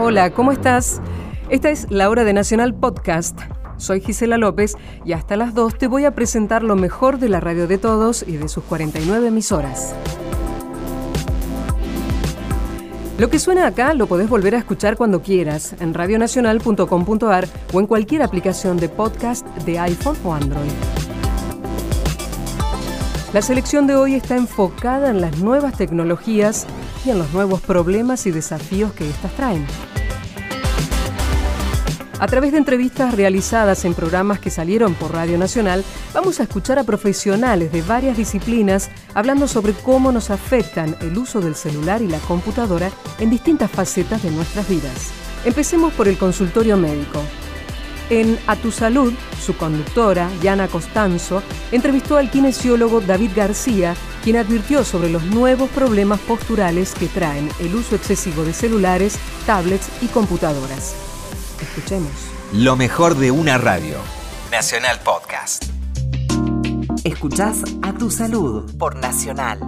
Hola, 0.00 0.30
¿cómo 0.30 0.52
estás? 0.52 1.02
Esta 1.50 1.70
es 1.70 1.90
la 1.90 2.10
hora 2.10 2.24
de 2.24 2.34
Nacional 2.34 2.74
Podcast. 2.74 3.40
Soy 3.78 4.02
Gisela 4.02 4.36
López 4.36 4.76
y 5.06 5.12
hasta 5.12 5.34
las 5.34 5.54
2 5.54 5.78
te 5.78 5.86
voy 5.86 6.04
a 6.04 6.14
presentar 6.14 6.62
lo 6.62 6.76
mejor 6.76 7.18
de 7.18 7.30
la 7.30 7.40
radio 7.40 7.66
de 7.66 7.78
todos 7.78 8.22
y 8.26 8.36
de 8.36 8.48
sus 8.48 8.64
49 8.64 9.28
emisoras. 9.28 9.94
Lo 13.16 13.30
que 13.30 13.38
suena 13.38 13.66
acá 13.66 13.94
lo 13.94 14.06
podés 14.06 14.28
volver 14.28 14.56
a 14.56 14.58
escuchar 14.58 14.98
cuando 14.98 15.22
quieras 15.22 15.74
en 15.80 15.94
radionacional.com.ar 15.94 17.48
o 17.72 17.80
en 17.80 17.86
cualquier 17.86 18.22
aplicación 18.22 18.76
de 18.76 18.90
podcast 18.90 19.46
de 19.64 19.78
iPhone 19.78 20.18
o 20.24 20.34
Android. 20.34 20.70
La 23.32 23.40
selección 23.40 23.86
de 23.86 23.96
hoy 23.96 24.14
está 24.14 24.36
enfocada 24.36 25.08
en 25.08 25.22
las 25.22 25.38
nuevas 25.38 25.78
tecnologías 25.78 26.66
y 27.06 27.10
en 27.10 27.18
los 27.18 27.32
nuevos 27.32 27.62
problemas 27.62 28.26
y 28.26 28.32
desafíos 28.32 28.92
que 28.92 29.08
éstas 29.08 29.32
traen. 29.32 29.64
A 32.20 32.26
través 32.26 32.50
de 32.50 32.58
entrevistas 32.58 33.14
realizadas 33.14 33.84
en 33.84 33.94
programas 33.94 34.40
que 34.40 34.50
salieron 34.50 34.94
por 34.94 35.12
Radio 35.12 35.38
Nacional, 35.38 35.84
vamos 36.12 36.40
a 36.40 36.42
escuchar 36.42 36.76
a 36.80 36.82
profesionales 36.82 37.70
de 37.70 37.80
varias 37.82 38.16
disciplinas 38.16 38.90
hablando 39.14 39.46
sobre 39.46 39.72
cómo 39.72 40.10
nos 40.10 40.30
afectan 40.30 40.96
el 41.00 41.16
uso 41.16 41.40
del 41.40 41.54
celular 41.54 42.02
y 42.02 42.08
la 42.08 42.18
computadora 42.18 42.90
en 43.20 43.30
distintas 43.30 43.70
facetas 43.70 44.24
de 44.24 44.32
nuestras 44.32 44.68
vidas. 44.68 45.12
Empecemos 45.44 45.92
por 45.92 46.08
el 46.08 46.18
consultorio 46.18 46.76
médico. 46.76 47.22
En 48.10 48.36
A 48.48 48.56
Tu 48.56 48.72
Salud, 48.72 49.12
su 49.40 49.56
conductora, 49.56 50.28
Yana 50.42 50.66
Costanzo, 50.66 51.40
entrevistó 51.70 52.16
al 52.16 52.32
kinesiólogo 52.32 53.00
David 53.00 53.30
García, 53.36 53.94
quien 54.24 54.38
advirtió 54.38 54.82
sobre 54.82 55.08
los 55.08 55.22
nuevos 55.26 55.70
problemas 55.70 56.18
posturales 56.20 56.94
que 56.94 57.06
traen 57.06 57.48
el 57.60 57.76
uso 57.76 57.94
excesivo 57.94 58.42
de 58.42 58.54
celulares, 58.54 59.16
tablets 59.46 59.88
y 60.02 60.06
computadoras. 60.06 61.07
Escuchemos. 61.60 62.10
Lo 62.52 62.76
mejor 62.76 63.16
de 63.16 63.30
una 63.30 63.58
radio. 63.58 63.96
Nacional 64.50 64.98
Podcast. 65.04 65.64
Escuchás 67.04 67.62
a 67.82 67.92
tu 67.92 68.10
salud 68.10 68.76
por 68.78 68.96
Nacional. 68.96 69.60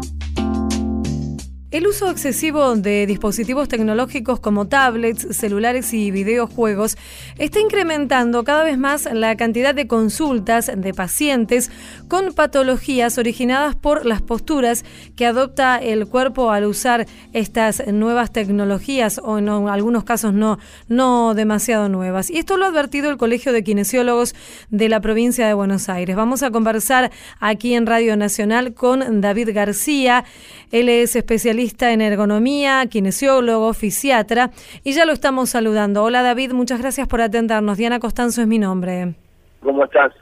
El 1.71 1.87
uso 1.87 2.11
excesivo 2.11 2.75
de 2.75 3.07
dispositivos 3.07 3.69
tecnológicos 3.69 4.41
como 4.41 4.67
tablets, 4.67 5.37
celulares 5.37 5.95
y 5.95 6.11
videojuegos 6.11 6.99
está 7.39 7.61
incrementando 7.61 8.43
cada 8.43 8.65
vez 8.65 8.77
más 8.77 9.09
la 9.13 9.37
cantidad 9.37 9.73
de 9.73 9.87
consultas 9.87 10.69
de 10.75 10.93
pacientes 10.93 11.71
con 12.09 12.33
patologías 12.33 13.19
originadas 13.19 13.77
por 13.77 14.05
las 14.05 14.21
posturas 14.21 14.85
que 15.15 15.27
adopta 15.27 15.77
el 15.77 16.09
cuerpo 16.09 16.51
al 16.51 16.65
usar 16.65 17.07
estas 17.33 17.87
nuevas 17.87 18.33
tecnologías 18.33 19.21
o 19.23 19.39
en 19.39 19.49
algunos 19.49 20.03
casos 20.03 20.33
no, 20.33 20.59
no 20.89 21.35
demasiado 21.35 21.89
nuevas. 21.89 22.31
Y 22.31 22.39
esto 22.39 22.57
lo 22.57 22.65
ha 22.65 22.71
advertido 22.71 23.11
el 23.11 23.17
Colegio 23.17 23.53
de 23.53 23.63
Kinesiólogos 23.63 24.35
de 24.71 24.89
la 24.89 25.01
provincia 25.01 25.47
de 25.47 25.55
Buenos 25.55 25.89
Aires. 25.89 26.17
Vamos 26.17 26.43
a 26.43 26.51
conversar 26.51 27.13
aquí 27.39 27.75
en 27.75 27.87
Radio 27.87 28.17
Nacional 28.17 28.75
con 28.75 29.21
David 29.21 29.51
García. 29.55 30.25
Él 30.73 30.89
es 30.89 31.15
especialista 31.15 31.60
en 31.61 32.01
ergonomía, 32.01 32.87
kinesiólogo, 32.87 33.75
fisiatra, 33.75 34.51
y 34.83 34.93
ya 34.93 35.05
lo 35.05 35.13
estamos 35.13 35.51
saludando. 35.51 36.03
Hola 36.03 36.23
David, 36.23 36.53
muchas 36.53 36.81
gracias 36.81 37.07
por 37.07 37.21
atendernos. 37.21 37.77
Diana 37.77 38.01
Costanzo 38.01 38.41
es 38.41 38.47
mi 38.47 38.59
nombre. 38.59 39.15
¿Cómo 39.63 39.85
estás? 39.85 40.15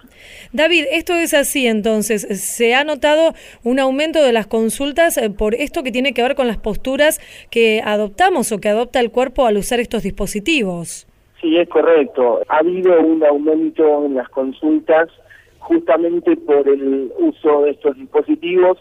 David, 0.52 0.86
esto 0.90 1.12
es 1.12 1.34
así 1.34 1.68
entonces. 1.68 2.22
¿Se 2.42 2.74
ha 2.74 2.82
notado 2.82 3.34
un 3.62 3.78
aumento 3.78 4.20
de 4.20 4.32
las 4.32 4.48
consultas 4.48 5.16
eh, 5.16 5.30
por 5.30 5.54
esto 5.54 5.84
que 5.84 5.92
tiene 5.92 6.12
que 6.12 6.22
ver 6.22 6.34
con 6.34 6.48
las 6.48 6.56
posturas 6.56 7.20
que 7.50 7.82
adoptamos 7.84 8.50
o 8.50 8.58
que 8.58 8.68
adopta 8.68 8.98
el 8.98 9.12
cuerpo 9.12 9.46
al 9.46 9.58
usar 9.58 9.78
estos 9.78 10.02
dispositivos? 10.02 11.06
Sí, 11.40 11.56
es 11.56 11.68
correcto. 11.68 12.40
Ha 12.48 12.58
habido 12.58 13.00
un 13.00 13.24
aumento 13.24 14.04
en 14.04 14.16
las 14.16 14.28
consultas 14.30 15.08
justamente 15.60 16.36
por 16.36 16.68
el 16.68 17.12
uso 17.18 17.62
de 17.62 17.70
estos 17.70 17.96
dispositivos, 17.96 18.78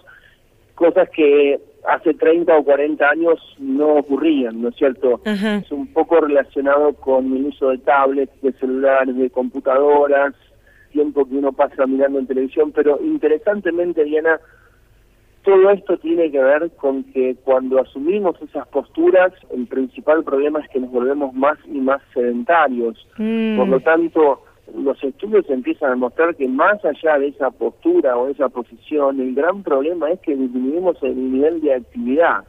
cosas 0.73 1.07
que 1.09 1.59
hace 1.87 2.13
30 2.13 2.55
o 2.57 2.63
40 2.63 3.09
años 3.09 3.39
no 3.59 3.95
ocurrían, 3.95 4.61
¿no 4.61 4.69
es 4.69 4.75
cierto? 4.75 5.21
Es 5.23 5.71
un 5.71 5.87
poco 5.87 6.19
relacionado 6.19 6.93
con 6.93 7.35
el 7.35 7.45
uso 7.45 7.69
de 7.69 7.77
tablets, 7.79 8.41
de 8.41 8.51
celulares, 8.53 9.15
de 9.15 9.29
computadoras, 9.29 10.33
tiempo 10.91 11.25
que 11.25 11.35
uno 11.35 11.53
pasa 11.53 11.85
mirando 11.85 12.19
en 12.19 12.27
televisión, 12.27 12.71
pero 12.71 12.99
interesantemente, 13.01 14.03
Diana, 14.03 14.39
todo 15.43 15.69
esto 15.69 15.97
tiene 15.99 16.29
que 16.29 16.43
ver 16.43 16.71
con 16.71 17.05
que 17.05 17.37
cuando 17.45 17.79
asumimos 17.79 18.35
esas 18.41 18.67
posturas, 18.67 19.31
el 19.55 19.65
principal 19.67 20.25
problema 20.25 20.59
es 20.59 20.69
que 20.69 20.81
nos 20.81 20.91
volvemos 20.91 21.33
más 21.33 21.57
y 21.67 21.79
más 21.79 22.01
sedentarios. 22.13 22.97
Mm. 23.17 23.57
Por 23.57 23.67
lo 23.69 23.79
tanto, 23.79 24.41
los 24.75 25.01
estudios 25.03 25.49
empiezan 25.49 25.91
a 25.91 25.95
mostrar 25.95 26.35
que 26.35 26.47
más 26.47 26.83
allá 26.83 27.17
de 27.19 27.29
esa 27.29 27.51
postura 27.51 28.17
o 28.17 28.29
esa 28.29 28.49
posición, 28.49 29.19
el 29.19 29.33
gran 29.33 29.63
problema 29.63 30.11
es 30.11 30.19
que 30.19 30.35
disminuimos 30.35 30.97
el 31.03 31.33
nivel 31.33 31.61
de 31.61 31.75
actividad. 31.75 32.43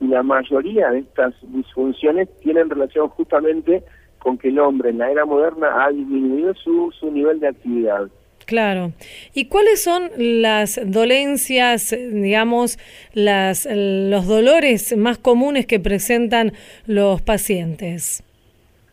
Y 0.00 0.06
la 0.06 0.22
mayoría 0.22 0.90
de 0.90 1.00
estas 1.00 1.34
disfunciones 1.42 2.28
tienen 2.40 2.70
relación 2.70 3.08
justamente 3.08 3.82
con 4.18 4.38
que 4.38 4.48
el 4.48 4.58
hombre 4.58 4.90
en 4.90 4.98
la 4.98 5.10
era 5.10 5.24
moderna 5.24 5.84
ha 5.84 5.90
disminuido 5.90 6.54
su, 6.54 6.92
su 6.98 7.10
nivel 7.10 7.40
de 7.40 7.48
actividad. 7.48 8.08
Claro. 8.46 8.92
¿Y 9.32 9.46
cuáles 9.46 9.82
son 9.82 10.10
las 10.16 10.80
dolencias, 10.84 11.90
digamos, 11.90 12.78
las, 13.14 13.68
los 13.70 14.26
dolores 14.26 14.96
más 14.96 15.18
comunes 15.18 15.66
que 15.66 15.78
presentan 15.78 16.52
los 16.86 17.22
pacientes? 17.22 18.24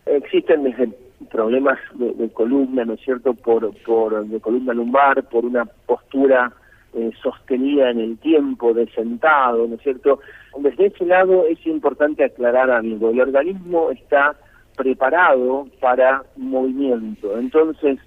Existen 0.06 0.63
desde 0.63 0.89
problemas 1.29 1.77
de, 1.93 2.29
columna, 2.29 2.85
¿no 2.85 2.93
es 2.93 3.01
cierto?, 3.01 3.33
por, 3.33 3.71
por 3.83 4.25
de 4.25 4.39
columna 4.39 4.73
lumbar, 4.73 5.23
por 5.29 5.45
una 5.45 5.65
postura 5.65 6.51
eh, 6.93 7.11
sostenida 7.21 7.91
en 7.91 7.99
el 7.99 8.17
tiempo, 8.17 8.73
de 8.73 8.88
sentado, 8.88 9.67
¿no 9.67 9.75
es 9.75 9.81
cierto? 9.81 10.19
Desde 10.57 10.88
ese 10.88 11.05
lado 11.05 11.45
es 11.45 11.63
importante 11.67 12.23
aclarar 12.23 12.71
algo. 12.71 13.09
El 13.09 13.21
organismo 13.21 13.91
está 13.91 14.35
preparado 14.75 15.67
para 15.79 16.23
movimiento. 16.35 17.38
Entonces, 17.38 17.99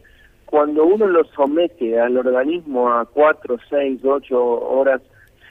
cuando 0.47 0.85
uno 0.85 1.07
lo 1.07 1.25
somete 1.25 2.01
al 2.01 2.17
organismo 2.17 2.91
a 2.91 3.05
cuatro, 3.05 3.59
seis, 3.69 4.05
ocho 4.05 4.43
horas 4.43 5.01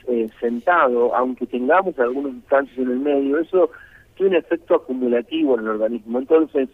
eh, 0.07 0.28
sentado, 0.40 1.16
aunque 1.16 1.46
tengamos 1.46 1.97
algunos 2.00 2.34
instantes 2.34 2.78
en 2.78 2.91
el 2.91 3.00
medio, 3.00 3.40
eso 3.40 3.69
tiene 4.16 4.40
efecto 4.40 4.75
acumulativo 4.75 5.56
en 5.56 5.62
el 5.62 5.69
organismo. 5.69 6.19
Entonces, 6.19 6.68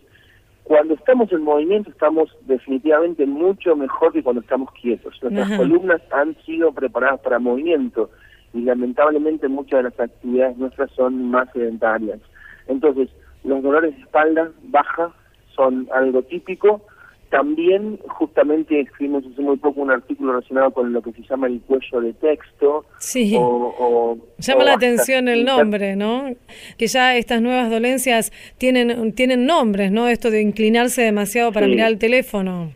cuando 0.66 0.96
estamos 0.96 1.32
en 1.32 1.44
movimiento 1.44 1.92
estamos 1.92 2.36
definitivamente 2.42 3.26
mucho 3.28 3.76
mejor 3.76 4.12
que 4.12 4.24
cuando 4.24 4.42
estamos 4.42 4.72
quietos. 4.82 5.16
Nuestras 5.22 5.58
columnas 5.58 6.02
han 6.12 6.36
sido 6.44 6.72
preparadas 6.72 7.20
para 7.22 7.38
movimiento 7.38 8.10
y 8.52 8.62
lamentablemente 8.62 9.48
muchas 9.48 9.78
de 9.78 9.84
las 9.84 10.00
actividades 10.00 10.58
nuestras 10.58 10.90
son 10.92 11.30
más 11.30 11.52
sedentarias. 11.54 12.20
Entonces, 12.68 13.10
los 13.44 13.62
dolores 13.62 13.96
de 13.96 14.02
espalda 14.02 14.52
baja 14.64 15.12
son 15.56 15.88
algo 15.94 16.24
típico, 16.24 16.82
también 17.30 18.00
justamente 18.08 18.80
escribimos 18.80 19.24
hace 19.26 19.42
muy 19.42 19.58
poco 19.58 19.82
un 19.82 19.92
artículo 19.92 20.34
relacionado 20.34 20.72
con 20.72 20.94
lo 20.94 21.02
que 21.02 21.12
se 21.14 21.24
llama 21.24 21.48
el 21.48 21.62
cuello 21.62 22.02
de 22.02 22.14
texto. 22.14 22.86
Sí. 22.98 23.36
O, 23.38 24.18
Llama 24.38 24.64
la 24.64 24.74
atención 24.74 25.28
el 25.28 25.46
nombre, 25.46 25.96
¿no? 25.96 26.30
Que 26.78 26.88
ya 26.88 27.16
estas 27.16 27.42
nuevas 27.42 27.70
dolencias 27.70 28.32
tienen, 28.58 29.14
tienen 29.14 29.46
nombres, 29.46 29.92
¿no? 29.92 30.08
Esto 30.08 30.30
de 30.30 30.42
inclinarse 30.42 31.02
demasiado 31.02 31.52
para 31.52 31.68
mirar 31.68 31.90
el 31.90 32.00
teléfono. 32.00 32.72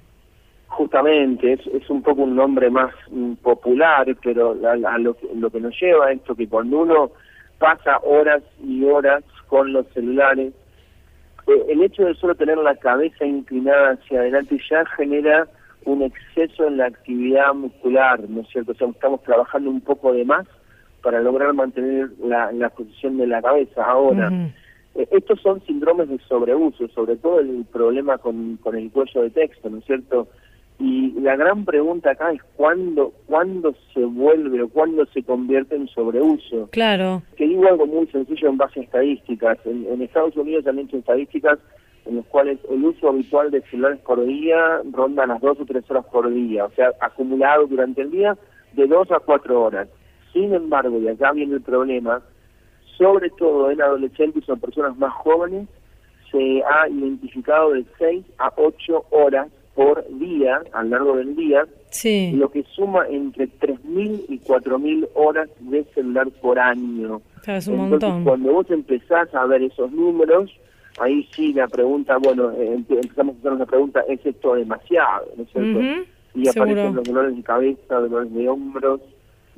Justamente, 0.68 1.54
es, 1.54 1.68
es 1.68 1.90
un 1.90 2.02
poco 2.02 2.24
un 2.24 2.36
nombre 2.36 2.70
más 2.70 2.94
mm, 3.12 3.34
popular, 3.36 4.08
pero 4.24 4.56
a, 4.66 4.98
lo, 4.98 5.16
lo 5.36 5.50
que 5.50 5.60
nos 5.60 5.80
lleva 5.80 6.08
a 6.08 6.12
esto 6.12 6.36
que 6.36 6.48
cuando 6.48 6.80
uno 6.80 7.12
pasa 7.60 8.00
horas 8.00 8.42
y 8.64 8.84
horas 8.86 9.24
con 9.48 9.74
los 9.74 9.86
celulares, 9.94 10.54
eh, 11.50 11.66
el 11.70 11.84
hecho 11.84 12.06
de 12.06 12.16
solo 12.16 12.36
tener 12.36 12.58
la 12.58 12.76
cabeza 12.76 13.26
inclinada 13.26 13.92
hacia 13.92 14.20
adelante 14.20 14.58
ya 14.70 14.86
genera 14.98 15.48
un 15.86 16.02
exceso 16.04 16.68
en 16.68 16.78
la 16.78 16.88
actividad 16.88 17.54
muscular, 17.54 18.20
¿no 18.30 18.42
es 18.42 18.50
cierto? 18.50 18.74
O 18.74 18.76
sea, 18.76 18.88
estamos 18.88 19.24
trabajando 19.24 19.70
un 19.70 19.82
poco 19.82 20.14
de 20.14 20.26
más 20.26 20.46
para 21.02 21.22
lograr 21.22 21.54
mantener 21.54 22.10
la, 22.22 22.70
posición 22.70 23.18
de 23.18 23.28
la 23.28 23.42
cabeza. 23.42 23.84
Ahora, 23.86 24.32
Eh, 24.96 25.08
estos 25.12 25.40
son 25.42 25.64
síndromes 25.66 26.10
de 26.10 26.20
sobreuso, 26.20 26.88
sobre 26.90 27.16
todo 27.16 27.40
el 27.40 27.66
problema 27.72 28.18
con, 28.18 28.58
con 28.58 28.76
el 28.76 28.92
cuello 28.92 29.22
de 29.22 29.30
texto, 29.30 29.70
¿no 29.70 29.78
es 29.78 29.86
cierto? 29.86 30.28
Y 30.80 31.12
la 31.20 31.36
gran 31.36 31.66
pregunta 31.66 32.12
acá 32.12 32.32
es 32.32 32.42
cuándo, 32.56 33.12
cuándo 33.26 33.76
se 33.94 34.06
vuelve 34.06 34.64
o 34.64 34.70
cuándo 34.70 35.06
se 35.08 35.22
convierte 35.24 35.76
en 35.76 35.90
sobreuso. 35.90 36.70
Claro. 36.72 37.22
Que 37.36 37.46
digo 37.46 37.68
algo 37.68 37.86
muy 37.86 38.08
sencillo 38.08 38.48
en 38.48 38.58
base 38.58 38.80
a 38.80 38.84
estadísticas. 38.84 39.58
En, 39.66 40.02
Estados 40.02 40.38
Unidos 40.38 40.66
han 40.68 40.80
hecho 40.80 40.96
estadísticas 40.96 41.60
en 42.06 42.16
las 42.16 42.26
cuales 42.28 42.60
el 42.70 42.84
uso 42.86 43.10
habitual 43.10 43.52
de 43.52 43.62
celulares 43.64 44.00
por 44.00 44.26
día 44.26 44.82
ronda 44.92 45.28
las 45.28 45.42
dos 45.42 45.60
o 45.60 45.66
tres 45.66 45.84
horas 45.92 46.06
por 46.06 46.34
día, 46.34 46.66
o 46.66 46.72
sea, 46.72 46.94
acumulado 47.02 47.68
durante 47.68 48.02
el 48.02 48.12
día 48.12 48.38
de 48.72 48.88
dos 48.88 49.12
a 49.12 49.20
cuatro 49.20 49.62
horas. 49.62 49.90
Sin 50.32 50.54
embargo, 50.54 50.98
y 50.98 51.10
acá 51.10 51.34
viene 51.34 51.56
el 51.56 51.62
problema, 51.62 52.22
sobre 52.98 53.30
todo 53.32 53.70
en 53.70 53.82
adolescentes 53.82 54.48
o 54.48 54.56
personas 54.56 54.98
más 54.98 55.14
jóvenes, 55.14 55.68
se 56.32 56.64
ha 56.64 56.88
identificado 56.88 57.74
de 57.74 57.86
seis 57.98 58.26
a 58.38 58.54
ocho 58.56 59.06
horas 59.10 59.50
por 59.80 60.06
día, 60.20 60.62
a 60.74 60.84
lo 60.84 60.90
largo 60.90 61.16
del 61.16 61.38
día, 61.38 61.66
lo 62.34 62.52
que 62.52 62.66
suma 62.76 63.08
entre 63.08 63.48
3.000 63.48 64.26
y 64.28 64.38
4.000 64.40 65.08
horas 65.14 65.48
de 65.62 65.86
celular 65.96 66.28
por 66.42 66.60
año. 66.60 67.22
Es 67.48 67.66
un 67.70 67.76
Entonces, 67.76 68.10
montón. 68.10 68.24
cuando 68.26 68.52
vos 68.52 68.70
empezás 68.72 69.34
a 69.34 69.46
ver 69.46 69.64
esos 69.64 69.90
números, 69.94 70.52
ahí 71.00 71.26
sí 71.34 71.54
la 71.54 71.70
pregunta, 71.70 72.18
bueno, 72.18 72.52
eh, 72.58 72.74
empezamos 72.90 73.38
a 73.38 73.40
hacer 73.40 73.52
una 73.54 73.66
pregunta, 73.66 74.04
¿es 74.10 74.20
esto 74.26 74.56
demasiado? 74.56 75.28
¿no 75.38 75.44
es 75.44 75.50
cierto? 75.50 75.80
y 76.36 76.48
aparecen 76.50 76.96
los 76.96 77.04
dolores 77.06 77.38
de 77.38 77.44
cabeza, 77.44 77.96
dolores 77.96 78.34
de 78.34 78.50
hombros, 78.50 79.00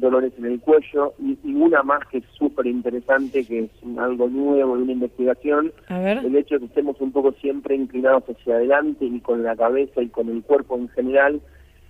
dolores 0.02 0.34
en 0.38 0.46
el 0.46 0.60
cuello 0.60 1.14
y, 1.20 1.38
una 1.54 1.84
más 1.84 2.06
que 2.08 2.18
es 2.18 2.26
súper 2.34 2.68
interesante, 2.68 3.46
que 3.46 3.60
es 3.60 3.70
algo 3.98 4.28
nuevo 4.28 4.76
de 4.76 4.84
una 4.84 4.92
investigación, 4.92 5.72
el 5.90 6.36
hecho 6.36 6.56
de 6.56 6.62
que 6.62 6.66
estemos 6.66 7.00
un 7.00 7.14
poco 7.14 7.32
siempre 7.40 7.76
inclinados 7.76 8.24
hacia 8.24 8.56
adelante 8.56 9.06
y 9.06 9.20
con 9.22 9.44
la 9.44 9.56
cabeza 9.56 10.02
y 10.02 10.10
con 10.10 10.28
el 10.30 10.44
cuerpo 10.44 10.76
en 10.76 10.90
general 10.90 11.40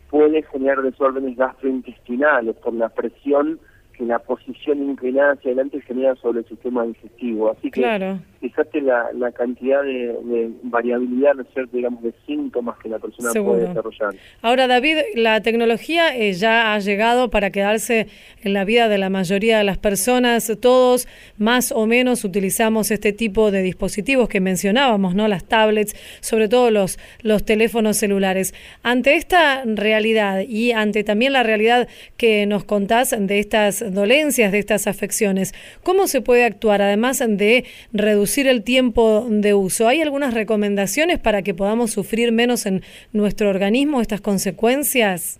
puede 0.09 0.43
generar 0.43 0.81
desórdenes 0.81 1.37
gastrointestinales 1.37 2.55
por 2.57 2.73
la 2.73 2.89
presión 2.89 3.59
la 4.05 4.19
posición 4.19 4.81
inclinada 4.83 5.33
hacia 5.33 5.49
adelante 5.51 5.81
genera 5.81 6.15
sobre 6.15 6.39
el 6.39 6.45
sistema 6.47 6.85
digestivo. 6.85 7.51
Así 7.51 7.71
que 7.71 7.81
claro. 7.81 8.19
Fíjate 8.41 8.81
la, 8.81 9.11
la 9.13 9.31
cantidad 9.31 9.83
de, 9.83 10.49
variabilidad, 10.63 11.35
¿no 11.35 11.43
es 11.43 11.47
cierto?, 11.53 11.77
digamos, 11.77 12.01
de 12.01 12.11
síntomas 12.25 12.77
que 12.79 12.89
la 12.89 12.97
persona 12.97 13.31
puede 13.33 13.67
desarrollar. 13.67 14.15
Ahora, 14.41 14.67
David, 14.67 14.97
la 15.13 15.41
tecnología 15.41 16.15
eh, 16.17 16.33
ya 16.33 16.73
ha 16.73 16.79
llegado 16.79 17.29
para 17.29 17.51
quedarse 17.51 18.07
en 18.41 18.53
la 18.53 18.65
vida 18.65 18.89
de 18.89 18.97
la 18.97 19.11
mayoría 19.11 19.59
de 19.59 19.63
las 19.63 19.77
personas. 19.77 20.51
Todos 20.59 21.07
más 21.37 21.71
o 21.71 21.85
menos 21.85 22.23
utilizamos 22.23 22.89
este 22.89 23.13
tipo 23.13 23.51
de 23.51 23.61
dispositivos 23.61 24.27
que 24.27 24.39
mencionábamos, 24.39 25.13
¿no? 25.13 25.27
Las 25.27 25.45
tablets, 25.45 25.95
sobre 26.19 26.49
todo 26.49 26.71
los, 26.71 26.97
los 27.21 27.45
teléfonos 27.45 27.97
celulares. 27.97 28.55
Ante 28.81 29.15
esta 29.15 29.63
realidad 29.65 30.41
y 30.47 30.71
ante 30.71 31.03
también 31.03 31.33
la 31.33 31.43
realidad 31.43 31.87
que 32.17 32.47
nos 32.47 32.63
contás 32.63 33.15
de 33.17 33.37
estas 33.37 33.93
dolencias, 33.93 34.51
de 34.51 34.57
estas 34.57 34.87
afecciones. 34.87 35.53
¿Cómo 35.83 36.07
se 36.07 36.21
puede 36.21 36.43
actuar, 36.43 36.81
además 36.81 37.19
de 37.19 37.65
reducir 37.93 38.30
el 38.37 38.63
tiempo 38.63 39.25
de 39.29 39.53
uso? 39.53 39.87
¿Hay 39.87 40.01
algunas 40.01 40.33
recomendaciones 40.33 41.19
para 41.19 41.41
que 41.41 41.53
podamos 41.53 41.91
sufrir 41.91 42.31
menos 42.31 42.65
en 42.65 42.81
nuestro 43.13 43.49
organismo 43.49 44.01
estas 44.01 44.21
consecuencias? 44.21 45.39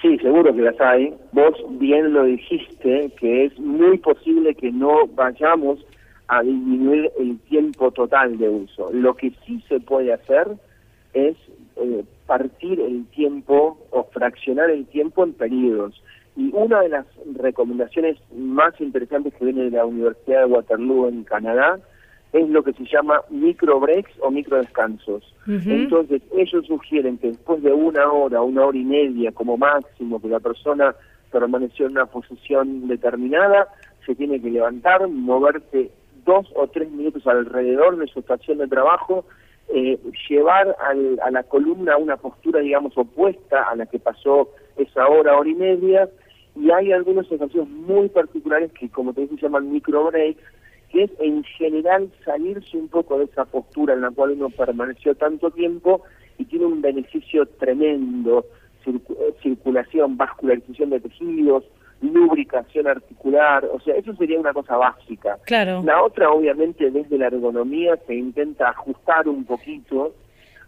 Sí, 0.00 0.18
seguro 0.18 0.54
que 0.54 0.62
las 0.62 0.80
hay. 0.80 1.14
Vos 1.32 1.54
bien 1.78 2.12
lo 2.12 2.24
dijiste, 2.24 3.10
que 3.18 3.44
es 3.44 3.58
muy 3.58 3.98
posible 3.98 4.54
que 4.54 4.72
no 4.72 5.06
vayamos 5.14 5.78
a 6.28 6.42
disminuir 6.42 7.10
el 7.20 7.38
tiempo 7.40 7.90
total 7.90 8.38
de 8.38 8.48
uso. 8.48 8.90
Lo 8.92 9.14
que 9.14 9.32
sí 9.46 9.62
se 9.68 9.78
puede 9.80 10.12
hacer 10.12 10.48
es 11.14 11.36
eh, 11.82 12.04
partir 12.26 12.80
el 12.80 13.06
tiempo 13.06 13.78
o 13.90 14.04
fraccionar 14.04 14.70
el 14.70 14.86
tiempo 14.86 15.24
en 15.24 15.32
periodos. 15.32 16.02
Y 16.36 16.50
una 16.54 16.80
de 16.80 16.88
las 16.88 17.06
recomendaciones 17.34 18.16
más 18.34 18.80
interesantes 18.80 19.34
que 19.34 19.44
viene 19.44 19.64
de 19.64 19.70
la 19.70 19.84
Universidad 19.84 20.40
de 20.40 20.46
Waterloo 20.46 21.08
en 21.08 21.24
Canadá 21.24 21.78
es 22.32 22.48
lo 22.48 22.62
que 22.62 22.72
se 22.72 22.84
llama 22.84 23.20
micro 23.28 23.78
breaks 23.78 24.12
o 24.20 24.30
micro 24.30 24.56
descansos. 24.56 25.34
Entonces, 25.46 26.22
ellos 26.34 26.66
sugieren 26.66 27.18
que 27.18 27.28
después 27.28 27.62
de 27.62 27.72
una 27.72 28.10
hora, 28.10 28.40
una 28.40 28.64
hora 28.64 28.78
y 28.78 28.84
media 28.84 29.32
como 29.32 29.58
máximo, 29.58 30.20
que 30.20 30.28
la 30.28 30.40
persona 30.40 30.94
permaneció 31.30 31.86
en 31.86 31.92
una 31.92 32.06
posición 32.06 32.88
determinada, 32.88 33.68
se 34.06 34.14
tiene 34.14 34.40
que 34.40 34.50
levantar, 34.50 35.06
moverse 35.08 35.90
dos 36.24 36.46
o 36.54 36.68
tres 36.68 36.90
minutos 36.90 37.26
alrededor 37.26 37.98
de 37.98 38.06
su 38.06 38.20
estación 38.20 38.58
de 38.58 38.68
trabajo, 38.68 39.24
eh, 39.74 39.98
llevar 40.28 40.76
a 40.80 41.30
la 41.30 41.42
columna 41.44 41.96
una 41.96 42.16
postura, 42.16 42.60
digamos, 42.60 42.96
opuesta 42.96 43.62
a 43.70 43.76
la 43.76 43.86
que 43.86 43.98
pasó 43.98 44.50
esa 44.76 45.08
hora, 45.08 45.36
hora 45.36 45.48
y 45.48 45.54
media, 45.54 46.08
y 46.54 46.70
hay 46.70 46.92
algunos 46.92 47.30
ejercicios 47.30 47.68
muy 47.68 48.08
particulares 48.10 48.70
que, 48.72 48.90
como 48.90 49.14
te 49.14 49.22
dije, 49.22 49.36
se 49.36 49.42
llaman 49.42 49.72
micro 49.72 50.04
breaks, 50.04 50.42
que 50.90 51.04
es 51.04 51.10
en 51.20 51.42
general 51.44 52.10
salirse 52.24 52.76
un 52.76 52.88
poco 52.88 53.18
de 53.18 53.24
esa 53.24 53.46
postura 53.46 53.94
en 53.94 54.02
la 54.02 54.10
cual 54.10 54.32
uno 54.32 54.50
permaneció 54.50 55.14
tanto 55.14 55.50
tiempo 55.50 56.02
y 56.36 56.44
tiene 56.44 56.66
un 56.66 56.82
beneficio 56.82 57.46
tremendo, 57.46 58.44
eh, 58.84 59.34
circulación, 59.42 60.18
vascularización 60.18 60.90
de 60.90 61.00
tejidos, 61.00 61.64
lubricación 62.02 62.88
articular, 62.88 63.64
o 63.72 63.80
sea, 63.80 63.94
eso 63.94 64.14
sería 64.16 64.38
una 64.38 64.52
cosa 64.52 64.76
básica. 64.76 65.38
Claro. 65.44 65.82
La 65.84 66.02
otra, 66.02 66.30
obviamente, 66.30 66.90
desde 66.90 67.16
la 67.16 67.28
ergonomía 67.28 67.96
se 68.06 68.14
intenta 68.14 68.68
ajustar 68.68 69.28
un 69.28 69.44
poquito 69.44 70.14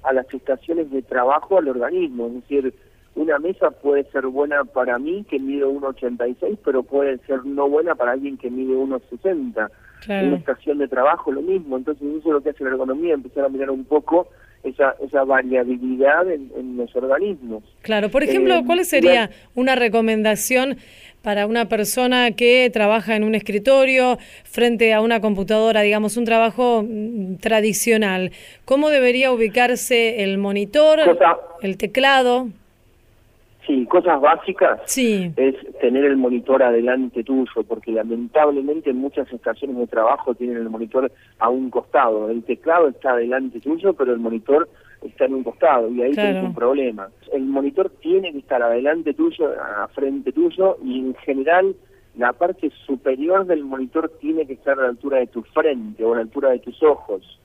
a 0.02 0.12
las 0.12 0.32
estaciones 0.32 0.90
de 0.90 1.02
trabajo 1.02 1.58
al 1.58 1.68
organismo, 1.68 2.28
es 2.28 2.34
decir, 2.34 2.74
una 3.16 3.38
mesa 3.38 3.70
puede 3.70 4.04
ser 4.10 4.26
buena 4.26 4.64
para 4.64 4.98
mí 4.98 5.24
que 5.28 5.38
mide 5.38 5.64
1,86, 5.64 6.58
pero 6.64 6.82
puede 6.82 7.18
ser 7.26 7.44
no 7.44 7.68
buena 7.68 7.94
para 7.94 8.12
alguien 8.12 8.36
que 8.36 8.50
mide 8.50 8.74
1,60. 8.74 9.70
Claro. 10.04 10.28
Una 10.28 10.36
estación 10.36 10.78
de 10.78 10.88
trabajo 10.88 11.32
lo 11.32 11.40
mismo, 11.40 11.76
entonces 11.76 12.06
eso 12.06 12.28
es 12.28 12.32
lo 12.34 12.40
que 12.42 12.50
hace 12.50 12.64
la 12.64 12.70
ergonomía, 12.70 13.14
empezar 13.14 13.44
a 13.44 13.48
mirar 13.48 13.70
un 13.70 13.84
poco 13.84 14.28
esa, 14.64 14.96
esa 15.00 15.24
variabilidad 15.24 16.30
en, 16.30 16.76
los 16.76 16.94
organismos. 16.96 17.62
Claro, 17.82 18.10
por 18.10 18.24
ejemplo, 18.24 18.54
eh, 18.54 18.62
¿cuál 18.66 18.84
sería 18.84 19.30
una 19.54 19.76
recomendación 19.76 20.76
para 21.24 21.46
una 21.46 21.64
persona 21.64 22.32
que 22.32 22.70
trabaja 22.70 23.16
en 23.16 23.24
un 23.24 23.34
escritorio 23.34 24.18
frente 24.44 24.92
a 24.92 25.00
una 25.00 25.20
computadora, 25.20 25.80
digamos, 25.80 26.18
un 26.18 26.26
trabajo 26.26 26.84
mm, 26.86 27.36
tradicional? 27.36 28.30
¿Cómo 28.66 28.90
debería 28.90 29.32
ubicarse 29.32 30.22
el 30.22 30.36
monitor, 30.36 31.00
el 31.62 31.78
teclado? 31.78 32.48
Sí, 33.66 33.86
cosas 33.86 34.20
básicas 34.20 34.80
sí. 34.84 35.32
es 35.36 35.54
tener 35.80 36.04
el 36.04 36.18
monitor 36.18 36.62
adelante 36.62 37.24
tuyo, 37.24 37.62
porque 37.66 37.92
lamentablemente 37.92 38.92
muchas 38.92 39.32
estaciones 39.32 39.78
de 39.78 39.86
trabajo 39.86 40.34
tienen 40.34 40.58
el 40.58 40.68
monitor 40.68 41.10
a 41.38 41.48
un 41.48 41.70
costado. 41.70 42.28
El 42.28 42.42
teclado 42.44 42.88
está 42.88 43.12
adelante 43.12 43.60
tuyo, 43.60 43.94
pero 43.94 44.12
el 44.12 44.18
monitor 44.18 44.68
está 45.08 45.26
en 45.26 45.34
un 45.34 45.44
costado 45.44 45.90
y 45.90 46.02
ahí 46.02 46.12
tienes 46.12 46.42
un 46.42 46.54
problema. 46.54 47.08
El 47.32 47.44
monitor 47.44 47.90
tiene 48.00 48.32
que 48.32 48.38
estar 48.38 48.62
adelante 48.62 49.14
tuyo, 49.14 49.50
a 49.60 49.88
frente 49.88 50.32
tuyo 50.32 50.78
y 50.82 51.00
en 51.00 51.14
general 51.16 51.74
la 52.16 52.32
parte 52.32 52.70
superior 52.86 53.46
del 53.46 53.64
monitor 53.64 54.10
tiene 54.20 54.46
que 54.46 54.54
estar 54.54 54.78
a 54.78 54.82
la 54.82 54.88
altura 54.88 55.18
de 55.18 55.26
tu 55.26 55.42
frente 55.42 56.04
o 56.04 56.12
a 56.12 56.16
la 56.16 56.22
altura 56.22 56.50
de 56.50 56.60
tus 56.60 56.82
ojos. 56.82 57.40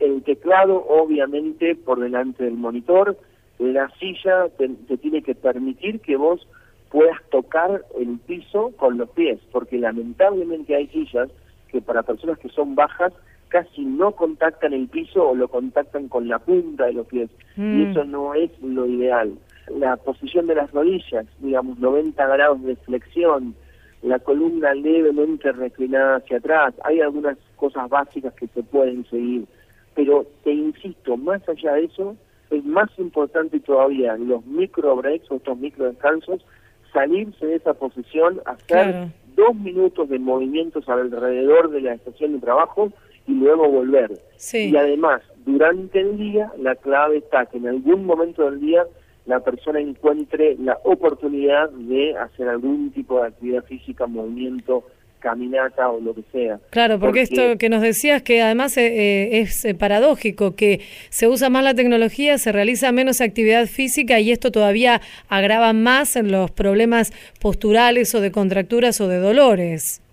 El 0.00 0.22
teclado 0.22 0.84
obviamente 0.88 1.74
por 1.74 2.00
delante 2.00 2.44
del 2.44 2.54
monitor 2.54 3.16
la 3.58 3.88
silla 3.98 4.48
te, 4.58 4.68
tiene 4.98 5.22
que 5.22 5.34
permitir 5.34 6.00
que 6.00 6.16
vos 6.16 6.46
puedas 6.90 7.20
tocar 7.30 7.84
el 7.98 8.18
piso 8.20 8.72
con 8.76 8.98
los 8.98 9.08
pies, 9.10 9.40
porque 9.52 9.78
lamentablemente 9.78 10.74
hay 10.74 10.86
sillas 10.88 11.28
que 11.68 11.80
para 11.80 12.02
personas 12.02 12.38
que 12.38 12.48
son 12.50 12.74
bajas 12.74 13.12
casi 13.54 13.84
no 13.84 14.10
contactan 14.10 14.72
el 14.72 14.88
piso 14.88 15.28
o 15.28 15.36
lo 15.36 15.46
contactan 15.46 16.08
con 16.08 16.26
la 16.26 16.40
punta 16.40 16.86
de 16.86 16.94
los 16.94 17.06
pies, 17.06 17.30
y 17.56 17.60
mm. 17.60 17.90
eso 17.92 18.04
no 18.04 18.34
es 18.34 18.50
lo 18.60 18.84
ideal. 18.84 19.32
La 19.78 19.96
posición 19.96 20.48
de 20.48 20.56
las 20.56 20.72
rodillas, 20.72 21.24
digamos 21.38 21.78
90 21.78 22.26
grados 22.26 22.60
de 22.64 22.74
flexión, 22.74 23.54
la 24.02 24.18
columna 24.18 24.74
levemente 24.74 25.52
reclinada 25.52 26.16
hacia 26.16 26.38
atrás, 26.38 26.74
hay 26.82 27.00
algunas 27.00 27.38
cosas 27.54 27.88
básicas 27.88 28.34
que 28.34 28.48
se 28.48 28.64
pueden 28.64 29.06
seguir, 29.08 29.46
pero 29.94 30.26
te 30.42 30.52
insisto, 30.52 31.16
más 31.16 31.48
allá 31.48 31.74
de 31.74 31.84
eso, 31.84 32.16
es 32.50 32.64
más 32.64 32.90
importante 32.98 33.60
todavía 33.60 34.16
los 34.16 34.44
micro 34.46 34.96
breaks 34.96 35.30
o 35.30 35.36
estos 35.36 35.56
micro 35.58 35.84
descansos, 35.84 36.44
salirse 36.92 37.46
de 37.46 37.54
esa 37.54 37.74
posición, 37.74 38.40
hacer 38.46 39.12
dos 39.36 39.54
minutos 39.54 40.08
de 40.08 40.18
movimientos 40.18 40.88
alrededor 40.88 41.70
de 41.70 41.82
la 41.82 41.94
estación 41.94 42.32
de 42.32 42.40
trabajo 42.40 42.92
y 43.26 43.32
luego 43.32 43.68
volver. 43.68 44.12
Y 44.52 44.76
además, 44.76 45.22
durante 45.46 46.00
el 46.00 46.16
día, 46.16 46.52
la 46.58 46.74
clave 46.74 47.18
está 47.18 47.46
que 47.46 47.58
en 47.58 47.68
algún 47.68 48.04
momento 48.04 48.48
del 48.50 48.60
día 48.60 48.84
la 49.26 49.40
persona 49.40 49.80
encuentre 49.80 50.56
la 50.58 50.78
oportunidad 50.84 51.70
de 51.70 52.16
hacer 52.16 52.48
algún 52.48 52.90
tipo 52.92 53.20
de 53.20 53.28
actividad 53.28 53.64
física, 53.64 54.06
movimiento, 54.06 54.84
caminata 55.24 55.88
o 55.88 56.00
lo 56.00 56.14
que 56.14 56.22
sea. 56.30 56.60
Claro, 56.68 57.00
porque, 57.00 57.22
esto 57.22 57.56
que 57.58 57.70
nos 57.70 57.80
decías 57.80 58.22
que 58.22 58.42
además 58.42 58.76
eh, 58.76 58.86
eh, 58.86 59.40
es 59.40 59.64
eh, 59.64 59.74
paradójico, 59.74 60.54
que 60.54 60.82
se 61.08 61.26
usa 61.26 61.48
más 61.48 61.64
la 61.64 61.74
tecnología, 61.74 62.36
se 62.36 62.52
realiza 62.52 62.92
menos 62.92 63.22
actividad 63.22 63.66
física 63.66 64.20
y 64.20 64.30
esto 64.30 64.52
todavía 64.52 65.00
agrava 65.28 65.72
más 65.72 66.16
en 66.16 66.30
los 66.30 66.50
problemas 66.50 67.14
posturales 67.40 68.14
o 68.14 68.20
de 68.20 68.30
contracturas 68.30 69.00
o 69.00 69.08
de 69.08 69.16
dolores. 69.16 70.03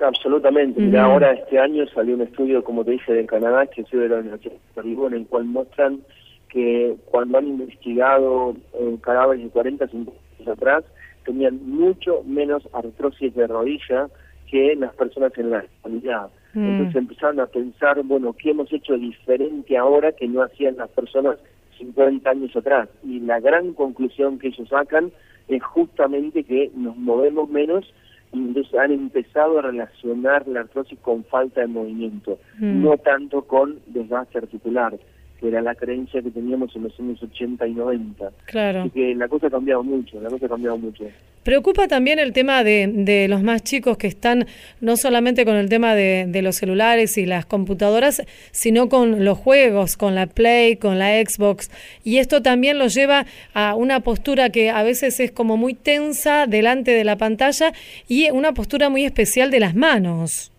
Absolutamente. 0.00 0.80
Mira, 0.80 1.04
ahora 1.04 1.32
este 1.32 1.58
año 1.58 1.86
salió 1.88 2.14
un 2.14 2.22
estudio, 2.22 2.64
como 2.64 2.84
te 2.84 2.92
dije, 2.92 3.12
de 3.12 3.26
Canadá, 3.26 3.66
que 3.66 3.84
se 3.84 3.96
de 3.96 4.08
la 4.08 4.18
Universidad 4.18 4.54
de 4.76 4.90
en 4.90 5.12
el 5.12 5.26
cual 5.26 5.44
muestran 5.44 6.00
que 6.48 6.96
cuando 7.06 7.38
han 7.38 7.46
investigado 7.46 8.54
eh, 8.74 8.96
cadáveres 9.02 9.44
de 9.44 9.50
40, 9.50 9.88
50 9.88 10.20
años 10.38 10.48
atrás, 10.48 10.84
tenían 11.24 11.60
mucho 11.64 12.22
menos 12.26 12.66
artrosis 12.72 13.34
de 13.34 13.46
rodilla 13.46 14.08
que 14.50 14.74
las 14.74 14.94
personas 14.94 15.36
en 15.38 15.50
la 15.50 15.58
actualidad. 15.58 16.28
Mm. 16.54 16.64
Entonces 16.64 16.96
empezaron 16.96 17.40
a 17.40 17.46
pensar, 17.46 18.02
bueno, 18.02 18.32
¿qué 18.32 18.50
hemos 18.50 18.72
hecho 18.72 18.96
diferente 18.96 19.76
ahora 19.76 20.12
que 20.12 20.26
no 20.26 20.42
hacían 20.42 20.76
las 20.76 20.88
personas 20.90 21.36
50 21.78 22.28
años 22.28 22.56
atrás? 22.56 22.88
Y 23.04 23.20
la 23.20 23.38
gran 23.38 23.74
conclusión 23.74 24.38
que 24.38 24.48
ellos 24.48 24.68
sacan 24.68 25.12
es 25.48 25.62
justamente 25.62 26.42
que 26.42 26.70
nos 26.74 26.96
movemos 26.96 27.48
menos 27.48 27.92
entonces 28.32 28.74
han 28.74 28.92
empezado 28.92 29.58
a 29.58 29.62
relacionar 29.62 30.46
la 30.46 30.60
artrosis 30.60 30.98
con 31.00 31.24
falta 31.24 31.60
de 31.60 31.66
movimiento, 31.66 32.38
mm. 32.58 32.82
no 32.82 32.96
tanto 32.98 33.42
con 33.42 33.78
desgaste 33.86 34.38
articular 34.38 34.98
que 35.40 35.48
era 35.48 35.62
la 35.62 35.74
creencia 35.74 36.20
que 36.20 36.30
teníamos 36.30 36.74
en 36.76 36.82
los 36.82 37.00
años 37.00 37.22
80 37.22 37.66
y 37.66 37.72
90. 37.72 38.30
Claro. 38.44 38.80
Así 38.82 38.90
que 38.90 39.14
la 39.14 39.26
cosa 39.26 39.46
ha 39.46 39.50
cambiado 39.50 39.82
mucho, 39.82 40.20
la 40.20 40.28
cosa 40.28 40.46
ha 40.46 40.48
cambiado 40.50 40.76
mucho. 40.76 41.04
Preocupa 41.42 41.88
también 41.88 42.18
el 42.18 42.34
tema 42.34 42.62
de, 42.62 42.86
de 42.94 43.26
los 43.26 43.42
más 43.42 43.64
chicos 43.64 43.96
que 43.96 44.06
están 44.06 44.44
no 44.82 44.98
solamente 44.98 45.46
con 45.46 45.56
el 45.56 45.70
tema 45.70 45.94
de, 45.94 46.26
de, 46.28 46.42
los 46.42 46.56
celulares 46.56 47.16
y 47.16 47.24
las 47.24 47.46
computadoras, 47.46 48.22
sino 48.50 48.90
con 48.90 49.24
los 49.24 49.38
juegos, 49.38 49.96
con 49.96 50.14
la 50.14 50.26
Play, 50.26 50.76
con 50.76 50.98
la 50.98 51.18
Xbox. 51.24 51.70
Y 52.04 52.18
esto 52.18 52.42
también 52.42 52.78
los 52.78 52.94
lleva 52.94 53.24
a 53.54 53.74
una 53.74 54.00
postura 54.00 54.50
que 54.50 54.68
a 54.68 54.82
veces 54.82 55.18
es 55.20 55.32
como 55.32 55.56
muy 55.56 55.72
tensa 55.72 56.46
delante 56.46 56.90
de 56.90 57.04
la 57.04 57.16
pantalla 57.16 57.72
y 58.06 58.30
una 58.30 58.52
postura 58.52 58.90
muy 58.90 59.06
especial 59.06 59.50
de 59.50 59.60
las 59.60 59.74
manos. 59.74 60.52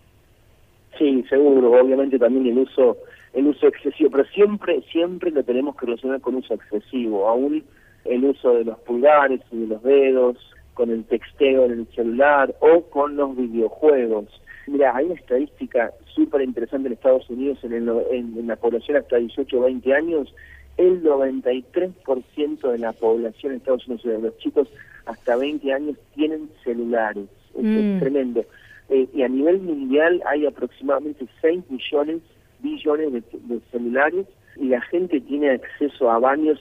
Sí, 0.98 1.24
seguro. 1.28 1.80
Obviamente 1.80 2.18
también 2.18 2.46
el 2.46 2.58
uso 2.58 2.96
el 3.32 3.46
uso 3.46 3.66
excesivo, 3.66 4.10
pero 4.10 4.24
siempre, 4.26 4.82
siempre 4.92 5.30
lo 5.30 5.42
tenemos 5.42 5.76
que 5.76 5.86
relacionar 5.86 6.20
con 6.20 6.34
uso 6.34 6.54
excesivo, 6.54 7.28
aún 7.28 7.64
el 8.04 8.24
uso 8.24 8.54
de 8.54 8.64
los 8.64 8.78
pulgares 8.80 9.40
y 9.50 9.58
de 9.58 9.66
los 9.68 9.82
dedos, 9.82 10.36
con 10.74 10.90
el 10.90 11.04
texteo 11.04 11.66
en 11.66 11.72
el 11.72 11.86
celular 11.94 12.54
o 12.60 12.82
con 12.82 13.16
los 13.16 13.36
videojuegos. 13.36 14.26
Mira, 14.66 14.94
hay 14.94 15.06
una 15.06 15.14
estadística 15.14 15.92
súper 16.14 16.42
interesante 16.42 16.88
en 16.88 16.94
Estados 16.94 17.28
Unidos, 17.28 17.58
en, 17.62 17.72
el, 17.72 17.88
en, 18.10 18.46
la 18.46 18.56
población 18.56 18.96
hasta 18.96 19.16
18 19.16 19.58
o 19.58 19.62
20 19.62 19.94
años, 19.94 20.34
el 20.76 21.02
93% 21.02 22.70
de 22.70 22.78
la 22.78 22.92
población 22.92 23.52
en 23.52 23.58
Estados 23.58 23.86
Unidos, 23.86 24.04
de 24.04 24.20
los 24.20 24.38
chicos 24.38 24.68
hasta 25.04 25.36
20 25.36 25.72
años, 25.72 25.96
tienen 26.14 26.48
celulares. 26.64 27.26
Es, 27.54 27.62
mm. 27.62 27.98
tremendo. 27.98 28.44
Eh, 28.88 29.08
y 29.12 29.22
a 29.22 29.28
nivel 29.28 29.60
mundial 29.60 30.22
hay 30.26 30.46
aproximadamente 30.46 31.26
6 31.40 31.64
millones 31.68 32.20
billones 32.62 33.12
de, 33.12 33.60
celulares 33.70 34.26
y 34.56 34.68
la 34.68 34.80
gente 34.82 35.20
tiene 35.20 35.50
acceso 35.50 36.10
a 36.10 36.18
baños 36.18 36.58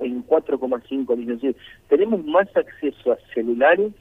en 0.00 0.26
4,5 0.26 1.16
millones. 1.16 1.56
Tenemos 1.88 2.24
más 2.24 2.48
acceso 2.56 3.12
a 3.12 3.18
celulares 3.34 3.92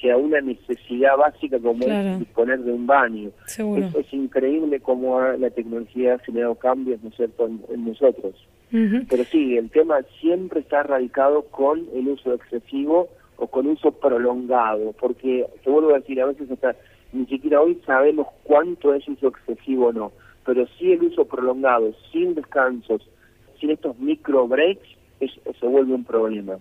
que 0.00 0.10
a 0.10 0.16
una 0.16 0.40
necesidad 0.40 1.16
básica 1.16 1.58
como 1.58 1.84
es 1.84 2.18
disponer 2.18 2.60
de 2.60 2.72
un 2.72 2.86
baño. 2.86 3.30
Es, 3.46 4.12
increíble 4.12 4.80
cómo 4.80 5.20
la 5.20 5.50
tecnología 5.50 6.14
ha 6.14 6.18
generado 6.18 6.54
cambios, 6.56 7.02
¿no 7.02 7.10
es 7.10 7.16
cierto?, 7.16 7.46
en, 7.46 7.84
nosotros. 7.84 8.34
Pero 8.70 9.24
sí, 9.24 9.56
el 9.56 9.70
tema 9.70 10.00
siempre 10.20 10.60
está 10.60 10.82
radicado 10.82 11.42
con 11.42 11.86
el 11.94 12.08
uso 12.08 12.34
excesivo 12.34 13.08
o 13.36 13.46
con 13.46 13.68
uso 13.68 13.92
prolongado, 13.92 14.92
porque, 14.98 15.46
te 15.62 15.70
vuelvo 15.70 15.90
a 15.90 15.98
decir, 15.98 16.20
a 16.20 16.26
veces 16.26 16.50
hasta 16.50 16.74
ni 17.12 17.26
siquiera 17.26 17.60
hoy 17.60 17.80
sabemos 17.86 18.26
cuánto 18.42 18.92
es 18.92 19.06
uso 19.06 19.28
excesivo 19.28 19.86
o 19.86 19.92
no 19.92 20.12
pero 20.44 20.66
sí 20.78 20.92
el 20.92 21.02
uso 21.02 21.24
prolongado, 21.24 21.92
sin 22.12 22.34
descansos, 22.34 23.02
sin 23.60 23.70
estos 23.70 23.98
micro 23.98 24.46
breaks, 24.46 24.88
se 25.18 25.66
vuelve 25.66 25.94
un 25.94 26.04
problema. 26.04 26.58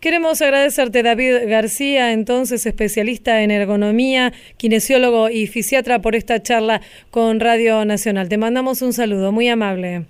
Queremos 0.00 0.42
agradecerte, 0.42 1.02
David 1.02 1.48
García, 1.48 2.12
entonces 2.12 2.66
especialista 2.66 3.42
en 3.42 3.50
ergonomía, 3.50 4.32
kinesiólogo 4.58 5.30
y 5.30 5.46
fisiatra, 5.46 6.00
por 6.00 6.14
esta 6.14 6.42
charla 6.42 6.80
con 7.10 7.40
Radio 7.40 7.84
Nacional. 7.84 8.28
Te 8.28 8.36
mandamos 8.36 8.82
un 8.82 8.92
saludo, 8.92 9.32
muy 9.32 9.48
amable. 9.48 10.04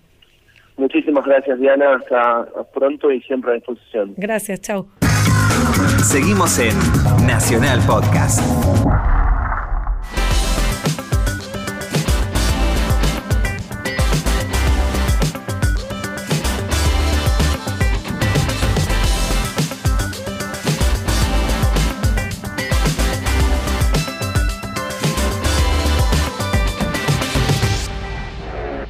Muchísimas 0.77 1.25
gracias, 1.25 1.59
Diana. 1.59 1.95
Hasta 1.95 2.47
pronto 2.75 3.11
y 3.11 3.23
siempre 3.23 3.53
a 3.53 3.55
disposición. 3.55 4.15
Gracias, 4.17 4.61
chao. 4.61 4.87
Seguimos 6.03 6.59
en 6.59 6.77
Nacional 7.27 7.81
Podcast. 7.87 8.86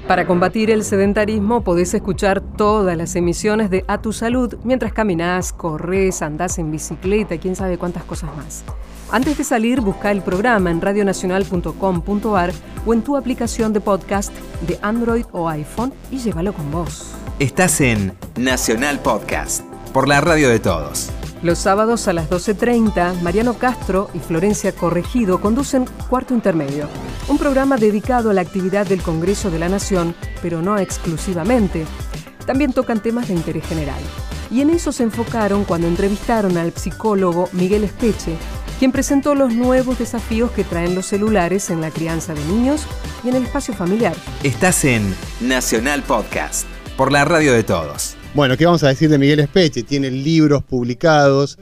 Para 0.06 0.24
combatir 0.24 0.70
el 0.70 0.84
sedentarismo 0.84 1.62
podés 1.62 1.92
escuchar 1.92 2.40
todas 2.40 2.96
las 2.96 3.16
emisiones 3.16 3.70
de 3.70 3.84
A 3.88 4.00
Tu 4.00 4.12
Salud 4.12 4.54
mientras 4.62 4.92
caminás, 4.92 5.52
corres, 5.52 6.22
andás 6.22 6.58
en 6.58 6.70
bicicleta, 6.70 7.38
quién 7.38 7.56
sabe 7.56 7.76
cuántas 7.76 8.04
cosas 8.04 8.30
más. 8.36 8.62
Antes 9.10 9.36
de 9.36 9.42
salir, 9.42 9.80
busca 9.80 10.12
el 10.12 10.22
programa 10.22 10.70
en 10.70 10.80
radionacional.com.ar 10.80 12.52
o 12.86 12.94
en 12.94 13.02
tu 13.02 13.16
aplicación 13.16 13.72
de 13.72 13.80
podcast 13.80 14.32
de 14.66 14.78
Android 14.80 15.24
o 15.32 15.48
iPhone 15.48 15.92
y 16.12 16.18
llévalo 16.18 16.52
con 16.52 16.70
vos. 16.70 17.12
Estás 17.40 17.80
en 17.80 18.12
Nacional 18.36 19.00
Podcast, 19.00 19.64
por 19.92 20.06
la 20.06 20.20
radio 20.20 20.48
de 20.48 20.60
todos. 20.60 21.10
Los 21.46 21.60
sábados 21.60 22.08
a 22.08 22.12
las 22.12 22.28
12.30, 22.28 23.20
Mariano 23.20 23.54
Castro 23.54 24.10
y 24.12 24.18
Florencia 24.18 24.72
Corregido 24.72 25.40
conducen 25.40 25.84
Cuarto 26.10 26.34
Intermedio, 26.34 26.88
un 27.28 27.38
programa 27.38 27.76
dedicado 27.76 28.30
a 28.30 28.34
la 28.34 28.40
actividad 28.40 28.84
del 28.84 29.00
Congreso 29.00 29.48
de 29.48 29.60
la 29.60 29.68
Nación, 29.68 30.16
pero 30.42 30.60
no 30.60 30.76
exclusivamente. 30.76 31.86
También 32.46 32.72
tocan 32.72 33.00
temas 33.00 33.28
de 33.28 33.34
interés 33.34 33.64
general. 33.64 34.00
Y 34.50 34.60
en 34.60 34.70
eso 34.70 34.90
se 34.90 35.04
enfocaron 35.04 35.62
cuando 35.62 35.86
entrevistaron 35.86 36.56
al 36.56 36.72
psicólogo 36.72 37.48
Miguel 37.52 37.84
Espeche, 37.84 38.36
quien 38.80 38.90
presentó 38.90 39.36
los 39.36 39.54
nuevos 39.54 40.00
desafíos 40.00 40.50
que 40.50 40.64
traen 40.64 40.96
los 40.96 41.06
celulares 41.06 41.70
en 41.70 41.80
la 41.80 41.92
crianza 41.92 42.34
de 42.34 42.44
niños 42.46 42.88
y 43.22 43.28
en 43.28 43.36
el 43.36 43.44
espacio 43.44 43.72
familiar. 43.72 44.16
Estás 44.42 44.84
en 44.84 45.14
Nacional 45.40 46.02
Podcast, 46.02 46.66
por 46.96 47.12
la 47.12 47.24
radio 47.24 47.52
de 47.52 47.62
todos. 47.62 48.15
Bueno, 48.36 48.58
¿qué 48.58 48.66
vamos 48.66 48.82
a 48.82 48.88
decir 48.88 49.08
de 49.08 49.16
Miguel 49.16 49.40
Espeche? 49.40 49.82
Tiene 49.82 50.10
libros 50.10 50.62
publicados. 50.62 51.58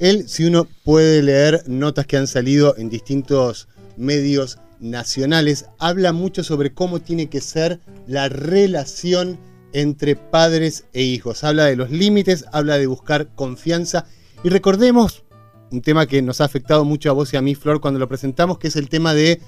Él, 0.00 0.28
si 0.28 0.46
uno 0.46 0.66
puede 0.82 1.22
leer 1.22 1.62
notas 1.68 2.08
que 2.08 2.16
han 2.16 2.26
salido 2.26 2.76
en 2.76 2.90
distintos 2.90 3.68
medios 3.96 4.58
nacionales, 4.80 5.66
habla 5.78 6.12
mucho 6.12 6.42
sobre 6.42 6.74
cómo 6.74 6.98
tiene 6.98 7.28
que 7.28 7.40
ser 7.40 7.78
la 8.08 8.28
relación 8.28 9.38
entre 9.72 10.16
padres 10.16 10.86
e 10.92 11.02
hijos. 11.02 11.44
Habla 11.44 11.66
de 11.66 11.76
los 11.76 11.92
límites, 11.92 12.46
habla 12.50 12.78
de 12.78 12.88
buscar 12.88 13.32
confianza. 13.36 14.04
Y 14.42 14.48
recordemos 14.48 15.22
un 15.70 15.82
tema 15.82 16.08
que 16.08 16.20
nos 16.20 16.40
ha 16.40 16.46
afectado 16.46 16.84
mucho 16.84 17.10
a 17.10 17.12
vos 17.12 17.32
y 17.32 17.36
a 17.36 17.42
mí, 17.42 17.54
Flor, 17.54 17.80
cuando 17.80 18.00
lo 18.00 18.08
presentamos, 18.08 18.58
que 18.58 18.66
es 18.66 18.74
el 18.74 18.88
tema 18.88 19.14
de 19.14 19.40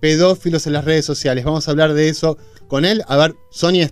pedófilos 0.00 0.66
en 0.66 0.72
las 0.72 0.84
redes 0.84 1.04
sociales. 1.04 1.44
Vamos 1.44 1.68
a 1.68 1.70
hablar 1.70 1.94
de 1.94 2.08
eso 2.08 2.36
con 2.66 2.84
él. 2.84 3.04
A 3.06 3.16
ver, 3.16 3.36
Sonia, 3.52 3.84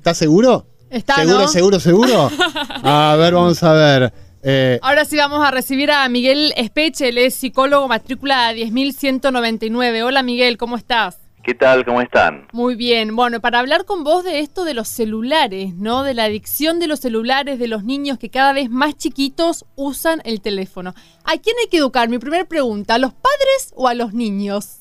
¿está 0.91 1.17
seguro? 1.17 1.49
¿Seguro, 1.49 1.81
seguro, 1.81 2.29
seguro? 2.29 2.45
A 2.83 3.17
ver, 3.19 3.35
vamos 3.35 3.62
a 3.62 3.73
ver. 3.73 4.12
Eh, 4.43 4.79
Ahora 4.83 5.05
sí 5.07 5.17
vamos 5.17 5.45
a 5.45 5.50
recibir 5.50 5.91
a 5.91 6.07
Miguel 6.09 6.53
Espeche, 6.57 7.09
él 7.09 7.19
es 7.19 7.35
psicólogo 7.35 7.88
matrícula 7.88 8.53
10.199. 8.53 10.03
Hola 10.05 10.23
Miguel, 10.23 10.59
¿cómo 10.59 10.76
estás? 10.76 11.19
¿Qué 11.43 11.55
tal? 11.55 11.85
¿Cómo 11.85 12.00
están? 12.00 12.47
Muy 12.53 12.75
bien. 12.75 13.17
Bueno, 13.17 13.41
para 13.41 13.59
hablar 13.59 13.85
con 13.85 14.03
vos 14.03 14.25
de 14.25 14.41
esto 14.41 14.64
de 14.64 14.73
los 14.73 14.88
celulares, 14.88 15.75
¿no? 15.75 16.03
De 16.03 16.14
la 16.14 16.25
adicción 16.25 16.79
de 16.79 16.87
los 16.87 17.00
celulares, 17.00 17.59
de 17.59 17.69
los 17.69 17.85
niños 17.85 18.19
que 18.19 18.31
cada 18.31 18.55
vez 18.55 18.71
más 18.71 18.97
chiquitos 18.97 19.67
usan 19.76 20.23
el 20.25 20.41
teléfono. 20.41 20.95
¿A 21.25 21.33
quién 21.38 21.57
hay 21.61 21.69
que 21.69 21.76
educar? 21.79 22.09
Mi 22.09 22.19
primera 22.19 22.47
pregunta, 22.47 22.95
¿a 22.95 22.99
los 22.99 23.12
padres 23.12 23.73
o 23.76 23.88
a 23.88 23.95
los 23.95 24.14
niños? 24.14 24.79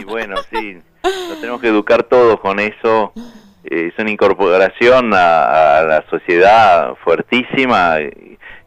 Y 0.00 0.04
bueno, 0.04 0.36
sí, 0.48 0.78
nos 1.02 1.40
tenemos 1.40 1.60
que 1.60 1.68
educar 1.68 2.04
todos 2.04 2.38
con 2.38 2.60
eso 2.60 3.12
es 3.64 3.92
una 3.98 4.10
incorporación 4.10 5.12
a, 5.14 5.82
la 5.86 6.04
sociedad 6.08 6.94
fuertísima 7.04 7.96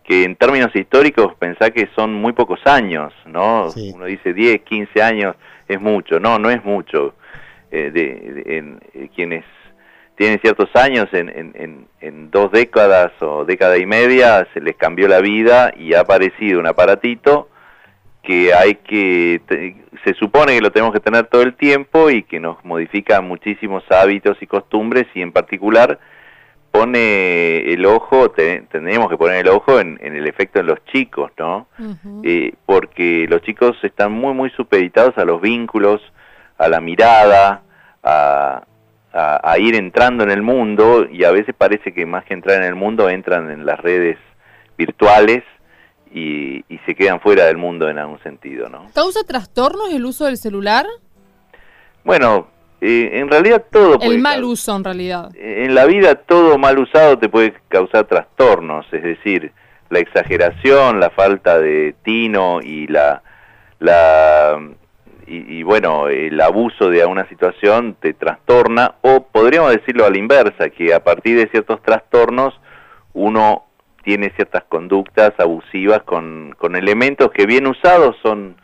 que 0.03 0.23
en 0.23 0.35
términos 0.35 0.75
históricos 0.75 1.33
pensá 1.39 1.71
que 1.71 1.89
son 1.95 2.13
muy 2.13 2.33
pocos 2.33 2.59
años, 2.65 3.13
¿no? 3.25 3.69
Uno 3.93 4.05
dice 4.05 4.33
10, 4.33 4.61
15 4.61 5.01
años 5.01 5.35
es 5.67 5.79
mucho. 5.79 6.19
No, 6.19 6.37
no 6.39 6.49
es 6.49 6.63
mucho. 6.63 7.15
Eh, 7.75 7.89
de, 7.89 8.57
en, 8.57 8.79
eh, 8.93 9.09
quienes 9.15 9.43
tienen 10.15 10.39
ciertos 10.41 10.69
años, 10.75 11.07
en, 11.11 11.27
en, 11.29 11.87
en, 12.01 12.29
dos 12.29 12.51
décadas 12.51 13.11
o 13.19 13.45
década 13.45 13.79
y 13.79 13.87
media, 13.87 14.47
se 14.53 14.61
les 14.61 14.75
cambió 14.75 15.07
la 15.07 15.21
vida 15.21 15.73
y 15.75 15.95
ha 15.95 16.01
aparecido 16.01 16.59
un 16.59 16.67
aparatito 16.67 17.49
que 18.23 18.53
hay 18.53 18.75
que, 18.75 19.41
se 20.05 20.13
supone 20.13 20.55
que 20.55 20.61
lo 20.61 20.71
tenemos 20.71 20.93
que 20.93 21.01
tener 21.01 21.27
todo 21.27 21.41
el 21.41 21.55
tiempo 21.55 22.09
y 22.09 22.23
que 22.23 22.39
nos 22.39 22.63
modifica 22.63 23.21
muchísimos 23.21 23.83
hábitos 23.91 24.37
y 24.41 24.47
costumbres 24.47 25.05
y 25.13 25.21
en 25.21 25.33
particular 25.33 25.99
pone 26.71 27.71
el 27.71 27.85
ojo, 27.85 28.31
tenemos 28.31 29.09
que 29.09 29.17
poner 29.17 29.45
el 29.45 29.49
ojo 29.49 29.79
en, 29.79 29.99
el 30.01 30.25
efecto 30.25 30.59
en 30.59 30.65
los 30.65 30.83
chicos, 30.85 31.31
¿no? 31.37 31.67
Eh, 32.23 32.53
porque 32.65 33.27
los 33.29 33.41
chicos 33.43 33.77
están 33.83 34.13
muy, 34.13 34.33
muy 34.33 34.49
supeditados 34.51 35.15
a 35.17 35.25
los 35.25 35.39
vínculos, 35.39 36.01
a 36.57 36.69
la 36.69 36.81
mirada, 36.81 37.61
a, 38.01 38.63
a, 39.11 39.59
ir 39.59 39.75
entrando 39.75 40.23
en 40.23 40.31
el 40.31 40.41
mundo 40.41 41.05
y 41.11 41.25
a 41.25 41.31
veces 41.31 41.53
parece 41.55 41.93
que 41.93 42.07
más 42.07 42.25
que 42.25 42.33
entrar 42.33 42.57
en 42.57 42.67
el 42.67 42.75
mundo 42.75 43.07
entran 43.07 43.51
en 43.51 43.65
las 43.65 43.79
redes 43.79 44.17
virtuales 44.75 45.43
y, 46.13 46.63
y 46.69 46.77
se 46.85 46.95
quedan 46.95 47.19
fuera 47.19 47.45
del 47.45 47.57
mundo 47.57 47.89
en 47.89 47.97
algún 47.97 48.21
sentido, 48.21 48.69
¿no? 48.69 48.87
¿Causa 48.93 49.23
trastornos 49.23 49.91
el 49.91 50.05
uso 50.05 50.25
del 50.25 50.37
celular? 50.37 50.85
Bueno, 52.03 52.47
eh, 52.81 53.11
en 53.13 53.29
realidad 53.29 53.65
todo... 53.71 53.97
El 54.01 54.19
mal 54.19 54.43
uso, 54.43 54.75
en 54.75 54.83
realidad. 54.83 55.31
En 55.35 55.73
la 55.73 55.85
vida 55.85 56.15
todo 56.15 56.57
mal 56.57 56.77
usado 56.77 57.17
te 57.17 57.29
puede 57.29 57.53
causar 57.69 58.05
trastornos, 58.05 58.85
es 58.91 59.01
decir, 59.01 59.51
la 59.89 59.99
exageración, 59.99 60.99
la 60.99 61.09
falta 61.09 61.59
de 61.59 61.95
tino 62.03 62.61
y 62.61 62.87
la... 62.87 63.23
la 63.79 64.59
y, 65.25 65.63
bueno, 65.63 66.09
el 66.09 66.39
abuso 66.41 66.89
de 66.89 67.05
una 67.05 67.27
situación 67.29 67.95
te 67.99 68.13
trastorna, 68.13 68.95
o 69.01 69.23
podríamos 69.23 69.71
decirlo 69.71 70.05
a 70.05 70.09
la 70.09 70.17
inversa, 70.17 70.69
que 70.69 70.93
a 70.93 71.01
partir 71.01 71.37
de 71.37 71.47
ciertos 71.47 71.81
trastornos 71.81 72.53
uno 73.13 73.63
tiene 74.03 74.31
ciertas 74.35 74.63
conductas 74.65 75.33
abusivas 75.37 76.03
con, 76.03 76.53
con 76.57 76.75
elementos 76.75 77.31
que 77.31 77.45
bien 77.45 77.67
usados 77.67 78.15
son 78.21 78.55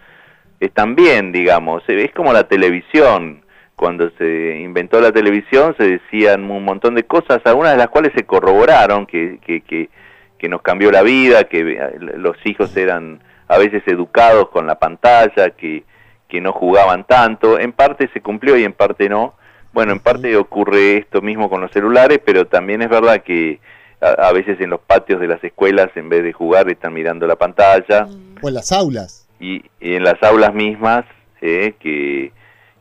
están 0.60 0.96
bien, 0.96 1.32
digamos. 1.32 1.84
Es 1.88 2.12
como 2.14 2.34
la 2.34 2.48
televisión 2.48 3.42
cuando 3.80 4.12
se 4.18 4.60
inventó 4.60 5.00
la 5.00 5.14
televisión 5.14 5.74
se 5.78 5.92
decían 5.92 6.52
un 6.52 6.66
montón 6.66 6.96
de 6.96 7.06
cosas, 7.06 7.40
algunas 7.46 7.72
de 7.72 7.78
las 7.78 7.88
cuales 7.88 8.12
se 8.14 8.26
corroboraron, 8.26 9.06
que, 9.06 9.40
que, 9.42 9.62
que, 9.62 10.50
nos 10.50 10.62
cambió 10.62 10.92
la 10.92 11.02
vida, 11.02 11.46
que 11.46 11.62
eh, 11.62 11.92
los 12.18 12.36
hijos 12.46 12.76
eran 12.76 13.22
a 13.48 13.58
veces 13.58 13.82
educados 13.88 14.50
con 14.50 14.68
la 14.68 14.80
pantalla, 14.80 15.52
que, 15.52 15.86
que 16.28 16.42
no 16.42 16.52
jugaban 16.52 17.06
tanto, 17.06 17.58
en 17.58 17.72
parte 17.72 18.10
se 18.14 18.20
cumplió 18.20 18.58
y 18.58 18.66
en 18.66 18.74
parte 18.74 19.08
no. 19.08 19.36
Bueno, 19.72 19.94
en 19.94 20.00
parte 20.02 20.36
ocurre 20.36 20.98
esto 20.98 21.22
mismo 21.22 21.50
con 21.50 21.62
los 21.62 21.72
celulares, 21.72 22.20
pero 22.26 22.48
también 22.48 22.82
es 22.82 22.90
verdad 22.90 23.24
que 23.24 23.62
a, 24.02 24.32
veces 24.32 24.60
en 24.62 24.70
los 24.70 24.80
patios 24.80 25.20
de 25.20 25.28
las 25.28 25.44
escuelas, 25.44 25.90
en 25.96 26.10
vez 26.10 26.24
de 26.24 26.34
jugar, 26.34 26.70
están 26.70 26.94
mirando 26.94 27.28
la 27.28 27.36
pantalla. 27.36 28.08
O 28.42 28.48
en 28.48 28.54
las 28.54 28.72
aulas. 28.72 29.28
Y, 29.40 29.64
en 29.80 30.04
las 30.04 30.22
aulas 30.24 30.54
mismas, 30.54 31.06
eh, 31.42 31.76
que 31.80 32.32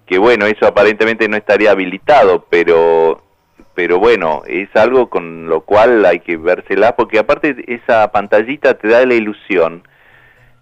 que 0.08 0.18
bueno, 0.18 0.46
eso 0.46 0.66
aparentemente 0.66 1.28
no 1.28 1.36
estaría 1.36 1.70
habilitado, 1.70 2.46
pero 2.48 3.22
pero 3.74 4.00
bueno, 4.00 4.42
es 4.46 4.68
algo 4.74 5.08
con 5.08 5.48
lo 5.48 5.60
cual 5.60 6.04
hay 6.04 6.18
que 6.18 6.36
vérsela, 6.36 6.96
porque 6.96 7.20
aparte 7.20 7.54
esa 7.68 8.10
pantallita 8.10 8.74
te 8.74 8.88
da 8.88 9.06
la 9.06 9.14
ilusión 9.14 9.86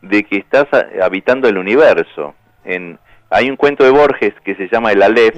de 0.03 0.25
que 0.25 0.37
estás 0.37 0.67
habitando 1.03 1.49
el 1.49 1.57
universo. 1.57 2.35
En, 2.65 2.99
hay 3.31 3.49
un 3.49 3.57
cuento 3.57 3.85
de 3.85 3.91
Borges 3.91 4.35
que 4.45 4.55
se 4.57 4.69
llama 4.69 4.93
El 4.93 5.03
Aleph, 5.03 5.35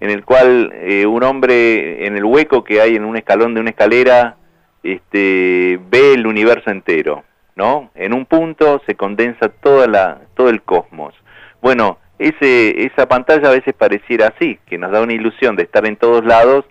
en 0.00 0.10
el 0.10 0.24
cual 0.24 0.72
eh, 0.74 1.06
un 1.06 1.22
hombre 1.22 2.06
en 2.06 2.16
el 2.16 2.24
hueco 2.24 2.64
que 2.64 2.80
hay 2.80 2.96
en 2.96 3.04
un 3.04 3.16
escalón 3.16 3.54
de 3.54 3.60
una 3.60 3.70
escalera 3.70 4.36
este, 4.82 5.80
ve 5.90 6.14
el 6.14 6.26
universo 6.26 6.70
entero, 6.70 7.24
¿no? 7.56 7.90
En 7.94 8.12
un 8.12 8.26
punto 8.26 8.80
se 8.86 8.94
condensa 8.94 9.48
toda 9.48 9.86
la, 9.86 10.20
todo 10.34 10.48
el 10.50 10.62
cosmos. 10.62 11.14
Bueno, 11.60 11.98
ese, 12.18 12.84
esa 12.84 13.06
pantalla 13.06 13.48
a 13.48 13.52
veces 13.52 13.74
pareciera 13.74 14.28
así, 14.28 14.58
que 14.66 14.78
nos 14.78 14.92
da 14.92 15.00
una 15.00 15.12
ilusión 15.12 15.56
de 15.56 15.64
estar 15.64 15.86
en 15.86 15.96
todos 15.96 16.24
lados, 16.24 16.64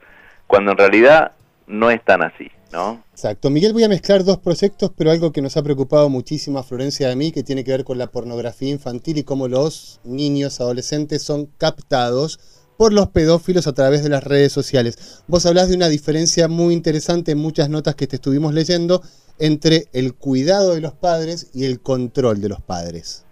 cuando 0.46 0.72
en 0.72 0.78
realidad 0.78 1.34
no 1.68 1.92
es 1.92 2.02
tan 2.04 2.24
así, 2.24 2.50
¿no? 2.72 3.04
Exacto. 3.12 3.50
Miguel, 3.50 3.74
voy 3.74 3.84
a 3.84 3.90
mezclar 3.90 4.24
dos 4.24 4.38
proyectos, 4.38 4.92
pero 4.98 5.12
algo 5.12 5.34
que 5.34 5.42
nos 5.42 5.58
ha 5.58 5.64
preocupado 5.64 6.10
muchísimo 6.10 6.60
a 6.60 6.64
Florencia 6.64 7.10
y 7.10 7.12
a 7.12 7.16
mí, 7.16 7.32
que 7.34 7.44
tiene 7.44 7.66
que 7.66 7.72
ver 7.72 7.84
con 7.84 7.98
la 7.98 8.08
pornografía 8.08 8.70
infantil 8.70 9.18
y 9.18 9.24
cómo 9.24 9.50
los 9.50 10.00
niños, 10.06 10.62
adolescentes 10.62 11.24
son 11.24 11.48
captados 11.58 12.40
por 12.78 12.94
los 12.94 13.10
pedófilos 13.10 13.68
a 13.68 13.74
través 13.74 14.04
de 14.04 14.10
las 14.10 14.24
redes 14.24 14.52
sociales. 14.52 15.24
Vos 15.28 15.46
hablás 15.46 15.70
de 15.70 15.76
una 15.76 15.90
diferencia 15.90 16.48
muy 16.48 16.74
interesante 16.74 17.32
en 17.32 17.40
muchas 17.40 17.70
notas 17.70 17.96
que 17.96 18.08
te 18.08 18.18
estuvimos 18.18 18.54
leyendo 18.54 19.02
entre 19.40 19.86
el 19.94 20.14
cuidado 20.14 20.76
de 20.76 20.82
los 20.82 20.94
padres 20.94 21.52
y 21.54 21.66
el 21.66 21.82
control 21.82 22.42
de 22.42 22.50
los 22.50 22.62
padres. 22.62 23.26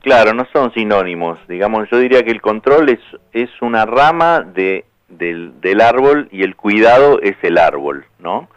Claro, 0.00 0.34
no 0.34 0.46
son 0.52 0.72
sinónimos. 0.74 1.38
Digamos, 1.48 1.88
yo 1.90 1.98
diría 1.98 2.22
que 2.22 2.30
el 2.30 2.42
control 2.42 2.98
es, 3.32 3.50
una 3.62 3.86
rama 3.86 4.40
de, 4.42 4.84
del, 5.08 5.60
del 5.60 5.80
árbol 5.80 6.28
y 6.30 6.42
el 6.42 6.56
cuidado 6.56 7.20
es 7.22 7.36
el 7.42 7.56
árbol, 7.56 8.04
¿no? 8.18 8.48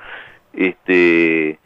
Este, 0.53 1.59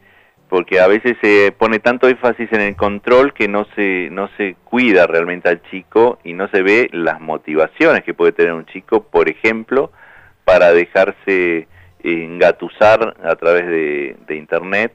porque 0.52 0.80
a 0.80 0.86
veces 0.86 1.16
se 1.22 1.50
pone 1.56 1.78
tanto 1.78 2.08
énfasis 2.08 2.52
en 2.52 2.60
el 2.60 2.76
control 2.76 3.32
que 3.32 3.48
no 3.48 3.66
se, 3.74 4.10
no 4.10 4.28
se 4.36 4.54
cuida 4.64 5.06
realmente 5.06 5.48
al 5.48 5.62
chico 5.70 6.18
y 6.24 6.34
no 6.34 6.46
se 6.48 6.60
ve 6.60 6.90
las 6.92 7.22
motivaciones 7.22 8.04
que 8.04 8.12
puede 8.12 8.32
tener 8.32 8.52
un 8.52 8.66
chico, 8.66 9.02
por 9.02 9.30
ejemplo, 9.30 9.92
para 10.44 10.74
dejarse 10.74 11.68
engatusar 12.02 13.16
a 13.24 13.34
través 13.36 13.66
de, 13.66 14.16
de 14.26 14.36
Internet 14.36 14.92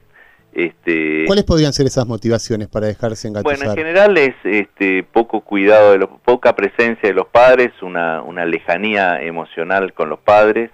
este, 0.52 1.24
¿Cuáles 1.26 1.44
podrían 1.44 1.72
ser 1.72 1.86
esas 1.86 2.06
motivaciones 2.06 2.68
para 2.68 2.86
dejarse 2.86 3.26
engatusar? 3.26 3.58
Bueno, 3.58 3.72
en 3.72 3.76
general 3.76 4.16
es 4.16 4.36
este, 4.44 5.02
poco 5.02 5.40
cuidado, 5.40 5.90
de 5.90 5.98
los, 5.98 6.08
poca 6.24 6.54
presencia 6.54 7.08
de 7.08 7.14
los 7.14 7.26
padres, 7.26 7.72
una, 7.82 8.22
una 8.22 8.46
lejanía 8.46 9.20
emocional 9.22 9.92
con 9.92 10.08
los 10.08 10.20
padres, 10.20 10.70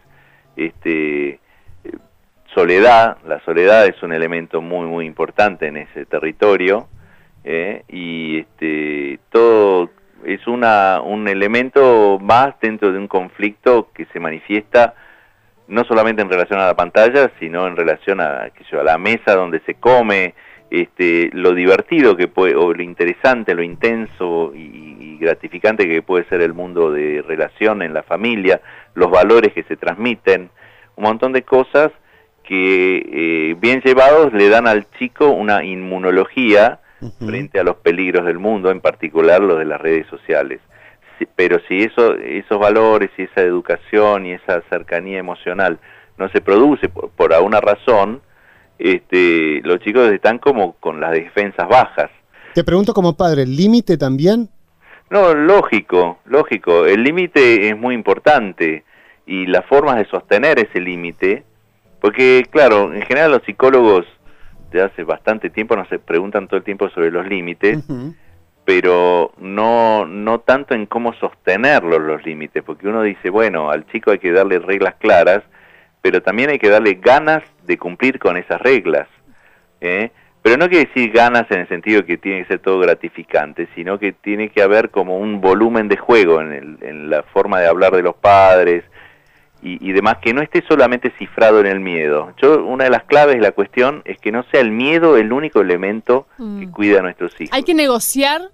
este, 0.56 1.40
soledad, 2.54 3.18
la 3.26 3.40
soledad 3.40 3.86
es 3.86 4.02
un 4.02 4.12
elemento 4.12 4.60
muy 4.60 4.86
muy 4.86 5.06
importante 5.06 5.66
en 5.66 5.76
ese 5.76 6.06
territorio 6.06 6.88
¿eh? 7.44 7.82
y 7.88 8.38
este, 8.38 9.18
todo 9.30 9.90
es 10.24 10.46
una, 10.46 11.00
un 11.02 11.28
elemento 11.28 12.18
más 12.20 12.54
dentro 12.60 12.92
de 12.92 12.98
un 12.98 13.08
conflicto 13.08 13.88
que 13.92 14.06
se 14.06 14.20
manifiesta 14.20 14.94
no 15.66 15.84
solamente 15.84 16.22
en 16.22 16.30
relación 16.30 16.60
a 16.60 16.66
la 16.66 16.76
pantalla, 16.76 17.30
sino 17.38 17.66
en 17.66 17.76
relación 17.76 18.20
a, 18.20 18.44
a 18.44 18.82
la 18.82 18.98
mesa 18.98 19.34
donde 19.34 19.60
se 19.60 19.74
come, 19.74 20.34
este, 20.70 21.30
lo 21.32 21.54
divertido 21.54 22.16
que 22.16 22.28
puede, 22.28 22.54
o 22.56 22.72
lo 22.72 22.82
interesante, 22.82 23.54
lo 23.54 23.62
intenso 23.62 24.52
y, 24.54 25.18
gratificante 25.18 25.88
que 25.88 26.02
puede 26.02 26.24
ser 26.28 26.42
el 26.42 26.52
mundo 26.52 26.90
de 26.90 27.22
relación 27.26 27.80
en 27.80 27.94
la 27.94 28.02
familia, 28.02 28.60
los 28.94 29.10
valores 29.10 29.54
que 29.54 29.62
se 29.62 29.76
transmiten, 29.76 30.50
un 30.96 31.04
montón 31.04 31.32
de 31.32 31.42
cosas 31.42 31.92
que 32.44 33.50
eh, 33.50 33.56
bien 33.58 33.80
llevados 33.82 34.32
le 34.32 34.48
dan 34.48 34.68
al 34.68 34.86
chico 34.98 35.28
una 35.30 35.64
inmunología 35.64 36.80
frente 37.18 37.60
a 37.60 37.64
los 37.64 37.76
peligros 37.76 38.24
del 38.24 38.38
mundo, 38.38 38.70
en 38.70 38.80
particular 38.80 39.42
los 39.42 39.58
de 39.58 39.64
las 39.64 39.80
redes 39.80 40.06
sociales 40.06 40.60
pero 41.36 41.60
si 41.68 41.82
eso, 41.82 42.14
esos 42.16 42.58
valores 42.58 43.10
y 43.16 43.22
esa 43.22 43.42
educación 43.42 44.26
y 44.26 44.32
esa 44.32 44.62
cercanía 44.68 45.18
emocional 45.18 45.78
no 46.16 46.28
se 46.30 46.40
produce 46.40 46.88
por, 46.88 47.32
alguna 47.32 47.60
razón, 47.60 48.20
este, 48.78 49.60
los 49.64 49.80
chicos 49.80 50.12
están 50.12 50.38
como 50.38 50.74
con 50.74 51.00
las 51.00 51.12
defensas 51.12 51.68
bajas. 51.68 52.10
Te 52.54 52.64
pregunto 52.64 52.94
como 52.94 53.16
padre, 53.16 53.42
¿el 53.42 53.56
límite 53.56 53.96
también? 53.96 54.48
No, 55.10 55.34
lógico, 55.34 56.18
lógico. 56.24 56.86
El 56.86 57.02
límite 57.02 57.68
es 57.68 57.76
muy 57.76 57.94
importante 57.94 58.84
y 59.26 59.46
las 59.46 59.64
formas 59.66 59.96
de 59.96 60.06
sostener 60.06 60.58
ese 60.58 60.80
límite, 60.80 61.44
porque 62.04 62.44
claro, 62.50 62.92
en 62.92 63.00
general 63.00 63.30
los 63.30 63.42
psicólogos 63.44 64.04
de 64.70 64.82
hace 64.82 65.04
bastante 65.04 65.48
tiempo 65.48 65.74
nos 65.74 65.88
preguntan 66.04 66.48
todo 66.48 66.58
el 66.58 66.62
tiempo 66.62 66.90
sobre 66.90 67.10
los 67.10 67.26
límites 67.26 67.82
pero 68.64 69.32
no, 69.38 70.06
no 70.06 70.40
tanto 70.40 70.74
en 70.74 70.84
cómo 70.84 71.14
sostenerlos 71.14 72.00
los 72.00 72.24
límites, 72.24 72.62
porque 72.62 72.88
uno 72.88 73.02
dice, 73.02 73.30
bueno, 73.30 73.70
al 73.70 73.86
chico 73.86 74.10
hay 74.10 74.18
que 74.18 74.32
darle 74.32 74.58
reglas 74.58 74.94
claras, 74.96 75.42
pero 76.00 76.22
también 76.22 76.50
hay 76.50 76.58
que 76.58 76.70
darle 76.70 76.94
ganas 76.94 77.42
de 77.66 77.76
cumplir 77.76 78.18
con 78.18 78.36
esas 78.36 78.60
reglas. 78.60 79.08
¿eh? 79.80 80.10
Pero 80.42 80.56
no 80.56 80.68
quiere 80.68 80.86
decir 80.86 81.10
ganas 81.10 81.50
en 81.50 81.60
el 81.60 81.68
sentido 81.68 82.04
que 82.04 82.16
tiene 82.16 82.42
que 82.42 82.48
ser 82.48 82.58
todo 82.60 82.78
gratificante, 82.78 83.68
sino 83.74 83.98
que 83.98 84.12
tiene 84.12 84.48
que 84.48 84.62
haber 84.62 84.90
como 84.90 85.18
un 85.18 85.40
volumen 85.40 85.88
de 85.88 85.96
juego 85.96 86.40
en, 86.40 86.52
el, 86.52 86.78
en 86.80 87.10
la 87.10 87.22
forma 87.22 87.60
de 87.60 87.68
hablar 87.68 87.92
de 87.92 88.02
los 88.02 88.14
padres, 88.14 88.84
y, 89.66 89.92
demás, 89.92 90.18
que 90.22 90.34
no 90.34 90.42
esté 90.42 90.62
solamente 90.68 91.10
cifrado 91.18 91.58
en 91.60 91.66
el 91.66 91.80
miedo. 91.80 92.34
Yo, 92.40 92.62
una 92.66 92.84
de 92.84 92.90
las 92.90 93.04
claves 93.04 93.36
de 93.36 93.40
la 93.40 93.52
cuestión 93.52 94.02
es 94.04 94.18
que 94.18 94.30
no 94.30 94.44
sea 94.50 94.60
el 94.60 94.70
miedo 94.70 95.16
el 95.16 95.32
único 95.32 95.62
elemento 95.62 96.26
que 96.36 96.66
mm. 96.66 96.70
cuida 96.70 96.98
a 96.98 97.02
nuestros 97.02 97.32
hijos. 97.40 97.50
Hay 97.52 97.62
que 97.62 97.72
negociar 97.72 98.50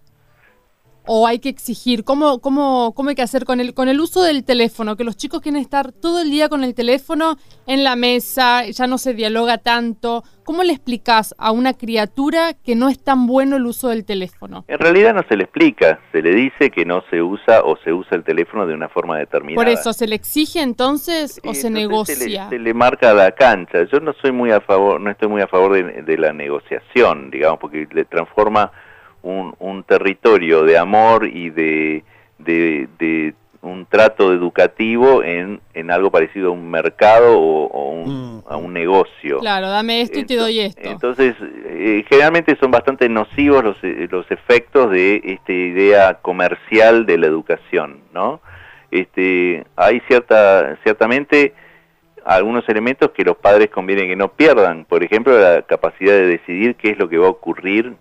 o 1.07 1.27
hay 1.27 1.39
que 1.39 1.49
exigir? 1.49 2.05
¿Cómo, 2.05 2.41
cómo, 2.41 2.93
cómo 2.95 3.09
hay 3.09 3.15
que 3.15 3.23
hacer 3.23 3.45
con 3.45 3.61
el, 3.61 3.75
con 3.75 3.89
el 3.89 4.01
uso 4.01 4.23
del 4.23 4.45
teléfono? 4.45 4.97
Que 4.97 5.05
los 5.05 5.17
chicos 5.17 5.41
quieren 5.41 5.61
estar 5.61 5.93
todo 5.93 6.21
el 6.21 6.31
día 6.31 6.49
con 6.49 6.65
el 6.65 6.75
teléfono 6.75 7.37
en 7.67 7.85
la 7.85 7.97
mesa, 7.97 8.65
ya 8.67 8.87
no 8.87 8.99
se 8.99 9.15
dialoga 9.15 9.59
tanto. 9.59 10.25
¿Cómo 10.45 10.65
le 10.65 10.73
explicas 10.73 11.35
a 11.39 11.53
una 11.53 11.75
criatura 11.75 12.55
que 12.55 12.75
no 12.75 12.89
es 12.89 13.03
tan 13.03 13.27
bueno 13.27 13.57
el 13.57 13.67
uso 13.67 13.89
del 13.89 14.05
teléfono? 14.05 14.65
En 14.67 14.79
realidad 14.79 15.15
no 15.15 15.23
se 15.29 15.37
le 15.37 15.45
explica, 15.45 16.01
se 16.11 16.23
le 16.23 16.35
dice 16.35 16.71
que 16.71 16.85
no 16.85 17.03
se 17.11 17.23
usa 17.23 17.63
o 17.63 17.77
se 17.85 17.93
usa 17.93 18.17
el 18.17 18.25
teléfono 18.25 18.67
de 18.67 18.75
una 18.75 18.89
forma 18.89 19.17
determinada. 19.19 19.65
Por 19.65 19.69
eso, 19.69 19.93
¿se 19.93 20.09
le 20.09 20.17
exige 20.17 20.61
entonces 20.61 21.41
o 21.45 21.55
se 21.55 21.71
negocia? 21.71 22.49
Se 22.49 22.59
le, 22.59 22.75
marca 22.75 23.15
la 23.15 23.33
cancha. 23.33 23.85
Yo 23.93 24.01
no 24.01 24.13
soy 24.21 24.33
muy 24.33 24.51
a 24.51 24.61
favor, 24.61 25.01
no 25.01 25.11
estoy 25.11 25.29
muy 25.29 25.43
a 25.43 25.47
favor 25.47 25.73
de, 25.75 26.03
de 26.03 26.19
la 26.19 26.33
negociación, 26.33 27.31
digamos, 27.31 27.61
porque 27.61 27.87
le 27.93 28.05
transforma 28.05 28.73
un, 29.23 29.55
un 29.59 29.83
territorio 29.85 30.63
de 30.65 30.79
amor 30.79 31.27
y 31.27 31.51
de, 31.51 32.05
de, 32.39 33.35
un 33.63 33.85
trato 33.85 34.33
educativo 34.33 35.23
en, 35.23 35.61
en, 35.75 35.91
algo 35.91 36.11
parecido 36.11 36.49
a 36.49 36.53
un 36.53 36.71
mercado 36.71 37.39
o, 37.39 37.91
un, 37.91 38.39
mm. 38.39 38.43
a 38.49 38.57
un 38.57 38.73
negocio. 38.73 39.41
Claro, 39.41 39.69
dame 39.69 40.01
esto 40.01 40.19
y 40.19 40.25
te 40.25 40.37
doy 40.37 40.61
esto. 40.61 40.81
Entonces, 40.83 41.35
eh, 41.67 42.05
generalmente 42.09 42.57
son 42.59 42.71
bastante 42.71 43.09
nocivos 43.09 43.63
los, 43.63 43.77
eh, 43.83 44.09
los 44.11 44.31
efectos 44.31 44.91
de 44.91 45.21
esta 45.25 45.53
idea 45.53 46.15
comercial 46.15 47.05
de 47.05 47.19
la 47.19 47.27
educación, 47.27 48.01
¿no? 48.15 48.41
Este, 48.91 49.65
hay 49.77 50.01
cierta, 50.09 50.79
ciertamente 50.83 51.53
algunos 52.25 52.69
elementos 52.69 53.11
que 53.11 53.25
los 53.25 53.37
padres 53.37 53.71
conviene 53.71 54.07
que 54.07 54.17
no 54.17 54.29
pierdan, 54.29 54.85
por 54.85 55.03
ejemplo, 55.03 55.39
la 55.39 55.63
capacidad 55.63 56.13
de 56.13 56.27
decidir 56.27 56.77
qué 56.77 56.91
es 56.91 56.99
lo 56.99 57.09
que 57.09 57.19
va 57.19 57.27
a 57.27 57.31
ocurrir 57.31 57.95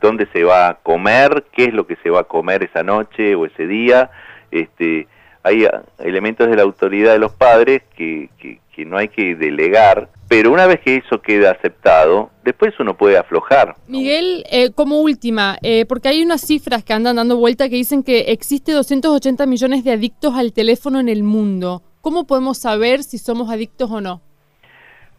dónde 0.00 0.26
se 0.32 0.44
va 0.44 0.68
a 0.68 0.74
comer, 0.74 1.44
qué 1.52 1.64
es 1.64 1.74
lo 1.74 1.86
que 1.86 1.96
se 2.02 2.10
va 2.10 2.20
a 2.20 2.24
comer 2.24 2.62
esa 2.62 2.82
noche 2.82 3.34
o 3.34 3.46
ese 3.46 3.66
día. 3.66 4.10
Este, 4.50 5.06
hay 5.42 5.64
ah, 5.64 5.82
elementos 5.98 6.48
de 6.48 6.56
la 6.56 6.62
autoridad 6.62 7.12
de 7.12 7.18
los 7.18 7.32
padres 7.32 7.82
que, 7.96 8.28
que, 8.38 8.58
no 8.86 8.96
hay 8.96 9.08
que 9.08 9.34
delegar, 9.34 10.08
pero 10.26 10.50
una 10.50 10.66
vez 10.66 10.80
que 10.80 10.96
eso 10.96 11.20
queda 11.20 11.50
aceptado, 11.50 12.30
después 12.42 12.72
uno 12.80 12.96
puede 12.96 13.18
aflojar. 13.18 13.76
Miguel, 13.86 14.42
eh, 14.50 14.70
como 14.70 15.02
última, 15.02 15.58
eh, 15.60 15.84
porque 15.84 16.08
hay 16.08 16.22
unas 16.22 16.40
cifras 16.40 16.82
que 16.82 16.94
andan 16.94 17.16
dando 17.16 17.36
vuelta 17.36 17.68
que 17.68 17.76
dicen 17.76 18.02
que 18.02 18.32
existe 18.32 18.72
280 18.72 19.44
millones 19.44 19.84
de 19.84 19.92
adictos 19.92 20.34
al 20.34 20.54
teléfono 20.54 20.98
en 20.98 21.10
el 21.10 21.24
mundo. 21.24 21.82
¿Cómo 22.00 22.26
podemos 22.26 22.56
saber 22.56 23.02
si 23.02 23.18
somos 23.18 23.50
adictos 23.50 23.90
o 23.90 24.00
no? 24.00 24.22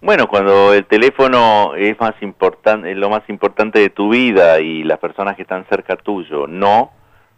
Bueno, 0.02 0.28
cuando 0.28 0.74
el 0.74 0.86
teléfono 0.86 1.76
es 1.76 2.00
más 2.00 2.16
importante, 2.22 2.94
lo 2.96 3.10
más 3.10 3.22
importante 3.30 3.80
de 3.80 3.90
tu 3.90 4.10
vida 4.10 4.60
y 4.60 4.84
las 4.84 4.98
personas 4.98 5.36
que 5.36 5.44
están 5.44 5.66
cerca 5.70 5.96
tuyo 5.96 6.48
no, 6.48 6.92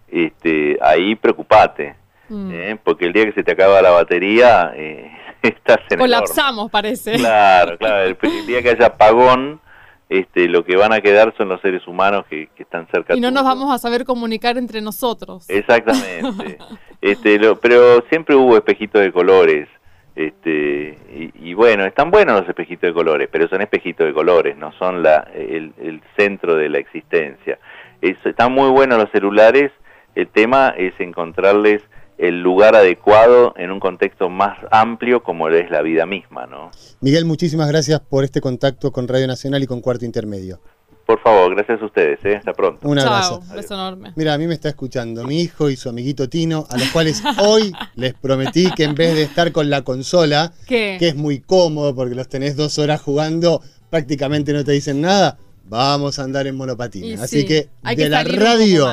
este, 0.09 0.77
ahí 0.81 1.15
preocupate, 1.15 1.95
mm. 2.29 2.51
¿eh? 2.53 2.79
porque 2.81 3.05
el 3.05 3.13
día 3.13 3.25
que 3.25 3.33
se 3.33 3.43
te 3.43 3.51
acaba 3.51 3.81
la 3.81 3.91
batería 3.91 4.71
eh, 4.75 5.11
estás 5.41 5.79
en 5.89 5.99
colapsamos, 5.99 6.71
parece. 6.71 7.15
Claro, 7.15 7.77
claro. 7.77 8.15
El, 8.21 8.47
día 8.47 8.61
que 8.61 8.69
haya 8.69 8.85
apagón, 8.85 9.59
este, 10.07 10.47
lo 10.47 10.63
que 10.63 10.77
van 10.77 10.93
a 10.93 11.01
quedar 11.01 11.33
son 11.37 11.49
los 11.49 11.59
seres 11.59 11.85
humanos 11.85 12.25
que, 12.29 12.47
están 12.57 12.87
cerca. 12.93 13.13
Y 13.13 13.19
no 13.19 13.29
nos 13.29 13.43
vamos 13.43 13.73
a 13.73 13.77
saber 13.77 14.05
comunicar 14.05 14.57
entre 14.57 14.79
nosotros. 14.79 15.49
Exactamente. 15.49 16.59
este, 17.01 17.39
pero 17.61 18.05
siempre 18.07 18.35
hubo 18.35 18.55
espejitos 18.55 19.01
de 19.01 19.11
colores. 19.11 19.67
Este, 20.15 20.95
y, 21.35 21.53
bueno, 21.55 21.85
están 21.85 22.11
buenos 22.11 22.39
los 22.41 22.49
espejitos 22.49 22.89
de 22.89 22.93
colores, 22.93 23.29
pero 23.31 23.47
son 23.47 23.61
espejitos 23.61 24.05
de 24.05 24.13
colores, 24.13 24.55
no 24.55 24.71
son 24.73 25.01
la, 25.01 25.27
el, 25.33 26.01
centro 26.15 26.55
de 26.55 26.69
la 26.69 26.77
existencia. 26.77 27.57
están 28.01 28.53
muy 28.53 28.69
buenos 28.69 28.99
los 28.99 29.09
celulares, 29.11 29.71
el 30.13 30.27
tema 30.27 30.73
es 30.77 30.93
encontrarles 30.99 31.81
el 32.19 32.41
lugar 32.41 32.75
adecuado 32.75 33.55
en 33.57 33.71
un 33.71 33.79
contexto 33.79 34.29
más 34.29 34.55
amplio 34.69 35.23
como 35.23 35.49
es 35.49 35.71
la 35.71 35.81
vida 35.81 36.05
misma, 36.05 36.45
¿no? 36.45 36.69
Miguel, 37.01 37.25
muchísimas 37.25 37.67
gracias 37.67 37.99
por 37.99 38.23
este 38.23 38.39
contacto 38.39 38.91
con 38.91 39.07
Radio 39.07 39.25
Nacional 39.25 39.63
y 39.63 39.67
con 39.67 39.81
Cuarto 39.81 40.05
Intermedio. 40.05 40.59
Por 41.05 41.19
favor, 41.21 41.53
gracias 41.53 41.81
a 41.81 41.85
ustedes, 41.85 42.19
¿eh? 42.23 42.37
hasta 42.37 42.53
pronto. 42.53 42.87
Un 42.87 42.97
abrazo. 42.97 43.41
Chao, 43.45 43.55
beso 43.55 43.73
enorme. 43.73 44.13
Mira, 44.15 44.33
a 44.33 44.37
mí 44.37 44.47
me 44.47 44.53
está 44.53 44.69
escuchando 44.69 45.25
mi 45.25 45.41
hijo 45.41 45.69
y 45.69 45.75
su 45.75 45.89
amiguito 45.89 46.29
Tino, 46.29 46.65
a 46.69 46.77
los 46.77 46.87
cuales 46.89 47.21
hoy 47.39 47.73
les 47.95 48.13
prometí 48.13 48.71
que 48.71 48.85
en 48.85 48.95
vez 48.95 49.13
de 49.15 49.23
estar 49.23 49.51
con 49.51 49.69
la 49.69 49.81
consola, 49.81 50.53
que 50.67 50.97
es 50.99 51.15
muy 51.15 51.39
cómodo 51.39 51.93
porque 51.93 52.15
los 52.15 52.29
tenés 52.29 52.55
dos 52.55 52.79
horas 52.79 53.01
jugando, 53.01 53.61
prácticamente 53.89 54.53
no 54.53 54.63
te 54.63 54.71
dicen 54.71 55.01
nada, 55.01 55.37
vamos 55.65 56.19
a 56.19 56.23
andar 56.23 56.47
en 56.47 56.55
monopatín. 56.55 57.19
Así 57.19 57.45
que 57.45 57.69
de 57.95 58.09
la 58.09 58.23
radio 58.23 58.87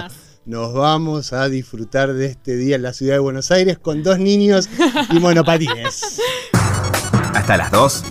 nos 0.47 0.75
vamos 0.75 1.33
a 1.33 1.49
disfrutar 1.49 2.13
de 2.13 2.27
este 2.27 2.57
día 2.57 2.77
en 2.77 2.83
la 2.83 2.93
ciudad 2.93 3.15
de 3.15 3.19
Buenos 3.21 3.51
Aires 3.51 3.79
con 3.79 4.03
dos 4.03 4.19
niños 4.19 4.69
y 5.11 5.21
monopatines. 5.21 6.21
Hasta 7.35 7.57
las 7.57 7.71
dos, 7.71 8.05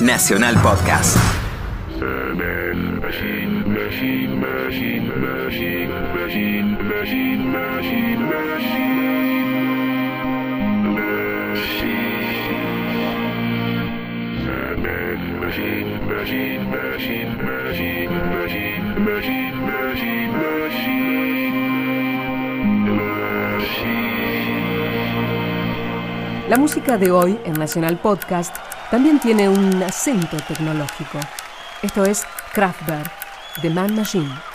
Nacional 0.00 0.60
Podcast. 0.62 1.18
La 26.48 26.58
música 26.58 26.98
de 26.98 27.10
hoy 27.10 27.38
en 27.44 27.54
Nacional 27.54 27.96
Podcast 27.98 28.54
también 28.90 29.18
tiene 29.18 29.48
un 29.48 29.82
acento 29.82 30.36
tecnológico. 30.36 31.18
Esto 31.82 32.04
es 32.04 32.24
Kraftwerk, 32.52 33.10
The 33.60 33.68
Man 33.68 33.96
Machine. 33.96 34.51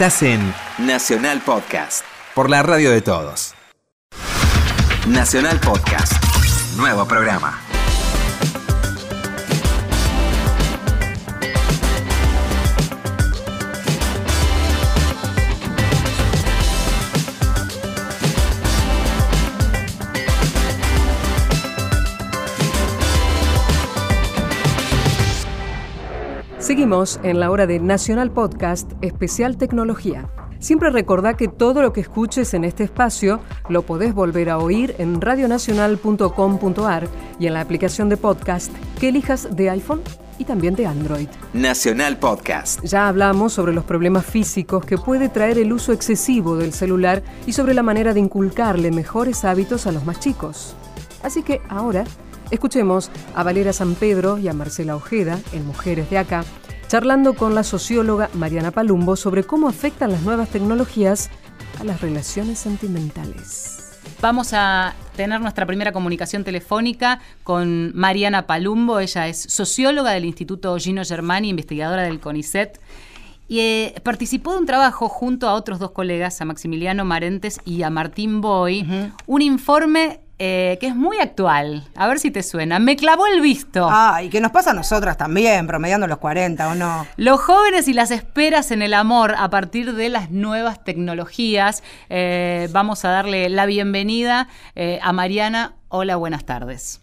Estás 0.00 0.22
en 0.22 0.54
Nacional 0.78 1.42
Podcast, 1.42 2.06
por 2.34 2.48
la 2.48 2.62
radio 2.62 2.90
de 2.90 3.02
todos. 3.02 3.54
Nacional 5.06 5.60
Podcast, 5.60 6.14
nuevo 6.78 7.06
programa. 7.06 7.59
Seguimos 26.70 27.18
en 27.24 27.40
la 27.40 27.50
hora 27.50 27.66
de 27.66 27.80
Nacional 27.80 28.30
Podcast 28.30 28.92
Especial 29.00 29.56
Tecnología. 29.56 30.30
Siempre 30.60 30.90
recordá 30.90 31.36
que 31.36 31.48
todo 31.48 31.82
lo 31.82 31.92
que 31.92 32.00
escuches 32.00 32.54
en 32.54 32.62
este 32.62 32.84
espacio 32.84 33.40
lo 33.68 33.82
podés 33.82 34.14
volver 34.14 34.50
a 34.50 34.58
oír 34.58 34.94
en 34.98 35.20
radionacional.com.ar 35.20 37.08
y 37.40 37.48
en 37.48 37.54
la 37.54 37.60
aplicación 37.60 38.08
de 38.08 38.16
podcast 38.16 38.72
que 39.00 39.08
elijas 39.08 39.48
de 39.56 39.68
iPhone 39.68 40.00
y 40.38 40.44
también 40.44 40.76
de 40.76 40.86
Android. 40.86 41.26
Nacional 41.54 42.18
Podcast. 42.18 42.84
Ya 42.84 43.08
hablamos 43.08 43.52
sobre 43.52 43.72
los 43.72 43.82
problemas 43.82 44.24
físicos 44.24 44.84
que 44.84 44.96
puede 44.96 45.28
traer 45.28 45.58
el 45.58 45.72
uso 45.72 45.92
excesivo 45.92 46.54
del 46.54 46.72
celular 46.72 47.24
y 47.48 47.52
sobre 47.52 47.74
la 47.74 47.82
manera 47.82 48.14
de 48.14 48.20
inculcarle 48.20 48.92
mejores 48.92 49.44
hábitos 49.44 49.88
a 49.88 49.90
los 49.90 50.04
más 50.04 50.20
chicos. 50.20 50.76
Así 51.24 51.42
que 51.42 51.62
ahora 51.68 52.04
escuchemos 52.50 53.10
a 53.34 53.42
Valera 53.42 53.72
San 53.72 53.94
Pedro 53.94 54.38
y 54.38 54.48
a 54.48 54.52
Marcela 54.52 54.96
Ojeda 54.96 55.38
en 55.52 55.66
Mujeres 55.66 56.10
de 56.10 56.18
Acá 56.18 56.44
charlando 56.90 57.34
con 57.34 57.54
la 57.54 57.62
socióloga 57.62 58.30
Mariana 58.34 58.72
Palumbo 58.72 59.14
sobre 59.14 59.44
cómo 59.44 59.68
afectan 59.68 60.10
las 60.10 60.22
nuevas 60.22 60.48
tecnologías 60.48 61.30
a 61.78 61.84
las 61.84 62.00
relaciones 62.00 62.58
sentimentales. 62.58 63.80
Vamos 64.20 64.52
a 64.52 64.94
tener 65.14 65.40
nuestra 65.40 65.66
primera 65.66 65.92
comunicación 65.92 66.42
telefónica 66.42 67.20
con 67.44 67.92
Mariana 67.94 68.48
Palumbo. 68.48 68.98
Ella 68.98 69.28
es 69.28 69.40
socióloga 69.40 70.10
del 70.10 70.24
Instituto 70.24 70.76
Gino 70.78 71.04
Germani, 71.04 71.50
investigadora 71.50 72.02
del 72.02 72.18
CONICET. 72.18 72.80
Y 73.46 73.60
eh, 73.60 73.94
participó 74.02 74.52
de 74.52 74.58
un 74.58 74.66
trabajo 74.66 75.08
junto 75.08 75.48
a 75.48 75.54
otros 75.54 75.78
dos 75.78 75.92
colegas, 75.92 76.40
a 76.40 76.44
Maximiliano 76.44 77.04
Marentes 77.04 77.60
y 77.64 77.82
a 77.82 77.90
Martín 77.90 78.40
Boy, 78.40 78.84
un 79.26 79.42
informe 79.42 80.20
eh, 80.42 80.78
que 80.80 80.86
es 80.86 80.96
muy 80.96 81.18
actual. 81.18 81.84
A 81.94 82.08
ver 82.08 82.18
si 82.18 82.30
te 82.30 82.42
suena. 82.42 82.78
Me 82.78 82.96
clavó 82.96 83.26
el 83.26 83.42
visto. 83.42 83.86
Ah, 83.90 84.22
y 84.22 84.30
que 84.30 84.40
nos 84.40 84.52
pasa 84.52 84.70
a 84.70 84.72
nosotras 84.72 85.18
también, 85.18 85.66
promediando 85.66 86.06
los 86.06 86.16
40 86.16 86.66
o 86.70 86.74
no. 86.74 87.06
Los 87.18 87.42
jóvenes 87.42 87.88
y 87.88 87.92
las 87.92 88.10
esperas 88.10 88.70
en 88.70 88.80
el 88.80 88.94
amor 88.94 89.34
a 89.36 89.50
partir 89.50 89.92
de 89.92 90.08
las 90.08 90.30
nuevas 90.30 90.82
tecnologías. 90.82 91.84
Eh, 92.08 92.68
vamos 92.72 93.04
a 93.04 93.10
darle 93.10 93.50
la 93.50 93.66
bienvenida 93.66 94.48
eh, 94.76 94.98
a 95.02 95.12
Mariana. 95.12 95.74
Hola, 95.88 96.16
buenas 96.16 96.46
tardes. 96.46 97.02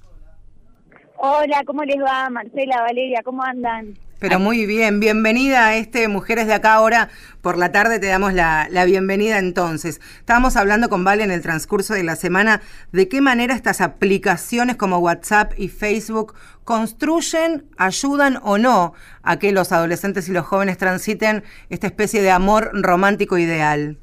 Hola, 1.18 1.62
¿cómo 1.68 1.84
les 1.84 1.98
va? 1.98 2.32
Marcela, 2.32 2.82
Valeria, 2.82 3.22
¿cómo 3.24 3.44
andan? 3.44 4.00
Pero 4.20 4.40
muy 4.40 4.66
bien, 4.66 5.00
bienvenida 5.00 5.68
a 5.68 5.76
este 5.76 6.08
Mujeres 6.08 6.48
de 6.48 6.56
Acá 6.56 6.74
ahora. 6.74 7.10
Por 7.44 7.56
la 7.56 7.72
tarde 7.72 8.00
te 8.00 8.08
damos 8.08 8.34
la, 8.34 8.68
bienvenida 8.88 9.38
entonces. 9.38 10.02
Estábamos 10.18 10.56
hablando 10.56 10.90
con 10.90 11.04
Vale 11.04 11.24
en 11.24 11.30
el 11.30 11.44
transcurso 11.44 11.94
de 11.94 12.04
la 12.04 12.16
semana 12.16 12.62
de 12.92 13.08
qué 13.10 13.22
manera 13.22 13.54
estas 13.54 13.80
aplicaciones 13.80 14.76
como 14.76 14.98
WhatsApp 14.98 15.54
y 15.56 15.68
Facebook 15.68 16.34
construyen, 16.64 17.66
ayudan 17.78 18.40
o 18.42 18.58
no 18.58 18.94
a 19.22 19.38
que 19.38 19.52
los 19.52 19.72
adolescentes 19.72 20.28
y 20.30 20.32
los 20.32 20.48
jóvenes 20.48 20.80
transiten 20.80 21.44
esta 21.70 21.86
especie 21.86 22.24
de 22.24 22.32
amor 22.32 22.72
romántico 22.74 23.38
ideal. 23.38 23.98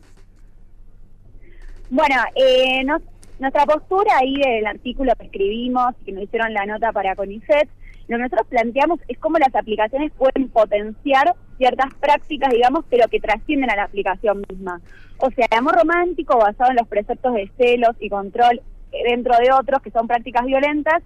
Bueno, 1.90 2.14
eh, 2.36 2.84
nuestra 3.40 3.66
postura 3.66 4.18
ahí 4.20 4.36
del 4.36 4.66
artículo 4.66 5.12
que 5.18 5.26
escribimos, 5.26 5.92
que 6.06 6.12
nos 6.12 6.22
hicieron 6.22 6.54
la 6.54 6.66
nota 6.66 6.92
para 6.92 7.16
CONICET, 7.16 7.68
lo 8.08 8.16
que 8.16 8.22
nosotros 8.22 8.46
planteamos 8.48 9.00
es 9.08 9.18
cómo 9.18 9.38
las 9.38 9.54
aplicaciones 9.54 10.12
pueden 10.12 10.48
potenciar 10.48 11.34
ciertas 11.56 11.94
prácticas, 11.94 12.50
digamos, 12.50 12.84
pero 12.90 13.08
que 13.08 13.20
trascienden 13.20 13.70
a 13.70 13.76
la 13.76 13.84
aplicación 13.84 14.42
misma. 14.48 14.80
O 15.18 15.30
sea, 15.30 15.46
el 15.50 15.58
amor 15.58 15.76
romántico 15.76 16.36
basado 16.38 16.70
en 16.70 16.76
los 16.76 16.88
preceptos 16.88 17.34
de 17.34 17.50
celos 17.56 17.96
y 18.00 18.08
control 18.08 18.60
dentro 19.08 19.34
de 19.38 19.52
otros, 19.52 19.82
que 19.82 19.90
son 19.90 20.06
prácticas 20.06 20.44
violentas, 20.44 21.02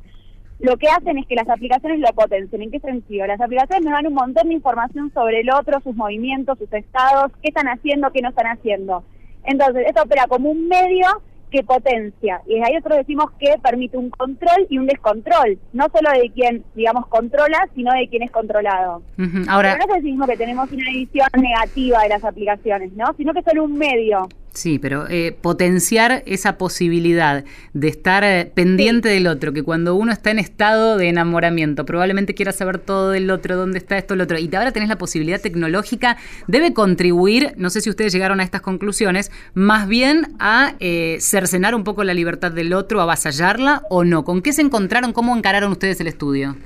lo 0.58 0.76
que 0.76 0.88
hacen 0.88 1.18
es 1.18 1.26
que 1.26 1.36
las 1.36 1.48
aplicaciones 1.48 2.00
lo 2.00 2.12
potencien. 2.14 2.62
¿En 2.62 2.70
qué 2.70 2.80
sentido? 2.80 3.26
Las 3.26 3.40
aplicaciones 3.40 3.84
nos 3.84 3.92
dan 3.92 4.08
un 4.08 4.14
montón 4.14 4.48
de 4.48 4.54
información 4.54 5.12
sobre 5.14 5.40
el 5.40 5.50
otro, 5.50 5.80
sus 5.80 5.94
movimientos, 5.94 6.58
sus 6.58 6.72
estados, 6.72 7.30
qué 7.42 7.48
están 7.48 7.68
haciendo, 7.68 8.10
qué 8.10 8.22
no 8.22 8.30
están 8.30 8.46
haciendo. 8.46 9.04
Entonces, 9.44 9.86
esto 9.86 10.02
opera 10.02 10.26
como 10.26 10.50
un 10.50 10.66
medio 10.66 11.06
que 11.50 11.62
potencia. 11.62 12.40
Y 12.46 12.54
ahí 12.62 12.74
nosotros 12.74 12.98
decimos 12.98 13.30
que 13.38 13.54
permite 13.62 13.96
un 13.96 14.10
control 14.10 14.66
y 14.68 14.78
un 14.78 14.86
descontrol, 14.86 15.58
no 15.72 15.86
solo 15.92 16.10
de 16.10 16.30
quien, 16.30 16.64
digamos, 16.74 17.06
controla, 17.06 17.68
sino 17.74 17.92
de 17.92 18.08
quien 18.08 18.22
es 18.22 18.30
controlado. 18.30 19.02
Ahora, 19.48 19.74
Pero 19.74 19.86
no 19.86 19.96
es 19.96 20.02
mismo 20.02 20.26
que 20.26 20.36
tenemos 20.36 20.70
una 20.70 20.90
edición 20.90 21.28
negativa 21.36 22.02
de 22.02 22.08
las 22.08 22.24
aplicaciones, 22.24 22.92
¿no? 22.92 23.06
Sino 23.16 23.32
que 23.32 23.42
son 23.42 23.58
un 23.58 23.76
medio. 23.76 24.28
Sí, 24.52 24.78
pero 24.78 25.06
eh, 25.08 25.36
potenciar 25.40 26.22
esa 26.26 26.58
posibilidad 26.58 27.44
de 27.74 27.88
estar 27.88 28.24
eh, 28.24 28.50
pendiente 28.52 29.08
del 29.08 29.26
otro, 29.28 29.52
que 29.52 29.62
cuando 29.62 29.94
uno 29.94 30.10
está 30.10 30.30
en 30.30 30.38
estado 30.38 30.96
de 30.96 31.08
enamoramiento, 31.08 31.84
probablemente 31.84 32.34
quiera 32.34 32.52
saber 32.52 32.78
todo 32.78 33.10
del 33.10 33.30
otro, 33.30 33.56
dónde 33.56 33.78
está 33.78 33.98
esto, 33.98 34.14
el 34.14 34.20
otro, 34.20 34.38
y 34.38 34.50
ahora 34.56 34.72
tenés 34.72 34.88
la 34.88 34.98
posibilidad 34.98 35.40
tecnológica, 35.40 36.16
debe 36.48 36.72
contribuir, 36.72 37.54
no 37.56 37.70
sé 37.70 37.80
si 37.80 37.90
ustedes 37.90 38.12
llegaron 38.12 38.40
a 38.40 38.42
estas 38.42 38.62
conclusiones, 38.62 39.30
más 39.54 39.86
bien 39.86 40.34
a 40.40 40.74
eh, 40.80 41.18
cercenar 41.20 41.74
un 41.74 41.84
poco 41.84 42.02
la 42.02 42.14
libertad 42.14 42.50
del 42.50 42.72
otro, 42.72 43.00
avasallarla 43.00 43.82
o 43.90 44.04
no. 44.04 44.24
¿Con 44.24 44.42
qué 44.42 44.52
se 44.52 44.62
encontraron? 44.62 45.12
¿Cómo 45.12 45.36
encararon 45.36 45.70
ustedes 45.70 46.00
el 46.00 46.08
estudio? 46.08 46.56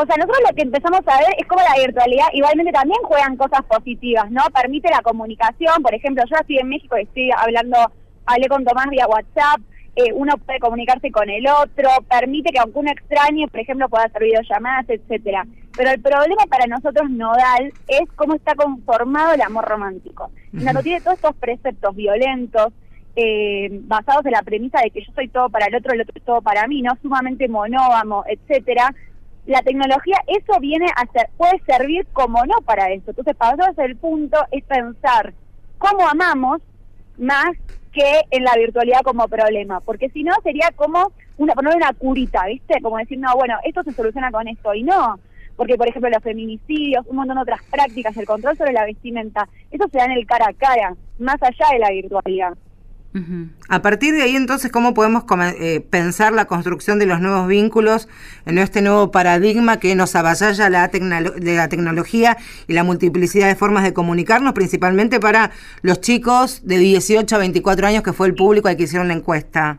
O 0.00 0.06
sea, 0.06 0.16
nosotros 0.16 0.38
lo 0.48 0.54
que 0.54 0.62
empezamos 0.62 1.00
a 1.06 1.18
ver 1.18 1.34
es 1.38 1.46
cómo 1.48 1.60
la 1.60 1.84
virtualidad 1.84 2.26
igualmente 2.32 2.70
también 2.70 3.00
juegan 3.02 3.36
cosas 3.36 3.62
positivas, 3.64 4.30
¿no? 4.30 4.42
Permite 4.54 4.88
la 4.90 5.02
comunicación, 5.02 5.82
por 5.82 5.92
ejemplo, 5.92 6.22
yo 6.30 6.36
estoy 6.36 6.58
en 6.58 6.68
México 6.68 6.96
y 6.96 7.02
estoy 7.02 7.30
hablando, 7.36 7.76
hablé 8.24 8.46
con 8.46 8.64
Tomás 8.64 8.86
vía 8.90 9.08
WhatsApp, 9.08 9.60
eh, 9.96 10.12
uno 10.14 10.38
puede 10.38 10.60
comunicarse 10.60 11.10
con 11.10 11.28
el 11.28 11.44
otro, 11.48 11.88
permite 12.08 12.52
que 12.52 12.60
aunque 12.60 12.78
uno 12.78 12.92
extrañe, 12.92 13.48
por 13.48 13.58
ejemplo, 13.58 13.88
pueda 13.88 14.04
hacer 14.04 14.22
videollamadas, 14.22 14.88
etcétera. 14.88 15.44
Pero 15.76 15.90
el 15.90 16.00
problema 16.00 16.44
para 16.48 16.66
nosotros 16.66 17.10
nodal 17.10 17.72
es 17.88 18.08
cómo 18.14 18.34
está 18.34 18.54
conformado 18.54 19.34
el 19.34 19.42
amor 19.42 19.64
romántico. 19.64 20.30
Cuando 20.62 20.80
tiene 20.80 21.00
todos 21.00 21.16
estos 21.16 21.34
preceptos 21.34 21.96
violentos, 21.96 22.72
eh, 23.16 23.68
basados 23.82 24.24
en 24.26 24.32
la 24.32 24.42
premisa 24.42 24.80
de 24.80 24.90
que 24.90 25.04
yo 25.04 25.12
soy 25.12 25.26
todo 25.26 25.48
para 25.48 25.66
el 25.66 25.74
otro, 25.74 25.92
el 25.92 26.02
otro 26.02 26.12
es 26.14 26.22
todo 26.22 26.40
para 26.40 26.68
mí, 26.68 26.82
no 26.82 26.96
sumamente 27.02 27.48
monógamo, 27.48 28.22
etcétera, 28.28 28.94
la 29.48 29.62
tecnología, 29.62 30.18
eso 30.26 30.60
viene 30.60 30.86
a 30.94 31.06
ser, 31.06 31.30
puede 31.38 31.58
servir 31.66 32.06
como 32.12 32.44
no 32.44 32.60
para 32.66 32.92
eso. 32.92 33.10
Entonces, 33.10 33.34
para 33.34 33.56
nosotros 33.56 33.78
el 33.86 33.96
punto 33.96 34.36
es 34.50 34.62
pensar 34.64 35.32
cómo 35.78 36.06
amamos 36.06 36.60
más 37.16 37.56
que 37.90 38.20
en 38.30 38.44
la 38.44 38.54
virtualidad 38.56 39.00
como 39.02 39.26
problema, 39.26 39.80
porque 39.80 40.10
si 40.10 40.22
no 40.22 40.34
sería 40.42 40.70
como 40.76 41.12
una 41.38 41.54
poner 41.54 41.76
una 41.76 41.94
curita, 41.94 42.44
¿viste? 42.44 42.82
Como 42.82 42.98
decir, 42.98 43.18
no, 43.18 43.34
bueno, 43.36 43.56
esto 43.64 43.82
se 43.84 43.92
soluciona 43.92 44.30
con 44.30 44.46
esto 44.48 44.74
y 44.74 44.82
no, 44.82 45.18
porque 45.56 45.76
por 45.76 45.88
ejemplo 45.88 46.10
los 46.10 46.22
feminicidios, 46.22 47.06
un 47.06 47.16
montón 47.16 47.36
de 47.36 47.42
otras 47.42 47.62
prácticas, 47.70 48.14
el 48.18 48.26
control 48.26 48.54
sobre 48.54 48.74
la 48.74 48.84
vestimenta, 48.84 49.48
eso 49.70 49.88
se 49.90 49.96
da 49.96 50.04
en 50.04 50.12
el 50.12 50.26
cara 50.26 50.48
a 50.50 50.52
cara, 50.52 50.94
más 51.18 51.42
allá 51.42 51.72
de 51.72 51.78
la 51.78 51.90
virtualidad. 51.90 52.52
A 53.68 53.82
partir 53.82 54.14
de 54.14 54.22
ahí, 54.22 54.36
entonces, 54.36 54.70
¿cómo 54.70 54.94
podemos 54.94 55.24
eh, 55.60 55.80
pensar 55.90 56.32
la 56.32 56.46
construcción 56.46 56.98
de 56.98 57.06
los 57.06 57.20
nuevos 57.20 57.46
vínculos 57.48 58.08
en 58.46 58.58
este 58.58 58.82
nuevo 58.82 59.10
paradigma 59.10 59.78
que 59.78 59.94
nos 59.94 60.14
avasalla 60.14 60.70
la 60.70 60.90
la 60.90 61.68
tecnología 61.68 62.36
y 62.66 62.72
la 62.72 62.84
multiplicidad 62.84 63.48
de 63.48 63.54
formas 63.54 63.84
de 63.84 63.92
comunicarnos, 63.92 64.52
principalmente 64.52 65.20
para 65.20 65.50
los 65.82 66.00
chicos 66.00 66.66
de 66.66 66.78
18 66.78 67.34
a 67.34 67.38
24 67.38 67.86
años, 67.86 68.02
que 68.02 68.12
fue 68.12 68.26
el 68.26 68.34
público 68.34 68.68
al 68.68 68.76
que 68.76 68.84
hicieron 68.84 69.08
la 69.08 69.14
encuesta? 69.14 69.78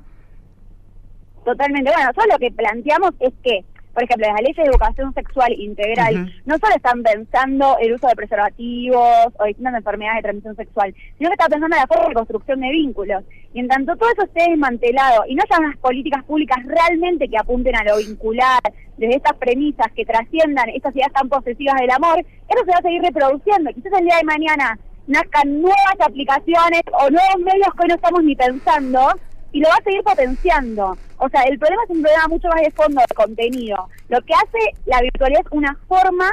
Totalmente. 1.46 1.90
Bueno, 1.90 2.06
nosotros 2.06 2.28
lo 2.32 2.38
que 2.40 2.52
planteamos 2.52 3.12
es 3.20 3.34
que 3.44 3.66
por 4.00 4.06
ejemplo, 4.06 4.28
las 4.30 4.42
leyes 4.42 4.56
de 4.56 4.64
educación 4.64 5.14
sexual 5.14 5.52
integral 5.60 6.34
no 6.46 6.58
solo 6.58 6.74
están 6.74 7.04
pensando 7.04 7.76
el 7.82 7.96
uso 7.96 8.08
de 8.08 8.16
preservativos 8.16 9.28
o 9.38 9.44
distintas 9.44 9.74
enfermedades 9.74 10.20
de 10.20 10.22
transmisión 10.22 10.56
sexual, 10.56 10.96
sino 11.18 11.30
que 11.30 11.34
están 11.34 11.50
pensando 11.50 11.76
en 11.76 11.82
la 11.82 11.88
forma 11.88 12.08
de 12.08 12.14
construcción 12.14 12.62
de 12.62 12.72
vínculos. 12.72 13.26
Y 13.54 13.60
en 13.60 13.68
tanto 13.68 13.98
todo 13.98 14.10
eso 14.10 14.24
esté 14.24 14.52
desmantelado 14.52 15.24
y 15.28 15.36
no 15.36 15.44
haya 15.44 15.60
unas 15.60 15.78
políticas 15.80 16.24
públicas 16.24 16.60
realmente 16.66 17.28
que 17.28 17.38
apunten 17.38 17.76
a 17.76 17.84
lo 17.84 17.98
vincular, 17.98 18.62
desde 18.96 19.18
estas 19.18 19.36
premisas 19.36 19.92
que 19.94 20.06
trasciendan 20.06 20.70
estas 20.70 20.96
ideas 20.96 21.12
tan 21.12 21.28
posesivas 21.28 21.76
del 21.82 21.92
amor, 21.92 22.20
eso 22.20 22.64
se 22.64 22.72
va 22.72 22.78
a 22.78 22.82
seguir 22.82 23.02
reproduciendo. 23.02 23.70
Quizás 23.74 24.00
el 24.00 24.06
día 24.06 24.16
de 24.16 24.24
mañana 24.24 24.80
nazcan 25.08 25.62
nuevas 25.62 26.00
aplicaciones 26.00 26.84
o 26.94 27.10
nuevos 27.10 27.40
medios 27.40 27.68
que 27.76 27.84
hoy 27.84 27.90
no 27.90 27.96
estamos 27.96 28.24
ni 28.24 28.36
pensando 28.38 29.10
y 29.52 29.60
lo 29.60 29.70
va 29.70 29.76
a 29.76 29.84
seguir 29.84 30.04
potenciando. 30.04 30.98
O 31.18 31.30
sea, 31.30 31.42
el 31.44 31.58
problema 31.60 31.84
es 31.84 31.90
un 31.90 32.02
problema 32.02 32.28
mucho 32.28 32.48
más 32.50 32.62
de 32.62 32.72
fondo, 32.72 33.02
de 33.02 33.16
contenido. 33.16 33.90
Lo 34.08 34.22
que 34.22 34.34
hace 34.34 34.78
la 34.86 35.02
virtualidad 35.02 35.42
es 35.42 35.52
una 35.52 35.78
forma 35.88 36.30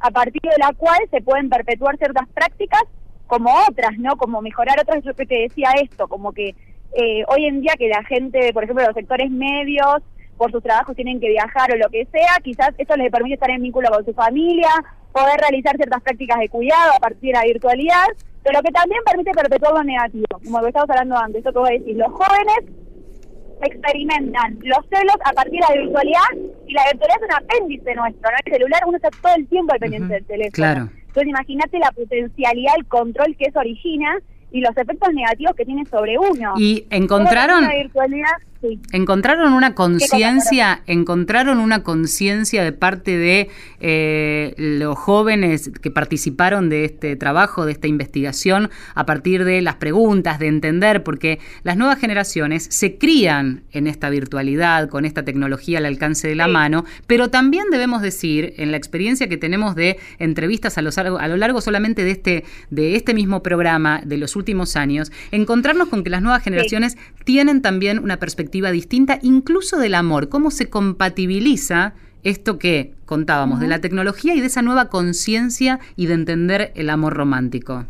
a 0.00 0.10
partir 0.10 0.42
de 0.42 0.58
la 0.58 0.72
cual 0.74 0.98
se 1.10 1.20
pueden 1.20 1.48
perpetuar 1.48 1.96
ciertas 1.98 2.28
prácticas 2.28 2.82
como 3.26 3.50
otras, 3.68 3.98
¿no? 3.98 4.16
Como 4.16 4.40
mejorar 4.40 4.80
otras, 4.80 5.04
yo 5.04 5.14
que 5.14 5.26
te 5.26 5.42
decía 5.42 5.70
esto, 5.82 6.08
como 6.08 6.32
que 6.32 6.54
eh, 6.94 7.24
hoy 7.28 7.46
en 7.46 7.60
día 7.60 7.74
que 7.78 7.88
la 7.88 8.02
gente, 8.04 8.52
por 8.52 8.64
ejemplo, 8.64 8.84
los 8.84 8.94
sectores 8.94 9.30
medios, 9.30 10.02
por 10.36 10.52
sus 10.52 10.62
trabajos 10.62 10.96
tienen 10.96 11.20
que 11.20 11.28
viajar 11.28 11.72
o 11.72 11.76
lo 11.76 11.90
que 11.90 12.06
sea, 12.06 12.38
quizás 12.42 12.70
eso 12.78 12.96
les 12.96 13.10
permite 13.10 13.34
estar 13.34 13.50
en 13.50 13.60
vínculo 13.60 13.90
con 13.90 14.04
su 14.04 14.14
familia, 14.14 14.70
poder 15.12 15.38
realizar 15.40 15.76
ciertas 15.76 16.00
prácticas 16.02 16.38
de 16.38 16.48
cuidado 16.48 16.92
a 16.96 17.00
partir 17.00 17.32
de 17.32 17.38
la 17.38 17.44
virtualidad, 17.44 18.06
pero 18.48 18.62
que 18.62 18.70
también 18.70 19.00
permite 19.04 19.30
perpetuar 19.32 19.74
lo 19.74 19.84
negativo, 19.84 20.24
como 20.42 20.56
lo 20.56 20.64
que 20.64 20.68
estábamos 20.68 20.90
hablando 20.90 21.18
antes, 21.18 21.36
esto 21.36 21.52
que 21.52 21.58
voy 21.58 21.68
a 21.68 21.78
decir, 21.78 21.96
los 21.96 22.12
jóvenes 22.12 22.60
experimentan 23.60 24.58
los 24.62 24.86
celos 24.88 25.16
a 25.22 25.32
partir 25.34 25.60
de 25.60 25.66
la 25.68 25.82
virtualidad 25.82 26.32
y 26.66 26.72
la 26.72 26.82
virtualidad 26.90 27.18
es 27.20 27.28
un 27.28 27.44
apéndice 27.44 27.94
nuestro, 27.94 28.30
¿no? 28.30 28.36
El 28.42 28.52
celular 28.52 28.82
uno 28.86 28.96
está 28.96 29.10
todo 29.20 29.34
el 29.36 29.46
tiempo 29.48 29.72
al 29.74 29.80
pendiente 29.80 30.14
del 30.14 30.24
teléfono. 30.24 30.52
Claro. 30.54 30.88
Entonces 31.08 31.28
imagínate 31.28 31.78
la 31.78 31.92
potencialidad, 31.92 32.72
el 32.78 32.86
control 32.86 33.36
que 33.36 33.44
eso 33.46 33.58
origina 33.58 34.16
y 34.50 34.60
los 34.62 34.74
efectos 34.78 35.12
negativos 35.12 35.54
que 35.54 35.66
tiene 35.66 35.84
sobre 35.84 36.18
uno. 36.18 36.54
Y 36.56 36.86
encontraron 36.88 37.68
virtualidad, 37.68 38.32
sí. 38.60 38.80
encontraron 38.92 39.52
una 39.52 39.74
conciencia, 39.74 40.82
encontraron. 40.86 41.58
una 41.58 41.82
conciencia 41.82 42.62
de 42.64 42.72
parte 42.72 43.16
de 43.16 43.48
eh, 43.80 44.54
los 44.56 44.96
jóvenes 44.98 45.70
que 45.80 45.90
participaron 45.90 46.68
de 46.68 46.84
este 46.84 47.16
trabajo, 47.16 47.66
de 47.66 47.72
esta 47.72 47.86
investigación, 47.86 48.70
a 48.94 49.06
partir 49.06 49.44
de 49.44 49.60
las 49.62 49.76
preguntas, 49.76 50.38
de 50.38 50.46
entender, 50.46 51.02
porque 51.02 51.38
las 51.62 51.76
nuevas 51.76 51.98
generaciones 51.98 52.66
se 52.70 52.96
crían 52.98 53.62
en 53.72 53.86
esta 53.86 54.10
virtualidad, 54.10 54.88
con 54.88 55.04
esta 55.04 55.24
tecnología 55.24 55.78
al 55.78 55.86
alcance 55.86 56.28
de 56.28 56.34
la 56.34 56.48
mano, 56.48 56.84
pero 57.06 57.28
también 57.28 57.64
debemos 57.70 58.02
decir, 58.02 58.54
en 58.56 58.70
la 58.70 58.76
experiencia 58.76 59.28
que 59.28 59.36
tenemos 59.36 59.74
de 59.74 59.98
entrevistas 60.18 60.78
a 60.78 60.82
lo, 60.82 60.90
largo- 60.90 61.18
a 61.18 61.28
lo 61.28 61.36
largo 61.36 61.60
solamente 61.60 62.04
de 62.04 62.10
este, 62.10 62.44
de 62.70 62.96
este 62.96 63.14
mismo 63.14 63.42
programa, 63.42 64.00
de 64.04 64.16
los 64.16 64.36
últimos 64.36 64.76
años, 64.76 65.12
encontrarnos 65.30 65.88
con 65.88 66.02
que 66.04 66.10
las 66.10 66.22
nuevas 66.22 66.42
generaciones 66.42 66.96
tienen 67.24 67.62
también 67.62 67.98
una 67.98 68.16
perspectiva 68.18 68.47
distinta, 68.50 69.18
incluso 69.22 69.78
del 69.78 69.94
amor, 69.94 70.28
cómo 70.28 70.50
se 70.50 70.68
compatibiliza 70.68 71.94
esto 72.24 72.58
que 72.58 72.94
contábamos 73.06 73.60
de 73.60 73.68
la 73.68 73.80
tecnología 73.80 74.34
y 74.34 74.40
de 74.40 74.46
esa 74.46 74.62
nueva 74.62 74.88
conciencia 74.88 75.78
y 75.96 76.06
de 76.06 76.14
entender 76.14 76.72
el 76.74 76.90
amor 76.90 77.14
romántico. 77.14 77.86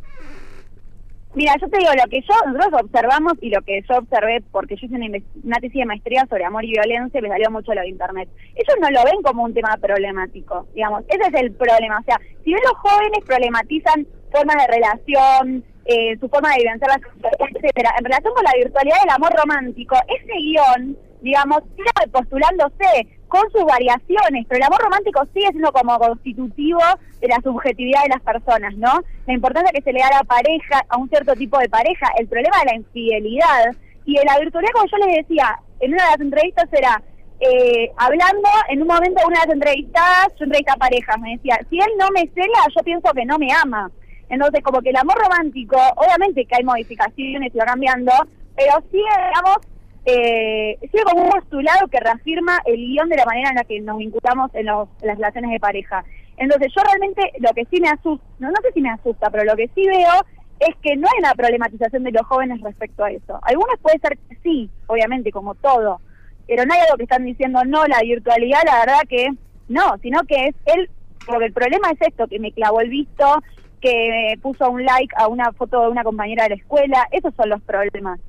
Mira, 1.34 1.54
yo 1.60 1.68
te 1.68 1.78
digo, 1.78 1.90
lo 1.92 2.10
que 2.10 2.20
yo, 2.22 2.34
nosotros 2.52 2.82
observamos 2.82 3.34
y 3.40 3.50
lo 3.50 3.60
que 3.62 3.80
yo 3.88 3.98
observé, 3.98 4.42
porque 4.50 4.76
yo 4.76 4.86
hice 4.86 4.96
una, 4.96 5.06
una 5.44 5.56
tesis 5.58 5.78
de 5.78 5.84
maestría 5.84 6.26
sobre 6.28 6.44
amor 6.44 6.64
y 6.64 6.72
violencia, 6.72 7.20
y 7.20 7.22
me 7.22 7.28
salió 7.28 7.50
mucho 7.50 7.74
lo 7.74 7.80
de 7.80 7.88
Internet. 7.88 8.28
Ellos 8.54 8.76
no 8.80 8.90
lo 8.90 9.04
ven 9.04 9.22
como 9.22 9.44
un 9.44 9.54
tema 9.54 9.76
problemático, 9.80 10.66
digamos. 10.74 11.04
Ese 11.08 11.28
es 11.28 11.40
el 11.40 11.52
problema. 11.52 12.00
O 12.00 12.04
sea, 12.04 12.18
si 12.42 12.50
bien 12.50 12.60
los 12.64 12.78
jóvenes 12.78 13.24
problematizan 13.24 14.06
formas 14.32 14.56
de 14.56 14.74
relación, 14.74 15.64
eh, 15.88 16.18
su 16.20 16.28
forma 16.28 16.50
de 16.50 16.58
vivenciar 16.58 16.90
la 16.90 17.00
sexualidad, 17.00 17.48
etcétera, 17.56 17.94
en 17.98 18.04
relación 18.04 18.34
con 18.34 18.44
la 18.44 18.52
virtualidad 18.56 19.00
del 19.00 19.10
amor 19.10 19.32
romántico, 19.32 19.96
ese 20.06 20.34
guion, 20.36 20.96
digamos, 21.22 21.62
sigue 21.74 22.10
postulándose 22.12 23.08
con 23.26 23.40
sus 23.50 23.64
variaciones, 23.64 24.44
pero 24.46 24.58
el 24.58 24.66
amor 24.66 24.80
romántico 24.82 25.24
sigue 25.32 25.48
siendo 25.48 25.72
como 25.72 25.98
constitutivo 25.98 26.80
de 27.20 27.28
la 27.28 27.40
subjetividad 27.42 28.02
de 28.02 28.10
las 28.10 28.20
personas, 28.20 28.76
¿no? 28.76 29.00
La 29.26 29.32
importancia 29.32 29.72
que 29.72 29.82
se 29.82 29.92
le 29.92 30.00
da 30.00 30.08
a 30.08 30.18
la 30.18 30.24
pareja, 30.24 30.84
a 30.88 30.98
un 30.98 31.08
cierto 31.08 31.34
tipo 31.34 31.58
de 31.58 31.70
pareja, 31.70 32.06
el 32.18 32.28
problema 32.28 32.58
de 32.60 32.66
la 32.66 32.76
infidelidad 32.76 33.72
y 34.04 34.14
de 34.14 34.24
la 34.24 34.38
virtualidad, 34.38 34.72
como 34.72 34.86
yo 34.86 35.06
les 35.06 35.16
decía, 35.16 35.58
en 35.80 35.94
una 35.94 36.04
de 36.04 36.10
las 36.10 36.20
entrevistas 36.20 36.68
era 36.72 37.02
eh, 37.40 37.92
hablando 37.96 38.48
en 38.68 38.82
un 38.82 38.88
momento 38.88 39.20
de 39.20 39.26
una 39.26 39.40
de 39.40 39.46
las 39.46 39.54
entrevistadas, 39.54 40.28
yo 40.38 40.44
entrevisté 40.44 40.72
a 40.72 40.76
parejas, 40.76 41.18
me 41.18 41.36
decía, 41.36 41.58
si 41.70 41.78
él 41.78 41.90
no 41.98 42.08
me 42.10 42.28
cela, 42.34 42.60
yo 42.76 42.82
pienso 42.82 43.10
que 43.12 43.24
no 43.24 43.38
me 43.38 43.48
ama. 43.52 43.90
Entonces, 44.28 44.62
como 44.62 44.80
que 44.82 44.90
el 44.90 44.96
amor 44.96 45.16
romántico, 45.18 45.76
obviamente 45.96 46.44
que 46.44 46.56
hay 46.56 46.64
modificaciones 46.64 47.54
y 47.54 47.58
va 47.58 47.64
cambiando, 47.64 48.12
pero 48.56 48.74
sigue, 48.90 49.04
digamos, 49.04 49.56
eh, 50.04 50.78
sigue 50.80 51.02
como 51.04 51.22
un 51.24 51.30
postulado 51.30 51.86
que 51.88 52.00
reafirma 52.00 52.58
el 52.64 52.76
guion 52.76 53.08
de 53.08 53.16
la 53.16 53.24
manera 53.26 53.50
en 53.50 53.56
la 53.56 53.64
que 53.64 53.80
nos 53.80 53.98
vinculamos 53.98 54.54
en, 54.54 54.66
los- 54.66 54.88
las 55.02 55.16
relaciones 55.16 55.50
de 55.50 55.60
pareja. 55.60 56.04
Entonces, 56.36 56.72
yo 56.74 56.82
realmente 56.82 57.32
lo 57.40 57.50
que 57.52 57.64
sí 57.66 57.80
me 57.80 57.88
asusta, 57.88 58.24
no, 58.38 58.48
no 58.48 58.56
sé 58.62 58.72
si 58.72 58.80
me 58.80 58.90
asusta, 58.90 59.28
pero 59.30 59.44
lo 59.44 59.56
que 59.56 59.68
sí 59.74 59.86
veo 59.86 60.12
es 60.60 60.74
que 60.82 60.96
no 60.96 61.06
hay 61.08 61.18
una 61.20 61.34
problematización 61.34 62.04
de 62.04 62.12
los 62.12 62.26
jóvenes 62.26 62.60
respecto 62.62 63.04
a 63.04 63.10
eso. 63.10 63.38
Algunos 63.42 63.78
puede 63.80 63.98
ser 63.98 64.16
que 64.28 64.36
sí, 64.42 64.70
obviamente, 64.86 65.30
como 65.30 65.54
todo, 65.54 66.00
pero 66.46 66.64
no 66.64 66.74
hay 66.74 66.80
algo 66.80 66.96
que 66.96 67.02
están 67.04 67.24
diciendo, 67.24 67.64
no, 67.64 67.86
la 67.86 68.00
virtualidad, 68.02 68.60
la 68.64 68.80
verdad 68.80 69.00
que 69.08 69.28
no, 69.68 69.98
sino 70.02 70.22
que 70.22 70.46
es 70.46 70.54
él, 70.66 70.88
porque 71.26 71.46
el 71.46 71.52
problema 71.52 71.90
es 71.90 72.00
esto, 72.00 72.26
que 72.26 72.38
me 72.38 72.52
clavó 72.52 72.80
el 72.80 72.88
visto, 72.90 73.42
que 73.80 74.34
puso 74.42 74.70
un 74.70 74.84
like 74.84 75.14
a 75.16 75.28
una 75.28 75.52
foto 75.52 75.82
de 75.82 75.88
una 75.88 76.04
compañera 76.04 76.44
de 76.44 76.50
la 76.50 76.54
escuela, 76.56 77.06
esos 77.10 77.34
son 77.34 77.48
los 77.48 77.62
problemas. 77.62 78.20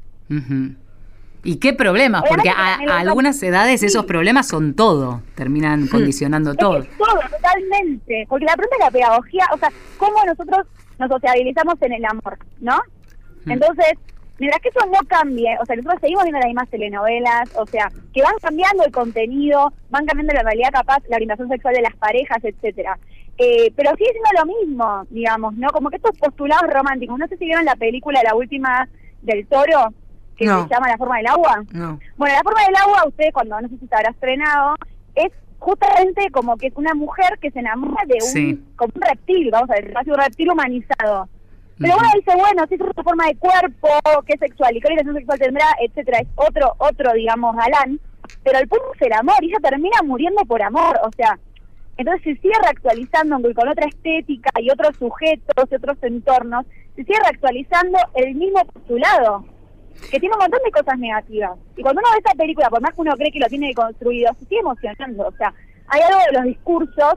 ¿Y 1.43 1.57
qué 1.57 1.73
problemas? 1.73 2.23
Porque 2.27 2.49
a, 2.49 2.75
algunas 2.97 3.41
edades 3.41 3.81
esos 3.83 4.05
problemas 4.05 4.47
son 4.47 4.73
todo, 4.75 5.21
terminan 5.35 5.87
condicionando 5.87 6.53
todo. 6.55 6.79
Es 6.79 6.89
todo, 6.97 7.19
totalmente. 7.29 8.25
Porque 8.27 8.45
la 8.45 8.55
pregunta 8.55 8.75
es 8.77 8.85
la 8.85 8.91
pedagogía, 8.91 9.45
o 9.53 9.57
sea, 9.57 9.69
cómo 9.97 10.23
nosotros 10.25 10.67
nos 10.97 11.09
sociabilizamos 11.09 11.75
en 11.81 11.93
el 11.93 12.05
amor, 12.05 12.37
¿no? 12.59 12.77
Entonces, 13.45 13.93
mientras 14.37 14.61
que 14.61 14.69
eso 14.69 14.85
no 14.85 14.99
cambie, 15.07 15.57
o 15.61 15.65
sea, 15.65 15.77
nosotros 15.77 16.01
seguimos 16.01 16.23
viendo 16.23 16.39
las 16.39 16.47
mismas 16.47 16.69
telenovelas, 16.69 17.49
o 17.55 17.65
sea, 17.65 17.89
que 18.13 18.21
van 18.21 18.33
cambiando 18.41 18.83
el 18.83 18.91
contenido, 18.91 19.71
van 19.89 20.05
cambiando 20.05 20.33
la 20.33 20.43
realidad 20.43 20.71
capaz, 20.71 21.01
la 21.09 21.15
orientación 21.15 21.47
sexual 21.47 21.73
de 21.73 21.81
las 21.81 21.95
parejas, 21.95 22.43
etcétera. 22.43 22.99
Eh, 23.41 23.71
pero 23.75 23.91
sigue 23.95 24.11
siendo 24.11 24.29
lo 24.37 24.45
mismo, 24.59 25.05
digamos, 25.09 25.53
¿no? 25.55 25.69
Como 25.69 25.89
que 25.89 25.95
estos 25.95 26.17
postulados 26.19 26.69
románticos. 26.73 27.17
No 27.17 27.25
sé 27.27 27.37
si 27.37 27.45
vieron 27.45 27.63
la 27.63 27.75
película, 27.75 28.21
la 28.21 28.35
última 28.35 28.87
del 29.21 29.47
toro, 29.47 29.93
que 30.35 30.45
No. 30.45 30.63
se 30.63 30.69
llama 30.73 30.89
La 30.89 30.97
forma 30.97 31.17
del 31.17 31.27
agua. 31.27 31.63
No. 31.71 31.99
Bueno, 32.17 32.35
la 32.35 32.43
forma 32.43 32.65
del 32.65 32.75
agua, 32.75 33.07
ustedes 33.07 33.33
cuando 33.33 33.59
no 33.61 33.69
sé 33.69 33.77
si 33.77 33.87
se 33.87 33.95
habrá 33.95 34.11
estrenado, 34.11 34.75
es 35.15 35.31
justamente 35.57 36.29
como 36.31 36.57
que 36.57 36.67
es 36.67 36.73
una 36.75 36.93
mujer 36.93 37.37
que 37.41 37.49
se 37.51 37.59
enamora 37.59 38.03
de 38.07 38.15
un, 38.15 38.21
Sí. 38.21 38.63
como 38.75 38.91
un 38.95 39.01
reptil, 39.01 39.49
vamos 39.51 39.69
a 39.69 39.73
ver, 39.75 39.93
casi 39.93 40.09
un 40.11 40.17
reptil 40.17 40.51
humanizado. 40.51 41.29
Pero 41.77 41.93
uno 41.97 42.09
dice, 42.15 42.31
bueno, 42.37 42.65
si 42.67 42.75
es 42.75 42.81
otra 42.81 43.03
forma 43.03 43.25
de 43.27 43.35
cuerpo, 43.37 43.87
qué 44.27 44.37
sexual 44.37 44.75
y 44.75 44.81
qué 44.81 44.87
orientación 44.87 45.15
sexual 45.15 45.39
tendrá, 45.39 45.65
etcétera, 45.81 46.19
es 46.19 46.27
otro, 46.35 46.73
otro, 46.77 47.13
digamos, 47.13 47.55
galán. 47.55 48.01
Pero 48.43 48.59
el 48.59 48.67
punto 48.67 48.91
es 48.95 49.01
el 49.03 49.13
amor, 49.13 49.35
y 49.41 49.45
ella 49.47 49.59
termina 49.61 49.97
muriendo 50.03 50.43
por 50.43 50.61
amor, 50.61 50.99
o 51.03 51.09
sea, 51.15 51.39
entonces 51.99 52.23
se 52.23 52.41
sigue 52.41 52.53
reactualizando 52.63 53.35
aunque 53.35 53.53
con 53.53 53.67
otra 53.67 53.85
estética 53.85 54.51
y 54.61 54.69
otros 54.71 54.95
sujetos 54.95 55.67
y 55.69 55.75
otros 55.75 55.97
entornos, 56.01 56.65
se 56.95 57.03
sigue 57.03 57.19
reactualizando 57.21 57.97
el 58.15 58.35
mismo 58.35 58.63
postulado, 58.65 59.43
que 60.09 60.17
tiene 60.17 60.33
un 60.33 60.39
montón 60.39 60.61
de 60.63 60.71
cosas 60.71 60.97
negativas. 60.97 61.59
Y 61.75 61.81
cuando 61.81 61.99
uno 61.99 62.09
ve 62.13 62.19
esta 62.19 62.37
película, 62.37 62.69
por 62.69 62.79
más 62.79 62.93
que 62.93 63.01
uno 63.01 63.17
cree 63.17 63.33
que 63.33 63.39
lo 63.39 63.47
tiene 63.47 63.73
construido, 63.73 64.33
se 64.39 64.45
sigue 64.45 64.61
emocionando. 64.61 65.27
O 65.27 65.31
sea, 65.33 65.53
hay 65.87 66.01
algo 66.01 66.19
de 66.25 66.37
los 66.37 66.43
discursos 66.45 67.15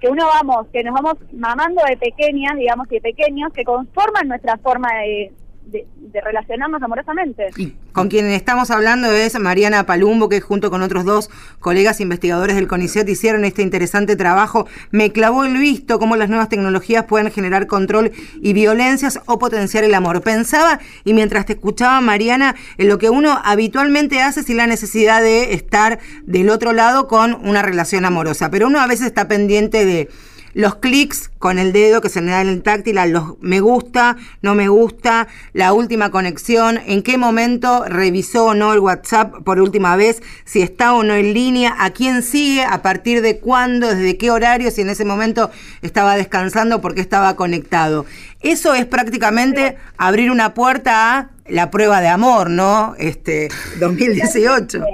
que 0.00 0.08
uno 0.08 0.24
vamos, 0.24 0.66
que 0.72 0.82
nos 0.82 0.94
vamos 0.94 1.18
mamando 1.34 1.82
de 1.86 1.98
pequeñas, 1.98 2.56
digamos, 2.56 2.86
y 2.90 2.94
de 2.94 3.00
pequeños, 3.02 3.52
que 3.52 3.64
conforman 3.64 4.28
nuestra 4.28 4.56
forma 4.56 4.88
de, 4.94 5.30
de, 5.66 5.86
de 5.96 6.20
relacionarnos 6.20 6.82
amorosamente. 6.82 7.48
Con 7.92 8.08
quien 8.08 8.26
estamos 8.26 8.70
hablando 8.70 9.10
es 9.10 9.38
Mariana 9.38 9.84
Palumbo, 9.86 10.28
que 10.28 10.40
junto 10.40 10.70
con 10.70 10.82
otros 10.82 11.04
dos 11.04 11.30
colegas 11.60 12.00
investigadores 12.00 12.56
del 12.56 12.68
CONICET 12.68 13.08
hicieron 13.08 13.44
este 13.44 13.62
interesante 13.62 14.16
trabajo. 14.16 14.66
Me 14.90 15.12
clavó 15.12 15.44
el 15.44 15.56
visto 15.56 15.98
cómo 15.98 16.16
las 16.16 16.28
nuevas 16.28 16.48
tecnologías 16.48 17.04
pueden 17.04 17.30
generar 17.30 17.66
control 17.66 18.12
y 18.40 18.52
violencias 18.52 19.20
o 19.26 19.38
potenciar 19.38 19.84
el 19.84 19.94
amor. 19.94 20.22
Pensaba, 20.22 20.80
y 21.04 21.12
mientras 21.12 21.46
te 21.46 21.54
escuchaba, 21.54 22.00
Mariana, 22.00 22.54
en 22.78 22.88
lo 22.88 22.98
que 22.98 23.10
uno 23.10 23.40
habitualmente 23.44 24.20
hace 24.20 24.42
sin 24.42 24.56
la 24.56 24.66
necesidad 24.66 25.22
de 25.22 25.54
estar 25.54 25.98
del 26.24 26.50
otro 26.50 26.72
lado 26.72 27.08
con 27.08 27.34
una 27.46 27.62
relación 27.62 28.04
amorosa. 28.04 28.50
Pero 28.50 28.66
uno 28.66 28.80
a 28.80 28.86
veces 28.86 29.06
está 29.06 29.28
pendiente 29.28 29.84
de 29.84 30.08
los 30.54 30.76
clics 30.76 31.30
con 31.38 31.58
el 31.58 31.72
dedo 31.72 32.00
que 32.00 32.08
se 32.08 32.20
le 32.20 32.30
da 32.30 32.40
en 32.40 32.48
el 32.48 32.62
táctil, 32.62 32.98
a 32.98 33.06
los 33.06 33.40
me 33.40 33.60
gusta, 33.60 34.16
no 34.42 34.54
me 34.54 34.68
gusta, 34.68 35.28
la 35.52 35.72
última 35.72 36.10
conexión, 36.10 36.78
en 36.86 37.02
qué 37.02 37.16
momento 37.18 37.84
revisó 37.86 38.46
o 38.46 38.54
no 38.54 38.72
el 38.72 38.78
WhatsApp 38.80 39.42
por 39.44 39.60
última 39.60 39.96
vez, 39.96 40.22
si 40.44 40.62
está 40.62 40.94
o 40.94 41.02
no 41.02 41.14
en 41.14 41.32
línea, 41.34 41.74
a 41.78 41.90
quién 41.90 42.22
sigue, 42.22 42.64
a 42.64 42.82
partir 42.82 43.22
de 43.22 43.38
cuándo, 43.38 43.88
desde 43.88 44.16
qué 44.18 44.30
horario, 44.30 44.70
si 44.70 44.82
en 44.82 44.90
ese 44.90 45.04
momento 45.04 45.50
estaba 45.80 46.16
descansando, 46.16 46.80
porque 46.80 47.00
estaba 47.00 47.34
conectado. 47.36 48.04
Eso 48.40 48.74
es 48.74 48.86
prácticamente 48.86 49.76
abrir 49.96 50.30
una 50.30 50.54
puerta 50.54 51.16
a 51.18 51.30
la 51.48 51.70
prueba 51.70 52.00
de 52.00 52.08
amor, 52.08 52.50
¿no? 52.50 52.94
Este 52.98 53.48
2018. 53.80 54.84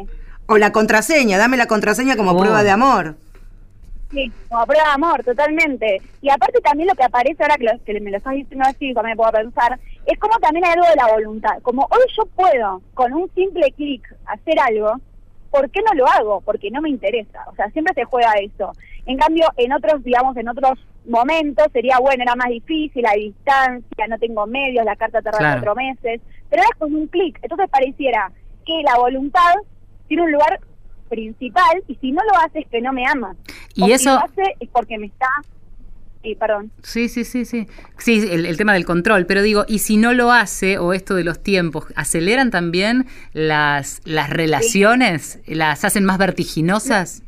O 0.47 0.57
la 0.57 0.73
contraseña, 0.73 1.37
dame 1.37 1.57
la 1.59 1.67
contraseña 1.67 2.17
como 2.17 2.33
Oh. 2.33 2.39
prueba 2.39 2.63
de 2.63 2.71
amor. 2.71 3.17
Sí, 4.11 4.33
como 4.49 4.65
prueba 4.67 4.85
de 4.85 4.91
amor, 4.95 5.23
totalmente. 5.23 6.01
Y 6.23 6.31
aparte 6.31 6.61
también 6.63 6.89
lo 6.89 6.95
que 6.95 7.05
aparece 7.05 7.43
ahora 7.43 7.57
que, 7.57 7.65
lo- 7.65 7.85
que 7.85 8.01
me 8.01 8.11
lo 8.11 8.17
estás 8.17 8.35
diciendo 8.35 8.65
así, 8.67 8.95
también 8.95 9.17
puedo 9.17 9.31
pensar, 9.33 9.79
es 10.07 10.19
como 10.19 10.39
también 10.39 10.65
hay 10.65 10.73
algo 10.73 10.87
de 10.89 10.97
la 10.97 11.13
voluntad. 11.13 11.59
Como 11.63 11.83
hoy 11.91 12.01
yo 12.17 12.25
puedo, 12.35 12.81
con 12.95 13.13
un 13.13 13.31
simple 13.35 13.71
clic, 13.73 14.03
hacer 14.27 14.59
algo, 14.61 14.95
¿por 15.51 15.71
qué 15.71 15.81
no 15.83 15.93
lo 15.95 16.07
hago? 16.09 16.41
Porque 16.41 16.71
no 16.71 16.81
me 16.81 16.89
interesa. 16.89 17.45
O 17.49 17.55
sea, 17.55 17.69
siempre 17.71 17.93
se 17.95 18.05
juega 18.05 18.33
eso. 18.41 18.73
En 19.05 19.19
cambio, 19.19 19.47
en 19.59 19.73
otros, 19.75 20.03
digamos, 20.03 20.37
en 20.39 20.49
otros 20.49 20.79
momentos 21.07 21.67
sería, 21.73 21.99
bueno, 21.99 22.23
era 22.23 22.35
más 22.35 22.49
difícil, 22.49 23.05
a 23.07 23.13
distancia, 23.13 24.07
no 24.09 24.19
tengo 24.19 24.47
medios, 24.47 24.85
la 24.87 24.97
carta 24.97 25.21
tarda 25.23 25.39
Claro. 25.39 25.61
cuatro 25.63 25.75
meses, 25.77 26.21
pero 26.49 26.63
es 26.63 26.79
con 26.79 26.95
un 26.95 27.07
clic. 27.09 27.39
Entonces 27.43 27.69
pareciera 27.71 28.31
que 28.65 28.83
la 28.83 28.97
voluntad 28.99 29.55
tiene 30.07 30.23
un 30.25 30.33
lugar 30.33 30.61
principal 31.09 31.83
y 31.89 31.95
si 31.97 32.13
no 32.13 32.23
lo 32.25 32.39
hace 32.41 32.61
es 32.61 32.67
que 32.69 32.81
no 32.81 32.93
me 32.93 33.05
ama. 33.07 33.35
Y 33.75 33.83
O 33.83 33.87
Si 33.87 33.93
eso- 33.93 34.11
lo 34.15 34.19
hace 34.25 34.55
es 34.61 34.69
porque 34.71 34.99
me 34.99 35.07
está... 35.07 35.27
Sí, 36.23 36.35
perdón. 36.35 36.73
Sí, 36.83 37.09
sí, 37.09 37.25
sí, 37.25 37.45
sí. 37.45 37.69
Sí, 37.97 38.29
el, 38.31 38.45
el 38.45 38.57
tema 38.57 38.73
del 38.73 38.85
control, 38.85 39.25
pero 39.27 39.41
digo, 39.41 39.65
y 39.69 39.79
si 39.79 39.97
no 39.97 40.13
lo 40.13 40.33
hace, 40.33 40.77
o 40.79 40.93
esto 40.93 41.15
de 41.15 41.23
los 41.23 41.41
tiempos, 41.43 41.87
¿aceleran 41.95 42.51
también 42.51 43.07
las, 43.33 44.01
las 44.05 44.29
relaciones? 44.29 45.41
¿Las 45.47 45.85
hacen 45.85 46.05
más 46.05 46.19
vertiginosas? 46.19 47.23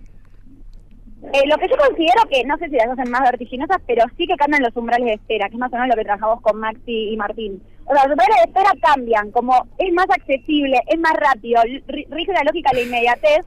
Eh, 1.32 1.46
lo 1.46 1.56
que 1.58 1.68
yo 1.68 1.76
considero 1.76 2.22
que, 2.30 2.42
no 2.44 2.56
sé 2.58 2.68
si 2.68 2.76
las 2.76 2.88
hacen 2.88 3.10
más 3.12 3.20
vertiginosas, 3.22 3.76
pero 3.86 4.04
sí 4.16 4.26
que 4.26 4.34
cambian 4.36 4.62
los 4.62 4.74
umbrales 4.76 5.06
de 5.06 5.14
espera, 5.14 5.48
que 5.48 5.54
es 5.54 5.60
más 5.60 5.70
o 5.72 5.76
menos 5.76 5.88
lo 5.90 5.94
que 5.94 6.04
trabajamos 6.04 6.40
con 6.42 6.58
Maxi 6.58 7.10
y 7.12 7.16
Martín. 7.16 7.62
O 7.84 7.92
sea, 7.94 8.04
los 8.06 8.12
umbrales 8.12 8.36
de 8.42 8.50
espera 8.50 8.70
cambian, 8.82 9.30
como 9.30 9.68
es 9.78 9.92
más 9.92 10.06
accesible, 10.10 10.80
es 10.88 10.98
más 10.98 11.12
rápido, 11.14 11.62
ri- 11.62 12.06
rige 12.10 12.32
la 12.32 12.42
lógica 12.42 12.70
de 12.72 12.78
la 12.78 12.86
inmediatez, 12.86 13.40
eh, 13.40 13.44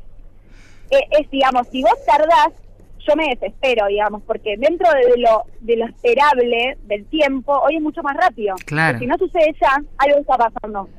es, 0.90 1.30
digamos, 1.32 1.68
si 1.68 1.82
vos 1.82 1.98
tardás, 2.06 2.50
yo 3.08 3.16
me 3.16 3.30
desespero, 3.30 3.88
digamos, 3.88 4.22
porque 4.24 4.56
dentro 4.58 4.90
de 4.92 5.18
lo, 5.18 5.44
de 5.60 5.76
lo 5.76 5.86
esperable 5.86 6.78
del 6.84 7.06
tiempo, 7.08 7.60
hoy 7.60 7.76
es 7.76 7.82
mucho 7.82 8.02
más 8.02 8.16
rápido. 8.16 8.56
Claro. 8.66 9.00
Si 9.00 9.06
no 9.06 9.18
sucede 9.18 9.54
ya, 9.60 9.82
algo 9.98 10.20
está 10.20 10.38
pasando. 10.38 10.90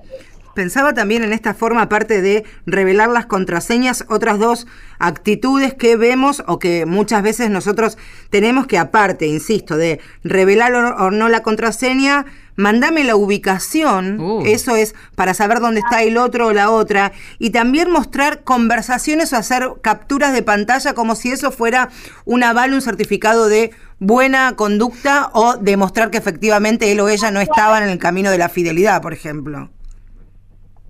Pensaba 0.55 0.95
también 0.95 1.25
en 1.25 1.33
esta 1.33 1.55
forma, 1.55 1.83
aparte 1.83 2.23
de 2.23 2.45
revelar 2.67 3.09
las 3.09 3.27
contraseñas, 3.27 4.05
otras 4.09 4.39
dos 4.39 4.67
actitudes 4.99 5.75
que 5.75 5.97
vemos 5.97 6.43
o 6.47 6.59
que 6.59 6.87
muchas 6.87 7.23
veces 7.23 7.51
nosotros 7.51 7.99
tenemos 8.31 8.67
que, 8.67 8.79
aparte, 8.79 9.27
insisto, 9.27 9.77
de 9.77 10.01
revelar 10.23 10.75
o 10.75 11.11
no 11.11 11.29
la 11.29 11.43
contraseña, 11.43 12.25
mandame 12.57 13.05
la 13.05 13.17
ubicación, 13.17 14.21
eso 14.47 14.77
es 14.77 14.95
para 15.17 15.35
saber 15.35 15.61
dónde 15.61 15.81
está 15.81 16.03
el 16.03 16.17
otro 16.17 16.49
o 16.49 16.53
la 16.53 16.71
otra, 16.71 17.13
y 17.39 17.51
también 17.51 17.91
mostrar 17.91 18.45
conversaciones 18.45 19.33
o 19.33 19.37
hacer 19.37 19.69
capturas 19.83 20.33
de 20.33 20.43
pantalla 20.43 20.95
como 20.95 21.17
si 21.17 21.31
eso 21.33 21.51
fuera 21.51 21.91
un 22.25 22.45
aval, 22.45 22.75
un 22.75 22.83
certificado 22.83 23.49
de 23.49 23.73
buena 23.99 24.55
conducta 24.57 25.31
o 25.33 25.57
demostrar 25.57 26.11
que 26.11 26.19
efectivamente 26.19 26.93
él 26.93 27.01
o 27.01 27.09
ella 27.09 27.31
no 27.31 27.41
estaban 27.41 27.83
en 27.83 27.89
el 27.89 27.99
camino 27.99 28.31
de 28.31 28.39
la 28.39 28.49
fidelidad, 28.49 29.03
por 29.03 29.13
ejemplo. 29.13 29.71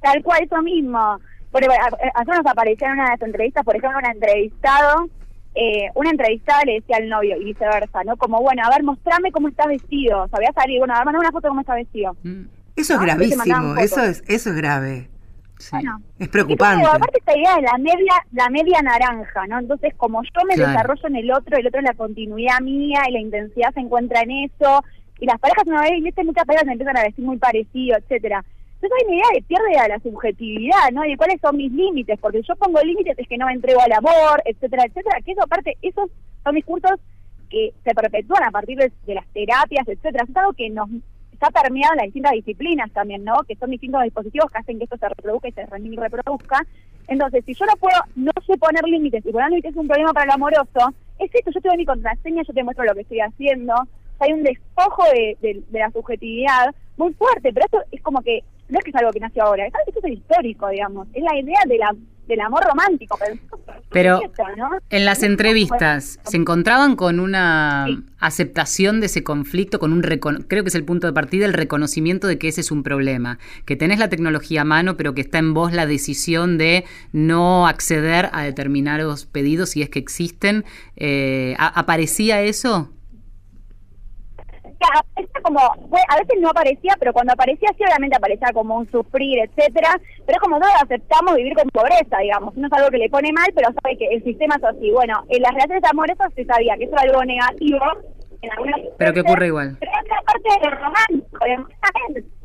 Tal 0.05 0.23
cual, 0.23 0.43
eso 0.45 0.61
mismo. 0.63 1.19
Porque 1.51 1.67
ayer 1.67 2.37
nos 2.37 2.47
apareció 2.47 2.87
en 2.87 2.93
una 2.95 3.05
de 3.05 3.11
las 3.13 3.23
entrevistas, 3.23 3.65
por 3.65 3.75
ejemplo, 3.77 3.99
un 3.99 4.07
entrevistado, 4.11 5.09
eh, 5.55 5.89
una 5.95 6.11
entrevistada 6.11 6.63
le 6.67 6.75
decía 6.75 6.97
al 6.97 7.09
novio 7.09 7.37
y 7.41 7.45
viceversa, 7.45 8.05
¿no? 8.05 8.17
Como, 8.17 8.41
bueno, 8.43 8.63
a 8.67 8.71
ver, 8.71 8.83
mostrame 8.83 9.33
cómo 9.33 9.49
estás 9.49 9.69
vestido. 9.69 10.25
O 10.25 10.29
sea, 10.29 10.39
voy 10.41 10.47
a 10.47 10.53
salir, 10.53 10.79
bueno, 10.81 10.95
a 10.95 10.99
ver, 10.99 11.07
mandame 11.07 11.27
una 11.27 11.33
foto 11.33 11.47
de 11.47 11.49
cómo 11.51 11.61
está 11.63 11.75
vestido. 11.77 12.17
Eso 12.77 12.95
es 12.95 13.01
gravísimo, 13.01 13.77
eso 13.77 14.03
es, 14.03 14.23
eso 14.27 14.51
es 14.51 14.57
grave. 14.57 15.09
Bueno, 15.71 16.03
Es 16.19 16.29
preocupante. 16.29 16.85
aparte 16.85 17.19
esta 17.19 17.39
idea 17.39 17.55
de 17.57 17.63
la 17.63 17.79
media, 17.79 18.13
la 18.33 18.51
media 18.51 18.83
naranja, 18.83 19.47
¿no? 19.47 19.61
Entonces, 19.61 19.95
como 19.97 20.23
yo 20.25 20.45
me 20.47 20.55
Claro. 20.57 20.73
desarrollo 20.73 21.07
en 21.09 21.17
el 21.17 21.31
otro, 21.33 21.57
el 21.57 21.67
otro 21.69 21.79
es 21.81 21.87
la 21.87 21.95
continuidad 21.95 22.61
mía 22.61 23.03
y 23.09 23.13
la 23.13 23.21
intensidad 23.21 23.73
se 23.73 23.81
encuentra 23.81 24.21
en 24.23 24.33
eso, 24.33 24.85
y 25.21 25.27
las 25.27 25.39
parejas 25.39 25.65
una 25.67 25.83
vez, 25.83 25.93
y 25.97 26.03
viste, 26.03 26.25
muchas 26.25 26.45
parejas 26.45 26.67
se 26.67 26.73
empiezan 26.73 26.97
a 26.99 27.03
vestir 27.05 27.25
muy 27.25 27.39
parecido, 27.39 27.97
etcétera. 27.97 28.45
Entonces 28.85 28.99
hay 29.01 29.07
una 29.07 29.17
idea 29.17 29.31
de 29.35 29.43
pierde 29.43 29.89
la 29.89 29.99
subjetividad, 30.01 30.91
¿no? 30.93 31.03
De 31.03 31.17
cuáles 31.17 31.41
son 31.41 31.57
mis 31.57 31.73
límites, 31.73 32.19
porque 32.21 32.43
yo 32.43 32.55
pongo 32.57 32.81
límites 32.83 33.19
es 33.19 33.27
que 33.29 33.39
no 33.39 33.47
me 33.47 33.53
entrego 33.53 33.81
al 33.81 33.93
amor, 33.93 34.43
etcétera, 34.45 34.85
etcétera, 34.85 35.21
que 35.25 35.33
eso 35.33 35.43
aparte, 35.43 35.77
esos 35.81 36.11
son 36.43 36.55
discursos 36.55 37.01
que 37.49 37.73
se 37.83 37.95
perpetúan 37.95 38.43
a 38.45 38.51
partir 38.51 38.77
de, 38.79 39.15
las 39.15 39.27
terapias, 39.29 39.87
etcétera. 39.89 40.25
Es 40.29 40.37
algo 40.37 40.53
que 40.53 40.69
nos 40.71 40.89
está 41.33 41.49
permeado 41.51 41.93
en 41.95 41.99
las 41.99 42.05
distintas 42.07 42.33
disciplinas 42.33 42.91
también, 42.93 43.25
¿no? 43.25 43.37
Que 43.49 43.57
son 43.57 43.71
distintos 43.71 44.03
dispositivos 44.03 44.51
que 44.51 44.59
hacen 44.59 44.79
que 44.79 44.85
esto 44.85 44.97
se 44.99 45.09
reproduzca 45.09 45.49
y 45.49 45.53
se 45.53 45.67
reproduzca. 45.67 46.67
Entonces, 47.09 47.45
si 47.45 47.55
yo 47.55 47.65
no 47.67 47.73
puedo, 47.79 47.97
no 48.17 48.33
sé 48.47 48.57
poner 48.59 48.85
límites 48.85 49.25
y 49.25 49.33
poner 49.33 49.49
límites 49.51 49.73
es 49.73 49.77
un 49.77 49.89
problema 49.89 50.13
para 50.13 50.27
lo 50.27 50.33
amoroso, 50.35 50.95
es 51.19 51.31
esto, 51.35 51.51
yo 51.53 51.61
te 51.61 51.69
doy 51.69 51.77
mi 51.79 51.87
contraseña, 51.87 52.43
yo 52.47 52.53
te 52.53 52.63
muestro 52.65 52.85
lo 52.85 52.95
que 52.95 53.03
estoy 53.03 53.21
haciendo. 53.21 53.75
Hay 54.21 54.33
un 54.33 54.43
despojo 54.43 55.05
de, 55.13 55.37
de- 55.41 55.63
de 55.69 55.79
la 55.79 55.91
subjetividad 55.91 56.75
muy 56.97 57.13
fuerte, 57.15 57.53
pero 57.53 57.67
esto 57.67 57.79
es 57.93 58.01
como 58.03 58.23
que, 58.23 58.43
no 58.75 58.79
es 58.81 58.85
que 58.85 58.91
es 58.91 58.97
algo 58.97 59.13
que 59.13 59.21
nació 59.21 59.45
ahora, 59.45 59.67
es- 59.67 59.73
esto 59.87 60.01
es 60.07 60.13
histórico, 60.13 60.69
digamos. 60.69 61.09
Es 61.15 61.23
la 61.23 61.39
idea 61.39 61.61
de 61.67 61.79
la, 61.79 61.95
del 62.27 62.41
amor 62.41 62.65
romántico. 62.65 63.19
Pero 63.91 64.21
Esto, 64.23 64.43
¿no? 64.57 64.71
en 64.91 65.05
las 65.05 65.23
entrevistas, 65.23 66.19
¿se 66.25 66.37
encontraban 66.37 66.97
con 66.97 67.21
una 67.21 67.87
aceptación 68.19 69.01
de 69.01 69.07
ese 69.07 69.23
conflicto, 69.23 69.79
con 69.79 69.93
un 69.93 70.01
creo 70.03 70.65
que 70.65 70.69
es 70.69 70.75
el 70.75 70.85
punto 70.85 71.07
de 71.07 71.13
partida, 71.13 71.45
el 71.47 71.53
reconocimiento 71.53 72.27
de 72.27 72.39
que 72.39 72.49
ese 72.49 72.63
es 72.63 72.71
un 72.73 72.83
problema, 72.83 73.39
que 73.67 73.77
tenés 73.77 73.99
la 73.99 74.09
tecnología 74.09 74.63
a 74.63 74.65
mano, 74.65 74.97
pero 74.97 75.15
que 75.15 75.21
está 75.21 75.39
en 75.39 75.55
vos 75.55 75.73
la 75.73 75.87
decisión 75.87 76.57
de 76.59 76.85
no 77.13 77.69
acceder 77.69 78.31
a 78.33 78.43
determinados 78.43 79.27
pedidos 79.27 79.71
si 79.71 79.83
es 79.83 79.91
que 79.91 79.99
existen? 79.99 80.65
Eh, 80.97 81.55
¿a- 81.59 81.79
¿Aparecía 81.79 82.41
eso? 82.41 82.91
Que 84.93 84.99
aparecía 84.99 85.41
como, 85.43 85.61
a 85.61 86.17
veces 86.17 86.41
no 86.41 86.49
aparecía, 86.51 86.95
pero 86.99 87.13
cuando 87.13 87.33
aparecía 87.33 87.69
sí 87.77 87.85
obviamente 87.85 88.17
aparecía 88.17 88.49
como 88.53 88.77
un 88.77 88.91
sufrir, 88.91 89.39
etcétera, 89.41 89.91
pero 90.27 90.37
es 90.37 90.41
como 90.41 90.59
todos 90.59 90.73
aceptamos 90.83 91.37
vivir 91.37 91.55
con 91.55 91.69
pobreza, 91.71 92.19
digamos, 92.19 92.55
no 92.57 92.67
es 92.67 92.73
algo 92.73 92.91
que 92.91 92.99
le 92.99 93.11
pone 93.11 93.33
mal, 93.33 93.51
pero 93.55 93.69
sabe 93.83 93.97
que 93.97 94.07
el 94.09 94.23
sistema 94.25 94.57
es 94.57 94.65
así. 94.65 94.91
Bueno, 94.91 95.25
en 95.29 95.43
las 95.43 95.53
relaciones 95.53 95.85
amorosas 95.91 96.33
se 96.35 96.45
sabía 96.45 96.77
que 96.77 96.85
eso 96.85 96.93
era 96.95 97.03
algo 97.03 97.25
negativo, 97.25 97.79
en 98.43 98.51
algunas 98.53 98.81
Pero 98.99 99.13
que 99.15 99.21
ocurre 99.21 99.47
igual. 99.47 99.77
Pero 99.81 99.93
otra 100.03 100.17
parte 100.27 100.49
de 100.49 100.71
lo 100.71 100.77
romántico, 100.77 101.39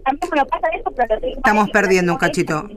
también, 0.05 0.31
lo 0.35 0.45
pasa 0.47 0.67
eso, 0.69 0.91
pero 0.95 1.15
Estamos 1.21 1.69
perdiendo 1.71 2.13
un 2.13 2.19
cachito. 2.19 2.69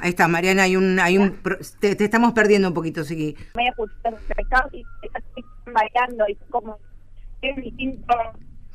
Ahí 0.00 0.10
está, 0.10 0.28
Mariana, 0.28 0.62
hay 0.62 0.76
un, 0.76 1.00
hay 1.00 1.18
un, 1.18 1.32
pro- 1.42 1.56
te, 1.80 1.96
te 1.96 2.04
estamos 2.04 2.32
perdiendo 2.32 2.68
un 2.68 2.74
poquito, 2.74 3.02
sí. 3.02 3.34
medio 3.56 3.72
justificado 3.76 4.68
y 4.72 4.84
están 5.02 5.22
bailando 5.74 6.24
y 6.28 6.34
como 6.50 6.78
es 7.42 7.56
distinto. 7.56 8.14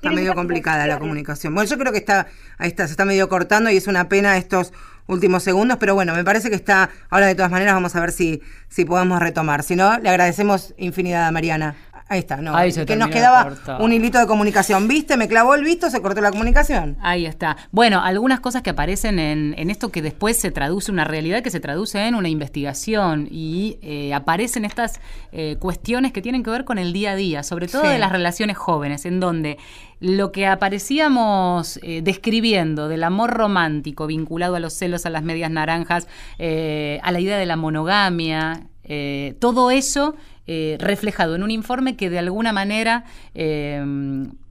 Está 0.04 0.14
medio 0.14 0.36
complicada 0.36 0.86
la 0.86 1.00
comunicación. 1.00 1.56
Bueno, 1.56 1.70
yo 1.70 1.78
creo 1.78 1.94
que 1.94 2.00
está, 2.00 2.28
ahí 2.58 2.68
está, 2.68 2.88
se 2.88 2.92
está 2.92 3.06
medio 3.06 3.30
cortando 3.30 3.70
y 3.70 3.78
es 3.78 3.88
una 3.88 4.10
pena 4.10 4.36
estos 4.36 4.74
últimos 5.08 5.44
segundos, 5.44 5.78
pero 5.80 5.96
bueno, 5.96 6.14
me 6.14 6.26
parece 6.26 6.50
que 6.50 6.58
está, 6.58 6.90
ahora 7.10 7.28
de 7.28 7.36
todas 7.36 7.50
maneras 7.50 7.74
vamos 7.74 7.96
a 7.96 8.02
ver 8.02 8.12
si, 8.12 8.42
si 8.68 8.84
podemos 8.84 9.22
retomar. 9.22 9.64
Si 9.64 9.78
no, 9.78 9.98
le 10.00 10.10
agradecemos 10.10 10.74
infinidad 10.76 11.26
a 11.26 11.32
Mariana. 11.32 11.78
Ahí 12.10 12.20
está, 12.20 12.38
no, 12.38 12.56
Ahí 12.56 12.72
se 12.72 12.86
que 12.86 12.96
nos 12.96 13.10
quedaba 13.10 13.54
un 13.80 13.94
hilito 13.94 14.20
de 14.20 14.28
comunicación. 14.28 14.88
¿Viste? 14.88 15.18
Me 15.18 15.28
clavó 15.28 15.56
el 15.56 15.64
visto, 15.64 15.90
se 15.90 16.02
cortó 16.02 16.22
la 16.22 16.32
comunicación. 16.32 16.98
Ahí 17.02 17.26
está. 17.26 17.58
Bueno, 17.72 18.02
algunas 18.04 18.40
cosas 18.40 18.62
que 18.62 18.70
aparecen 18.72 19.20
en, 19.20 19.56
en 19.58 19.70
esto 19.70 19.90
que 19.90 20.02
después 20.02 20.38
se 20.38 20.52
traduce, 20.52 20.92
una 20.92 21.06
realidad 21.06 21.42
que 21.42 21.50
se 21.50 21.60
traduce 21.60 22.06
en 22.06 22.16
una 22.16 22.30
investigación 22.30 23.28
y 23.32 23.78
eh, 23.82 24.14
aparecen 24.14 24.66
estas 24.66 25.00
eh, 25.32 25.56
cuestiones 25.60 26.12
que 26.12 26.22
tienen 26.22 26.44
que 26.44 26.50
ver 26.52 26.66
con 26.66 26.78
el 26.78 26.94
día 26.94 27.12
a 27.12 27.16
día, 27.16 27.42
sobre 27.44 27.68
todo 27.68 27.84
Sí. 27.84 27.88
de 27.88 28.00
las 28.00 28.12
relaciones 28.12 28.58
jóvenes, 28.58 29.06
en 29.06 29.20
donde 29.20 29.58
lo 30.00 30.32
que 30.32 30.46
aparecíamos 30.48 31.80
eh, 31.82 32.02
describiendo 32.04 32.90
del 32.90 33.04
amor 33.04 33.32
romántico 33.32 34.06
vinculado 34.08 34.56
a 34.56 34.60
los 34.60 34.74
celos, 34.74 35.06
a 35.06 35.10
las 35.10 35.24
medias 35.24 35.50
naranjas, 35.50 36.08
a 36.38 37.12
la 37.12 37.20
idea 37.20 37.38
de 37.38 37.46
la 37.46 37.56
monogamia, 37.56 38.68
todo 39.40 39.72
eso 39.72 40.16
eh, 40.48 40.78
reflejado 40.80 41.36
en 41.36 41.44
un 41.44 41.52
informe 41.52 41.96
que 41.96 42.10
de 42.10 42.20
alguna 42.20 42.54
manera 42.54 43.06
eh, 43.34 43.84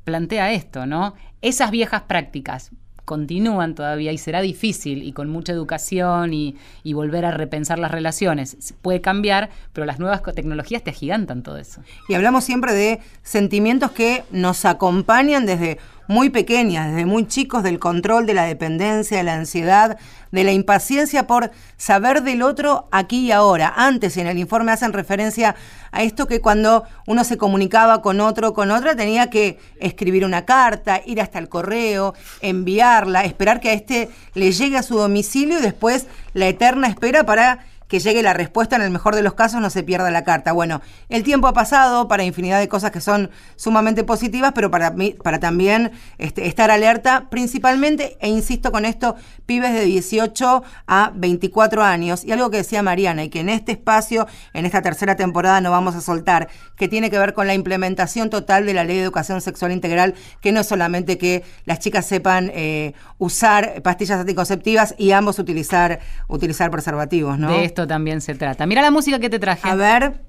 plantea 0.04 0.52
esto, 0.52 0.86
¿no? 0.86 1.14
Esas 1.40 1.70
viejas 1.70 2.02
prácticas 2.02 2.70
continúan 3.04 3.74
todavía 3.74 4.12
y 4.12 4.18
será 4.18 4.40
difícil 4.40 5.02
y 5.02 5.12
con 5.12 5.28
mucha 5.28 5.52
educación 5.52 6.32
y, 6.32 6.56
y 6.82 6.92
volver 6.92 7.24
a 7.24 7.32
repensar 7.32 7.78
las 7.78 7.90
relaciones. 7.90 8.74
Puede 8.80 9.00
cambiar, 9.00 9.50
pero 9.72 9.86
las 9.86 9.98
nuevas 9.98 10.22
tecnologías 10.34 10.82
te 10.82 10.90
agigantan 10.90 11.42
todo 11.42 11.58
eso. 11.58 11.82
Y 12.08 12.14
hablamos 12.14 12.44
siempre 12.44 12.72
de 12.72 13.00
sentimientos 13.22 13.90
que 13.90 14.24
nos 14.30 14.64
acompañan 14.64 15.46
desde 15.46 15.78
muy 16.12 16.28
pequeñas, 16.28 16.90
desde 16.90 17.06
muy 17.06 17.26
chicos, 17.26 17.62
del 17.62 17.78
control, 17.78 18.26
de 18.26 18.34
la 18.34 18.44
dependencia, 18.44 19.16
de 19.16 19.22
la 19.24 19.34
ansiedad, 19.34 19.98
de 20.30 20.44
la 20.44 20.52
impaciencia 20.52 21.26
por 21.26 21.50
saber 21.78 22.22
del 22.22 22.42
otro 22.42 22.86
aquí 22.92 23.26
y 23.26 23.32
ahora. 23.32 23.72
Antes 23.74 24.18
en 24.18 24.26
el 24.26 24.38
informe 24.38 24.72
hacen 24.72 24.92
referencia 24.92 25.56
a 25.90 26.02
esto 26.02 26.26
que 26.26 26.40
cuando 26.40 26.84
uno 27.06 27.24
se 27.24 27.38
comunicaba 27.38 28.02
con 28.02 28.20
otro, 28.20 28.52
con 28.52 28.70
otra, 28.70 28.94
tenía 28.94 29.30
que 29.30 29.58
escribir 29.80 30.24
una 30.26 30.44
carta, 30.44 31.00
ir 31.04 31.20
hasta 31.20 31.38
el 31.38 31.48
correo, 31.48 32.14
enviarla, 32.42 33.24
esperar 33.24 33.60
que 33.60 33.70
a 33.70 33.72
este 33.72 34.10
le 34.34 34.52
llegue 34.52 34.76
a 34.76 34.82
su 34.82 34.96
domicilio 34.98 35.58
y 35.58 35.62
después 35.62 36.06
la 36.34 36.46
eterna 36.46 36.88
espera 36.88 37.24
para 37.24 37.64
que 37.92 38.00
llegue 38.00 38.22
la 38.22 38.32
respuesta, 38.32 38.74
en 38.76 38.80
el 38.80 38.90
mejor 38.90 39.14
de 39.14 39.22
los 39.22 39.34
casos 39.34 39.60
no 39.60 39.68
se 39.68 39.82
pierda 39.82 40.10
la 40.10 40.24
carta. 40.24 40.52
Bueno, 40.52 40.80
el 41.10 41.22
tiempo 41.24 41.46
ha 41.46 41.52
pasado 41.52 42.08
para 42.08 42.24
infinidad 42.24 42.58
de 42.58 42.66
cosas 42.66 42.90
que 42.90 43.02
son 43.02 43.30
sumamente 43.56 44.02
positivas, 44.02 44.52
pero 44.54 44.70
para, 44.70 44.92
mí, 44.92 45.14
para 45.22 45.40
también 45.40 45.92
este, 46.16 46.46
estar 46.46 46.70
alerta, 46.70 47.26
principalmente, 47.28 48.16
e 48.22 48.30
insisto 48.30 48.72
con 48.72 48.86
esto, 48.86 49.14
pibes 49.44 49.74
de 49.74 49.84
18 49.84 50.62
a 50.86 51.12
24 51.14 51.82
años. 51.82 52.24
Y 52.24 52.32
algo 52.32 52.50
que 52.50 52.56
decía 52.56 52.82
Mariana, 52.82 53.24
y 53.24 53.28
que 53.28 53.40
en 53.40 53.50
este 53.50 53.72
espacio, 53.72 54.26
en 54.54 54.64
esta 54.64 54.80
tercera 54.80 55.14
temporada, 55.14 55.60
no 55.60 55.70
vamos 55.70 55.94
a 55.94 56.00
soltar, 56.00 56.48
que 56.78 56.88
tiene 56.88 57.10
que 57.10 57.18
ver 57.18 57.34
con 57.34 57.46
la 57.46 57.52
implementación 57.52 58.30
total 58.30 58.64
de 58.64 58.72
la 58.72 58.84
ley 58.84 58.96
de 58.96 59.02
educación 59.02 59.42
sexual 59.42 59.70
integral, 59.70 60.14
que 60.40 60.50
no 60.50 60.60
es 60.60 60.66
solamente 60.66 61.18
que 61.18 61.44
las 61.66 61.78
chicas 61.78 62.06
sepan 62.06 62.50
eh, 62.54 62.94
usar 63.18 63.82
pastillas 63.82 64.20
anticonceptivas 64.20 64.94
y 64.96 65.10
ambos 65.10 65.38
utilizar, 65.38 66.00
utilizar 66.26 66.70
preservativos, 66.70 67.38
¿no? 67.38 67.50
De 67.50 67.66
esto 67.66 67.81
también 67.86 68.20
se 68.20 68.34
trata. 68.34 68.66
Mira 68.66 68.82
la 68.82 68.90
música 68.90 69.18
que 69.18 69.30
te 69.30 69.38
traje. 69.38 69.68
A 69.68 69.74
ver. 69.74 70.20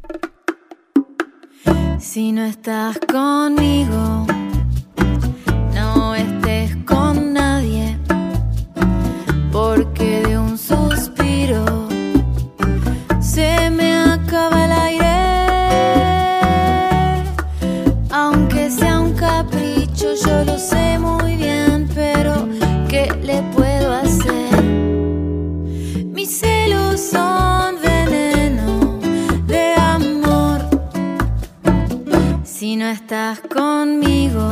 Si 1.99 2.31
no 2.31 2.43
estás 2.43 2.99
conmigo, 2.99 4.27
no 5.73 6.15
estés 6.15 6.75
con 6.85 7.33
nadie, 7.33 7.97
porque 9.51 10.12
Si 32.63 32.77
no 32.77 32.87
estás 32.87 33.41
conmigo, 33.41 34.49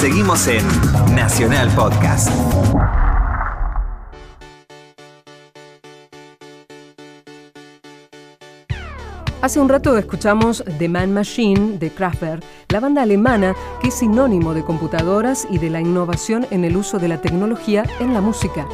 Seguimos 0.00 0.48
en 0.48 0.66
Nacional 1.14 1.68
Podcast. 1.76 2.30
Hace 9.42 9.60
un 9.60 9.68
rato 9.68 9.98
escuchamos 9.98 10.64
The 10.78 10.88
Man 10.88 11.12
Machine 11.12 11.76
de 11.76 11.90
Kraftwerk, 11.90 12.42
la 12.70 12.80
banda 12.80 13.02
alemana 13.02 13.54
que 13.82 13.88
es 13.88 13.94
sinónimo 13.96 14.54
de 14.54 14.64
computadoras 14.64 15.46
y 15.50 15.58
de 15.58 15.68
la 15.68 15.82
innovación 15.82 16.46
en 16.50 16.64
el 16.64 16.78
uso 16.78 16.98
de 16.98 17.08
la 17.08 17.20
tecnología 17.20 17.84
en 18.00 18.14
la 18.14 18.22
música. 18.22 18.66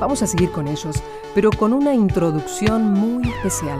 Vamos 0.00 0.20
a 0.24 0.26
seguir 0.26 0.50
con 0.50 0.66
ellos, 0.66 1.00
pero 1.32 1.50
con 1.50 1.72
una 1.72 1.94
introducción 1.94 2.92
muy 2.92 3.28
especial. 3.28 3.78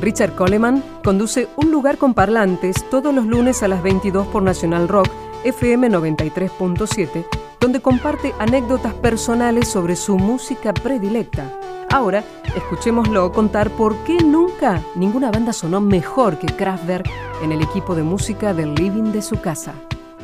Richard 0.00 0.34
Coleman 0.34 0.82
conduce 1.04 1.46
Un 1.54 1.70
lugar 1.70 1.96
con 1.96 2.12
parlantes 2.12 2.84
todos 2.90 3.14
los 3.14 3.24
lunes 3.24 3.62
a 3.62 3.68
las 3.68 3.84
22 3.84 4.26
por 4.26 4.42
Nacional 4.42 4.88
Rock, 4.88 5.08
FM 5.44 5.90
93.7, 5.90 7.26
donde 7.60 7.80
comparte 7.82 8.32
anécdotas 8.38 8.94
personales 8.94 9.68
sobre 9.68 9.94
su 9.94 10.16
música 10.16 10.72
predilecta. 10.72 11.52
Ahora, 11.90 12.24
escuchémoslo 12.56 13.30
contar 13.30 13.70
por 13.70 13.94
qué 14.04 14.16
nunca 14.16 14.82
ninguna 14.96 15.30
banda 15.30 15.52
sonó 15.52 15.82
mejor 15.82 16.38
que 16.38 16.46
Kraftwerk 16.46 17.08
en 17.42 17.52
el 17.52 17.60
equipo 17.60 17.94
de 17.94 18.02
música 18.02 18.54
del 18.54 18.74
living 18.74 19.12
de 19.12 19.20
su 19.20 19.40
casa. 19.40 19.74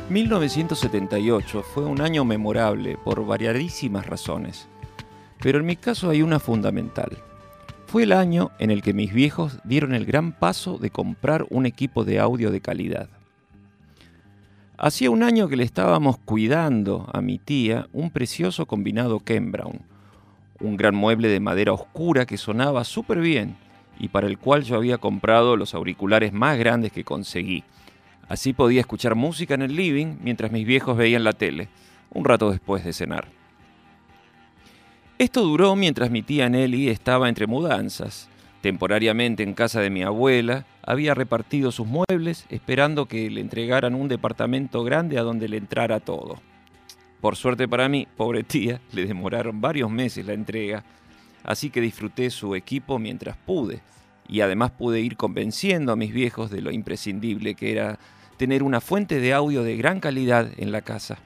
1978 0.09 1.63
fue 1.63 1.85
un 1.85 2.01
año 2.01 2.25
memorable 2.25 2.97
por 2.97 3.25
variadísimas 3.25 4.07
razones, 4.07 4.67
pero 5.39 5.59
en 5.59 5.67
mi 5.67 5.75
caso 5.75 6.09
hay 6.09 6.23
una 6.23 6.39
fundamental. 6.39 7.17
Fue 7.85 8.03
el 8.03 8.11
año 8.11 8.51
en 8.57 8.71
el 8.71 8.81
que 8.81 8.93
mis 8.93 9.13
viejos 9.13 9.59
dieron 9.63 9.93
el 9.93 10.05
gran 10.05 10.31
paso 10.31 10.79
de 10.79 10.89
comprar 10.89 11.45
un 11.51 11.65
equipo 11.65 12.03
de 12.03 12.19
audio 12.19 12.49
de 12.49 12.59
calidad. 12.59 13.20
Hacía 14.83 15.11
un 15.11 15.21
año 15.21 15.47
que 15.47 15.57
le 15.57 15.63
estábamos 15.63 16.17
cuidando 16.17 17.07
a 17.13 17.21
mi 17.21 17.37
tía 17.37 17.87
un 17.93 18.09
precioso 18.09 18.65
combinado 18.65 19.19
Ken 19.19 19.51
Brown, 19.51 19.81
un 20.59 20.75
gran 20.75 20.95
mueble 20.95 21.27
de 21.27 21.39
madera 21.39 21.71
oscura 21.71 22.25
que 22.25 22.35
sonaba 22.35 22.83
súper 22.83 23.19
bien 23.19 23.57
y 23.99 24.07
para 24.07 24.25
el 24.25 24.39
cual 24.39 24.63
yo 24.63 24.77
había 24.77 24.97
comprado 24.97 25.55
los 25.55 25.75
auriculares 25.75 26.33
más 26.33 26.57
grandes 26.57 26.91
que 26.91 27.03
conseguí. 27.03 27.63
Así 28.27 28.53
podía 28.53 28.79
escuchar 28.79 29.13
música 29.13 29.53
en 29.53 29.61
el 29.61 29.75
living 29.75 30.15
mientras 30.19 30.51
mis 30.51 30.65
viejos 30.65 30.97
veían 30.97 31.23
la 31.23 31.33
tele, 31.33 31.69
un 32.11 32.25
rato 32.25 32.49
después 32.49 32.83
de 32.83 32.93
cenar. 32.93 33.27
Esto 35.19 35.43
duró 35.43 35.75
mientras 35.75 36.09
mi 36.09 36.23
tía 36.23 36.49
Nelly 36.49 36.89
estaba 36.89 37.29
entre 37.29 37.45
mudanzas. 37.45 38.30
Temporariamente 38.61 39.41
en 39.41 39.55
casa 39.55 39.81
de 39.81 39.89
mi 39.89 40.03
abuela, 40.03 40.65
había 40.83 41.15
repartido 41.15 41.71
sus 41.71 41.87
muebles 41.87 42.45
esperando 42.49 43.07
que 43.07 43.29
le 43.29 43.41
entregaran 43.41 43.95
un 43.95 44.07
departamento 44.07 44.83
grande 44.83 45.17
a 45.17 45.23
donde 45.23 45.49
le 45.49 45.57
entrara 45.57 45.99
todo. 45.99 46.39
Por 47.21 47.35
suerte 47.35 47.67
para 47.67 47.89
mí, 47.89 48.07
pobre 48.15 48.43
tía, 48.43 48.79
le 48.91 49.05
demoraron 49.05 49.61
varios 49.61 49.89
meses 49.89 50.25
la 50.25 50.33
entrega, 50.33 50.83
así 51.43 51.71
que 51.71 51.81
disfruté 51.81 52.29
su 52.29 52.55
equipo 52.55 52.99
mientras 52.99 53.35
pude, 53.35 53.81
y 54.27 54.41
además 54.41 54.71
pude 54.71 55.01
ir 55.01 55.17
convenciendo 55.17 55.91
a 55.91 55.95
mis 55.95 56.13
viejos 56.13 56.51
de 56.51 56.61
lo 56.61 56.71
imprescindible 56.71 57.55
que 57.55 57.71
era 57.71 57.99
tener 58.37 58.63
una 58.63 58.79
fuente 58.79 59.19
de 59.19 59.33
audio 59.33 59.63
de 59.63 59.75
gran 59.75 59.99
calidad 59.99 60.49
en 60.57 60.71
la 60.71 60.81
casa. 60.81 61.17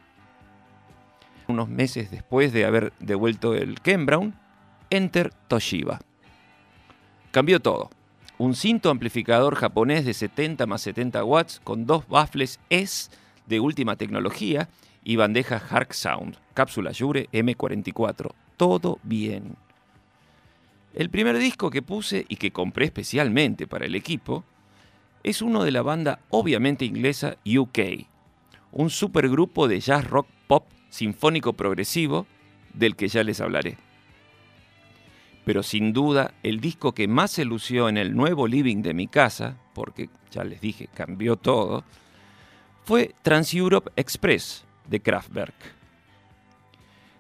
Unos 1.48 1.70
meses 1.70 2.12
después 2.12 2.52
de 2.54 2.66
haber 2.66 2.94
devuelto 3.00 3.54
el 3.56 3.80
Ken 3.82 4.06
Brown, 4.06 4.34
enter 4.90 5.32
Toshiba. 5.48 6.00
Cambió 7.36 7.60
todo. 7.60 7.90
Un 8.38 8.56
cinto 8.56 8.90
amplificador 8.90 9.56
japonés 9.56 10.06
de 10.06 10.14
70 10.14 10.66
más 10.68 10.80
70 10.84 11.22
watts 11.26 11.60
con 11.66 11.86
dos 11.86 12.08
baffles 12.08 12.62
S 12.70 13.12
de 13.46 13.60
última 13.60 13.98
tecnología 13.98 14.70
y 15.04 15.18
bandeja 15.18 15.58
Hark 15.58 15.94
Sound, 15.94 16.38
cápsula 16.54 16.94
Yure 16.94 17.28
M44. 17.34 18.32
Todo 18.56 19.00
bien. 19.04 19.58
El 20.94 21.10
primer 21.10 21.38
disco 21.38 21.70
que 21.72 21.82
puse 21.82 22.26
y 22.30 22.38
que 22.38 22.52
compré 22.52 22.86
especialmente 22.86 23.68
para 23.68 23.86
el 23.86 23.96
equipo 23.96 24.46
es 25.22 25.42
uno 25.42 25.66
de 25.66 25.72
la 25.72 25.82
banda 25.82 26.20
obviamente 26.30 26.86
inglesa 26.86 27.36
UK, 27.46 28.08
un 28.72 28.90
supergrupo 28.90 29.68
de 29.68 29.82
jazz 29.82 30.10
rock 30.10 30.30
pop 30.48 30.70
sinfónico 30.90 31.52
progresivo 31.52 32.28
del 32.74 32.96
que 32.96 33.10
ya 33.10 33.26
les 33.26 33.42
hablaré. 33.42 33.76
Pero 35.46 35.64
sin 35.64 35.94
duda 35.94 36.34
el 36.44 36.60
disco 36.60 36.94
que 36.94 37.08
más 37.08 37.32
se 37.32 37.46
lució 37.46 37.88
en 37.88 37.98
el 37.98 38.16
nuevo 38.16 38.48
living 38.48 38.82
de 38.82 38.94
mi 38.94 39.08
casa, 39.08 39.58
porque 39.74 40.10
ya 40.32 40.44
les 40.44 40.60
dije, 40.60 40.90
cambió 40.94 41.38
todo, 41.38 41.84
fue 42.84 43.16
Trans-Europe 43.22 43.92
Express 43.96 44.66
de 44.90 45.00
Kraftwerk. 45.00 45.56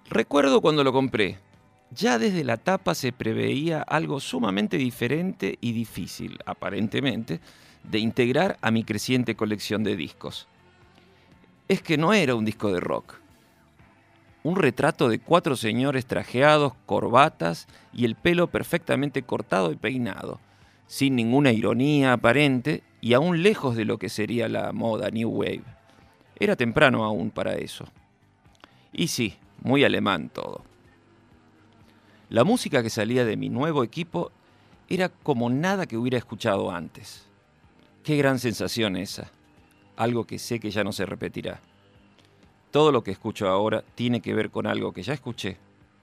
Recuerdo 0.09 0.61
cuando 0.61 0.83
lo 0.83 0.91
compré, 0.91 1.37
ya 1.91 2.19
desde 2.19 2.43
la 2.43 2.57
tapa 2.57 2.93
se 2.93 3.11
preveía 3.11 3.81
algo 3.81 4.19
sumamente 4.19 4.77
diferente 4.77 5.57
y 5.61 5.71
difícil, 5.71 6.39
aparentemente, 6.45 7.39
de 7.83 7.99
integrar 7.99 8.57
a 8.61 8.71
mi 8.71 8.83
creciente 8.83 9.35
colección 9.35 9.83
de 9.83 9.95
discos. 9.95 10.47
Es 11.67 11.81
que 11.81 11.97
no 11.97 12.13
era 12.13 12.35
un 12.35 12.45
disco 12.45 12.71
de 12.71 12.79
rock. 12.79 13.24
Un 14.45 14.57
retrato 14.57 15.09
de 15.09 15.17
cuatro 15.17 15.55
señores 15.55 16.05
trajeados, 16.05 16.73
corbatas 16.85 17.67
y 17.91 18.05
el 18.05 18.13
pelo 18.13 18.45
perfectamente 18.45 19.23
cortado 19.23 19.71
y 19.71 19.75
peinado, 19.75 20.39
sin 20.85 21.15
ninguna 21.15 21.51
ironía 21.51 22.13
aparente 22.13 22.83
y 23.01 23.15
aún 23.15 23.41
lejos 23.41 23.75
de 23.75 23.85
lo 23.85 23.97
que 23.97 24.07
sería 24.07 24.47
la 24.47 24.71
moda 24.71 25.09
New 25.09 25.29
Wave. 25.31 25.63
Era 26.39 26.55
temprano 26.55 27.03
aún 27.03 27.31
para 27.31 27.55
eso. 27.55 27.85
Y 28.93 29.07
sí, 29.07 29.33
muy 29.63 29.83
alemán 29.83 30.29
todo. 30.29 30.63
La 32.29 32.43
música 32.43 32.83
que 32.83 32.91
salía 32.91 33.25
de 33.25 33.37
mi 33.37 33.49
nuevo 33.49 33.83
equipo 33.83 34.31
era 34.87 35.09
como 35.09 35.49
nada 35.49 35.87
que 35.87 35.97
hubiera 35.97 36.19
escuchado 36.19 36.69
antes. 36.69 37.25
Qué 38.03 38.15
gran 38.15 38.37
sensación 38.37 38.95
esa. 38.95 39.31
Algo 39.97 40.25
que 40.25 40.37
sé 40.37 40.59
que 40.59 40.69
ya 40.69 40.83
no 40.83 40.91
se 40.91 41.07
repetirá. 41.07 41.61
Todo 42.75 42.91
lo 42.91 43.05
que 43.05 43.11
escucho 43.11 43.47
ahora 43.47 43.85
tiene 43.95 44.19
que 44.19 44.33
ver 44.33 44.49
con 44.49 44.67
algo 44.67 44.91
que 44.91 45.01
ya 45.01 45.13
escuché 45.13 45.55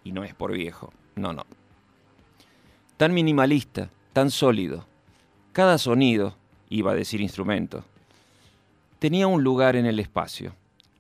y 0.05 0.13
no 0.13 0.25
es 0.25 0.35
por 0.35 0.55
viejo. 0.55 0.91
No, 1.17 1.35
no. 1.35 1.45
Tan 2.97 3.13
minimalista, 3.13 3.91
tan 4.15 4.31
sólido. 4.31 4.87
Cada 5.53 5.77
sonido, 5.77 6.35
iba 6.71 6.93
a 6.93 6.95
decir 6.95 7.21
instrumento, 7.21 7.85
tenía 8.99 9.27
un 9.27 9.45
lugar 9.45 9.77
en 9.77 9.85
el 9.85 10.01
espacio. 10.01 10.55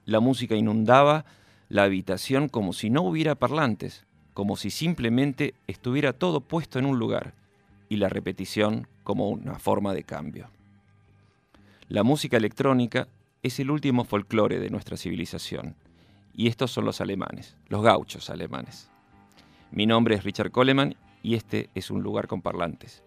La 0.04 0.20
música 0.20 0.54
inundaba 0.54 1.24
la 1.70 1.84
habitación 1.84 2.50
como 2.50 2.74
si 2.74 2.90
no 2.90 3.00
hubiera 3.00 3.34
parlantes, 3.34 4.04
como 4.34 4.58
si 4.58 4.68
simplemente 4.68 5.54
estuviera 5.66 6.12
todo 6.12 6.42
puesto 6.42 6.80
en 6.80 6.84
un 6.84 6.98
lugar 6.98 7.32
y 7.88 7.96
la 7.96 8.10
repetición 8.10 8.88
como 9.04 9.30
una 9.30 9.58
forma 9.58 9.94
de 9.94 10.02
cambio. 10.02 10.50
La 11.88 12.02
música 12.02 12.36
electrónica 12.36 13.08
es 13.42 13.58
el 13.58 13.70
último 13.70 14.04
folclore 14.04 14.60
de 14.60 14.70
nuestra 14.70 14.96
civilización. 14.96 15.74
Y 16.32 16.46
estos 16.46 16.70
son 16.70 16.84
los 16.84 17.00
alemanes, 17.00 17.56
los 17.68 17.82
gauchos 17.82 18.30
alemanes. 18.30 18.88
Mi 19.70 19.84
nombre 19.84 20.14
es 20.14 20.24
Richard 20.24 20.52
Coleman 20.52 20.94
y 21.22 21.34
este 21.34 21.68
es 21.74 21.90
un 21.90 22.02
lugar 22.02 22.28
con 22.28 22.40
parlantes. 22.40 23.02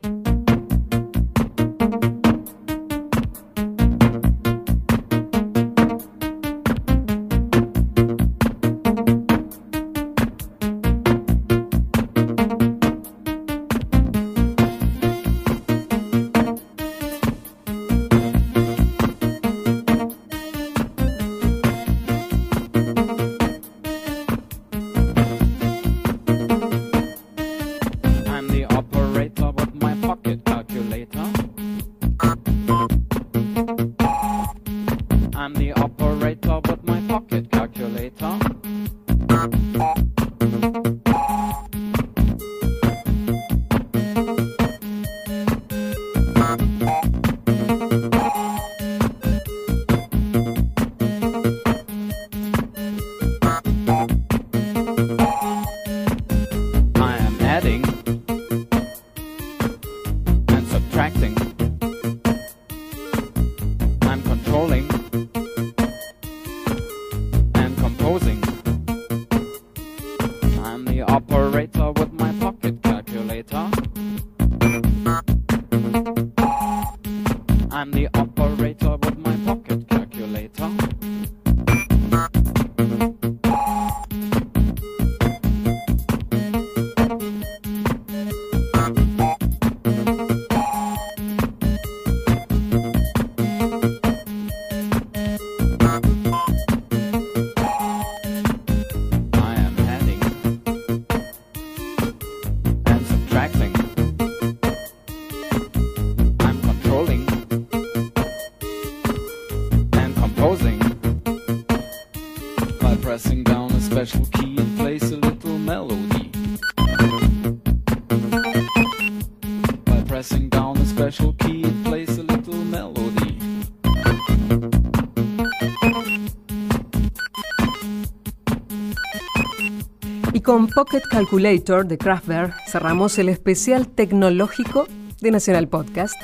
Pocket 130.75 131.03
Calculator 131.09 131.87
de 131.87 131.97
Kraftwerk 131.97 132.53
cerramos 132.67 133.17
el 133.17 133.29
especial 133.29 133.87
tecnológico 133.87 134.87
de 135.21 135.31
Nacional 135.31 135.69
Podcast. 135.69 136.15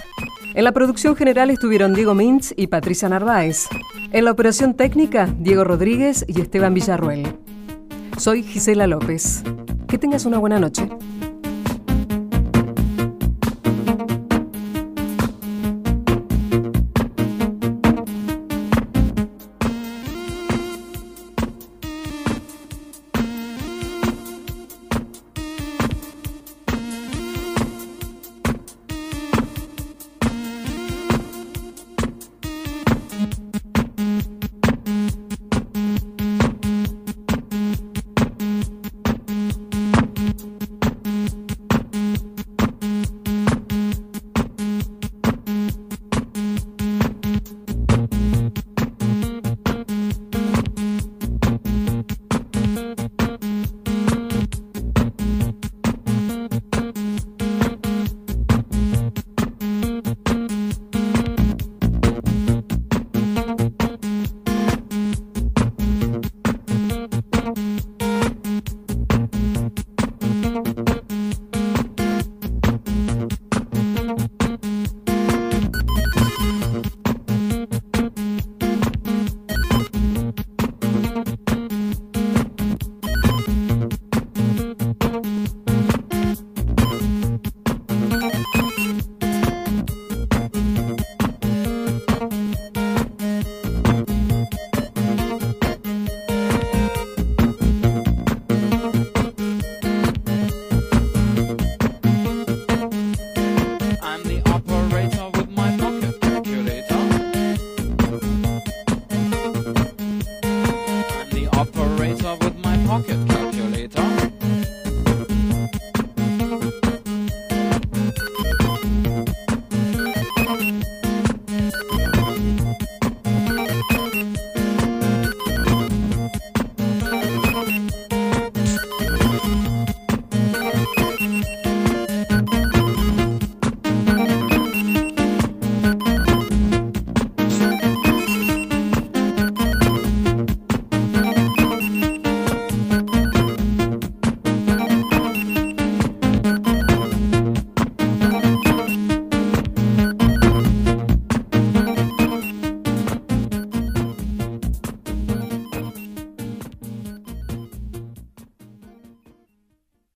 En 0.53 0.65
la 0.65 0.73
producción 0.73 1.15
general 1.15 1.49
estuvieron 1.49 1.93
Diego 1.93 2.13
Mintz 2.13 2.53
y 2.57 2.67
Patricia 2.67 3.07
Narváez. 3.07 3.69
En 4.11 4.25
la 4.25 4.31
operación 4.31 4.73
técnica, 4.73 5.33
Diego 5.39 5.63
Rodríguez 5.63 6.25
y 6.27 6.41
Esteban 6.41 6.73
Villarruel. 6.73 7.33
Soy 8.17 8.43
Gisela 8.43 8.87
López. 8.87 9.41
Que 9.87 9.97
tengas 9.97 10.25
una 10.25 10.37
buena 10.37 10.59
noche. 10.59 10.89